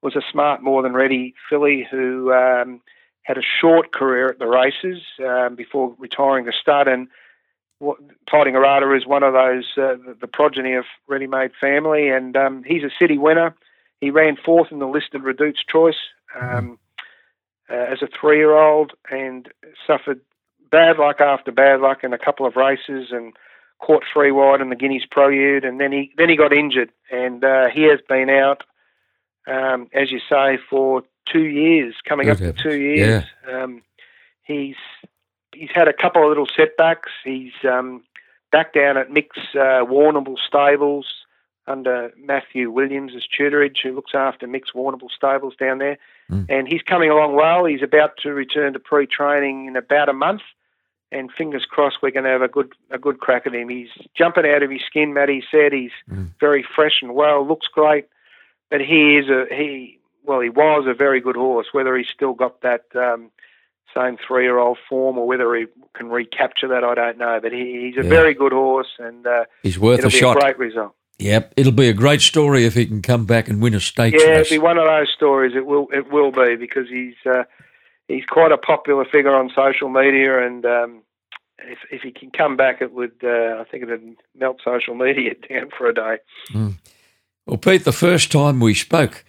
was 0.01 0.15
a 0.15 0.21
smart, 0.31 0.63
more 0.63 0.81
than 0.81 0.93
ready 0.93 1.33
filly 1.49 1.87
who 1.89 2.31
um, 2.33 2.81
had 3.23 3.37
a 3.37 3.41
short 3.61 3.91
career 3.91 4.27
at 4.29 4.39
the 4.39 4.47
races 4.47 5.01
um, 5.25 5.55
before 5.55 5.95
retiring 5.99 6.45
to 6.45 6.51
stud. 6.51 6.87
And 6.87 7.07
what, 7.79 7.97
Fighting 8.29 8.53
Harada 8.53 8.95
is 8.97 9.05
one 9.05 9.23
of 9.23 9.33
those, 9.33 9.65
uh, 9.77 9.97
the, 10.05 10.17
the, 10.21 10.27
progeny 10.27 10.73
of 10.73 10.85
Ready 11.07 11.27
Made 11.27 11.51
Family, 11.59 12.09
and 12.09 12.35
um, 12.35 12.63
he's 12.65 12.83
a 12.83 12.91
city 12.99 13.17
winner. 13.17 13.55
He 14.01 14.11
ran 14.11 14.37
fourth 14.43 14.71
in 14.71 14.79
the 14.79 14.87
listed 14.87 15.23
Redoute's 15.23 15.63
Choice 15.69 15.95
um, 16.39 16.79
uh, 17.69 17.75
as 17.91 18.01
a 18.01 18.07
three 18.07 18.37
year 18.37 18.57
old 18.57 18.93
and 19.11 19.49
suffered 19.85 20.21
bad 20.71 20.97
luck 20.97 21.21
after 21.21 21.51
bad 21.51 21.79
luck 21.79 22.03
in 22.03 22.13
a 22.13 22.17
couple 22.17 22.45
of 22.45 22.55
races 22.55 23.07
and 23.11 23.33
caught 23.79 24.03
three 24.11 24.31
wide 24.31 24.61
in 24.61 24.69
the 24.69 24.75
Guineas 24.75 25.05
Prelude, 25.09 25.63
and 25.63 25.79
then 25.79 25.91
he 25.91 26.11
then 26.17 26.29
he 26.29 26.35
got 26.35 26.53
injured, 26.53 26.91
and 27.11 27.43
uh, 27.43 27.67
he 27.69 27.83
has 27.83 27.99
been 28.07 28.29
out, 28.29 28.63
um, 29.47 29.87
as 29.93 30.11
you 30.11 30.19
say, 30.29 30.57
for 30.69 31.03
two 31.31 31.45
years, 31.45 31.95
coming 32.07 32.27
Good 32.27 32.41
up 32.41 32.55
to 32.55 32.63
two 32.63 32.75
years. 32.75 33.23
Yeah. 33.47 33.63
Um, 33.63 33.83
he's 34.43 34.75
he's 35.53 35.69
had 35.73 35.87
a 35.87 35.93
couple 35.93 36.23
of 36.23 36.29
little 36.29 36.47
setbacks. 36.47 37.11
He's 37.23 37.53
um, 37.63 38.03
back 38.51 38.73
down 38.73 38.97
at 38.97 39.11
Mick's 39.11 39.37
uh, 39.53 39.85
Warrnambool 39.85 40.37
Stables 40.39 41.05
under 41.67 42.11
Matthew 42.17 42.71
Williams 42.71 43.13
as 43.15 43.23
tutorage, 43.27 43.77
who 43.83 43.93
looks 43.93 44.11
after 44.13 44.47
Mick's 44.47 44.71
Warrnambool 44.73 45.11
Stables 45.15 45.55
down 45.59 45.79
there. 45.79 45.97
Mm. 46.31 46.45
And 46.49 46.67
he's 46.67 46.81
coming 46.81 47.09
along 47.09 47.35
well. 47.35 47.65
He's 47.65 47.83
about 47.83 48.17
to 48.23 48.33
return 48.33 48.73
to 48.73 48.79
pre-training 48.79 49.67
in 49.67 49.75
about 49.75 50.09
a 50.09 50.13
month 50.13 50.41
and 51.11 51.31
fingers 51.31 51.65
crossed 51.69 51.97
we're 52.01 52.11
going 52.11 52.25
to 52.25 52.29
have 52.29 52.41
a 52.41 52.47
good 52.47 52.73
a 52.91 52.97
good 52.97 53.19
crack 53.19 53.47
at 53.47 53.55
him. 53.55 53.69
He's 53.69 53.89
jumping 54.15 54.45
out 54.45 54.63
of 54.63 54.69
his 54.69 54.81
skin. 54.85 55.13
Matty 55.13 55.43
said 55.49 55.71
he's 55.73 55.91
mm. 56.09 56.31
very 56.39 56.65
fresh 56.75 57.01
and 57.01 57.15
well, 57.15 57.47
looks 57.47 57.67
great, 57.67 58.07
but 58.69 58.81
he 58.81 59.17
is 59.17 59.29
a 59.29 59.45
he. 59.49 59.99
Well, 60.23 60.41
he 60.41 60.49
was 60.49 60.85
a 60.87 60.93
very 60.93 61.21
good 61.21 61.37
horse. 61.37 61.67
Whether 61.71 61.95
he's 61.95 62.09
still 62.13 62.33
got 62.33 62.59
that 62.61 62.83
um, 62.95 63.31
same 63.95 64.17
three-year-old 64.17 64.77
form 64.89 65.17
or 65.17 65.25
whether 65.25 65.55
he 65.55 65.67
can 65.93 66.09
recapture 66.09 66.67
that, 66.67 66.83
I 66.83 66.95
don't 66.95 67.17
know. 67.17 67.39
But 67.41 67.53
he, 67.53 67.85
he's 67.85 67.97
a 67.97 68.03
yeah. 68.03 68.09
very 68.09 68.33
good 68.33 68.51
horse, 68.51 68.89
and 68.99 69.25
uh, 69.25 69.45
he's 69.63 69.79
worth 69.79 70.03
a 70.03 70.09
shot. 70.09 70.35
A 70.35 70.41
great 70.41 70.59
result. 70.59 70.93
Yep, 71.19 71.53
it'll 71.57 71.71
be 71.71 71.89
a 71.89 71.93
great 71.93 72.21
story 72.21 72.65
if 72.65 72.75
he 72.75 72.85
can 72.85 73.01
come 73.01 73.25
back 73.25 73.47
and 73.49 73.61
win 73.61 73.73
a 73.73 73.79
stake. 73.79 74.13
Yeah, 74.17 74.39
it'll 74.39 74.49
be 74.49 74.59
one 74.59 74.77
of 74.77 74.85
those 74.85 75.11
stories. 75.15 75.53
It 75.55 75.65
will. 75.65 75.87
It 75.91 76.11
will 76.11 76.31
be 76.31 76.55
because 76.55 76.87
he's. 76.89 77.15
Uh, 77.25 77.43
he's 78.07 78.25
quite 78.25 78.51
a 78.51 78.57
popular 78.57 79.05
figure 79.05 79.35
on 79.35 79.51
social 79.55 79.89
media, 79.89 80.45
and 80.45 80.65
um, 80.65 81.01
if 81.59 81.79
if 81.91 82.01
he 82.01 82.11
can 82.11 82.31
come 82.31 82.55
back, 82.57 82.81
it 82.81 82.93
would. 82.93 83.13
Uh, 83.23 83.59
I 83.59 83.65
think 83.69 83.83
it 83.83 83.89
would 83.89 84.15
melt 84.35 84.61
social 84.63 84.95
media 84.95 85.33
down 85.49 85.69
for 85.77 85.87
a 85.87 85.93
day. 85.93 86.17
Mm. 86.51 86.75
Well, 87.45 87.57
Pete, 87.57 87.85
the 87.85 87.91
first 87.91 88.31
time 88.31 88.59
we 88.59 88.73
spoke, 88.73 89.23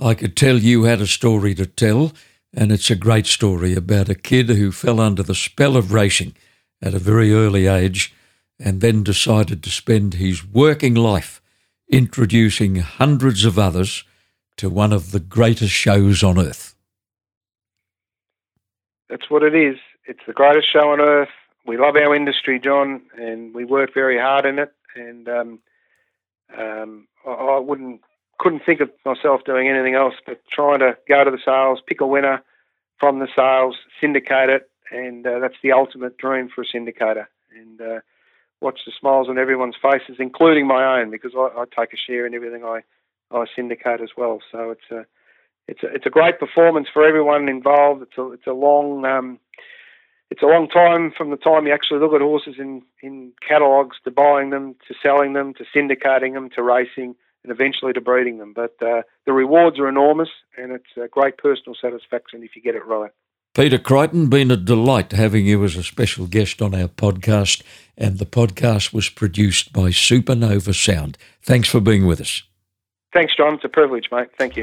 I 0.00 0.14
could 0.14 0.36
tell 0.36 0.58
you 0.58 0.84
had 0.84 1.00
a 1.00 1.06
story 1.06 1.54
to 1.54 1.66
tell, 1.66 2.12
and 2.52 2.70
it's 2.70 2.90
a 2.90 2.96
great 2.96 3.26
story 3.26 3.74
about 3.74 4.08
a 4.08 4.14
kid 4.14 4.50
who 4.50 4.72
fell 4.72 5.00
under 5.00 5.22
the 5.22 5.34
spell 5.34 5.76
of 5.76 5.92
racing 5.92 6.34
at 6.82 6.94
a 6.94 6.98
very 6.98 7.32
early 7.32 7.66
age, 7.66 8.14
and 8.64 8.80
then 8.80 9.02
decided 9.02 9.62
to 9.62 9.70
spend 9.70 10.14
his 10.14 10.46
working 10.46 10.94
life 10.94 11.42
introducing 11.88 12.76
hundreds 12.76 13.44
of 13.44 13.58
others 13.58 14.04
to 14.56 14.70
one 14.70 14.92
of 14.92 15.10
the 15.10 15.20
greatest 15.20 15.72
shows 15.72 16.22
on 16.22 16.38
earth. 16.38 16.74
That's 19.08 19.28
what 19.28 19.42
it 19.42 19.54
is. 19.54 19.76
It's 20.06 20.20
the 20.26 20.32
greatest 20.32 20.72
show 20.72 20.90
on 20.90 21.00
earth. 21.00 21.28
We 21.66 21.76
love 21.76 21.96
our 21.96 22.14
industry, 22.14 22.58
John, 22.58 23.02
and 23.16 23.54
we 23.54 23.64
work 23.64 23.92
very 23.94 24.18
hard 24.18 24.46
in 24.46 24.58
it. 24.58 24.72
And 24.94 25.28
um, 25.28 25.58
um, 26.56 27.08
I, 27.26 27.58
wouldn't 27.58 28.00
couldn't 28.38 28.62
think 28.64 28.80
of 28.80 28.90
myself 29.04 29.42
doing 29.44 29.68
anything 29.68 29.94
else 29.94 30.14
but 30.26 30.40
trying 30.50 30.80
to 30.80 30.96
go 31.08 31.24
to 31.24 31.30
the 31.30 31.38
sales, 31.44 31.80
pick 31.86 32.00
a 32.00 32.06
winner 32.06 32.42
from 32.98 33.18
the 33.18 33.28
sales, 33.36 33.76
syndicate 34.00 34.48
it, 34.48 34.70
and 34.90 35.26
uh, 35.26 35.38
that's 35.38 35.60
the 35.62 35.72
ultimate 35.72 36.16
dream 36.18 36.48
for 36.52 36.62
a 36.62 36.66
syndicator. 36.66 37.26
And 37.56 37.80
uh, 37.80 38.00
watch 38.62 38.80
the 38.86 38.92
smiles 38.98 39.28
on 39.28 39.38
everyone's 39.38 39.76
faces, 39.80 40.16
including 40.18 40.66
my 40.66 41.00
own, 41.00 41.10
because 41.10 41.32
I, 41.36 41.48
I 41.60 41.64
take 41.64 41.92
a 41.92 41.96
share 41.96 42.26
in 42.26 42.34
everything 42.34 42.64
I, 42.64 42.80
I 43.30 43.44
syndicate 43.54 44.00
as 44.00 44.10
well. 44.16 44.40
So 44.50 44.70
it's 44.70 44.90
a 44.90 45.04
it's 45.68 45.82
a 45.82 45.86
it's 45.94 46.06
a 46.06 46.10
great 46.10 46.38
performance 46.38 46.88
for 46.92 47.06
everyone 47.06 47.48
involved. 47.48 48.02
It's 48.02 48.18
a 48.18 48.32
it's 48.32 48.46
a 48.46 48.52
long 48.52 49.04
um, 49.04 49.38
it's 50.30 50.42
a 50.42 50.46
long 50.46 50.68
time 50.68 51.12
from 51.16 51.30
the 51.30 51.36
time 51.36 51.66
you 51.66 51.74
actually 51.74 52.00
look 52.00 52.14
at 52.14 52.20
horses 52.20 52.54
in 52.58 52.82
in 53.02 53.32
catalogues 53.46 53.96
to 54.04 54.10
buying 54.10 54.50
them 54.50 54.76
to 54.88 54.94
selling 55.02 55.34
them 55.34 55.54
to 55.54 55.64
syndicating 55.76 56.34
them 56.34 56.48
to 56.56 56.62
racing 56.62 57.14
and 57.44 57.52
eventually 57.52 57.92
to 57.92 58.00
breeding 58.00 58.38
them. 58.38 58.52
But 58.54 58.76
uh, 58.80 59.02
the 59.26 59.32
rewards 59.32 59.78
are 59.78 59.88
enormous, 59.88 60.30
and 60.56 60.72
it's 60.72 60.96
a 60.96 61.08
great 61.08 61.38
personal 61.38 61.76
satisfaction 61.80 62.42
if 62.42 62.56
you 62.56 62.62
get 62.62 62.76
it 62.76 62.86
right. 62.86 63.10
Peter 63.54 63.76
Crichton, 63.76 64.30
been 64.30 64.50
a 64.50 64.56
delight 64.56 65.12
having 65.12 65.44
you 65.44 65.62
as 65.62 65.76
a 65.76 65.82
special 65.82 66.26
guest 66.26 66.62
on 66.62 66.74
our 66.74 66.88
podcast, 66.88 67.62
and 67.98 68.18
the 68.18 68.24
podcast 68.24 68.94
was 68.94 69.10
produced 69.10 69.74
by 69.74 69.90
Supernova 69.90 70.74
Sound. 70.74 71.18
Thanks 71.42 71.68
for 71.68 71.78
being 71.78 72.06
with 72.06 72.22
us. 72.22 72.44
Thanks, 73.12 73.36
John. 73.36 73.56
It's 73.56 73.64
a 73.64 73.68
privilege, 73.68 74.08
mate. 74.10 74.28
Thank 74.38 74.56
you. 74.56 74.62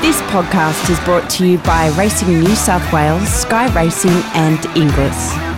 This 0.00 0.22
podcast 0.32 0.88
is 0.88 0.98
brought 1.00 1.28
to 1.32 1.46
you 1.46 1.58
by 1.58 1.88
Racing 1.98 2.40
New 2.40 2.56
South 2.56 2.90
Wales, 2.90 3.28
Sky 3.28 3.70
Racing, 3.74 4.22
and 4.32 4.64
Inglis. 4.74 5.57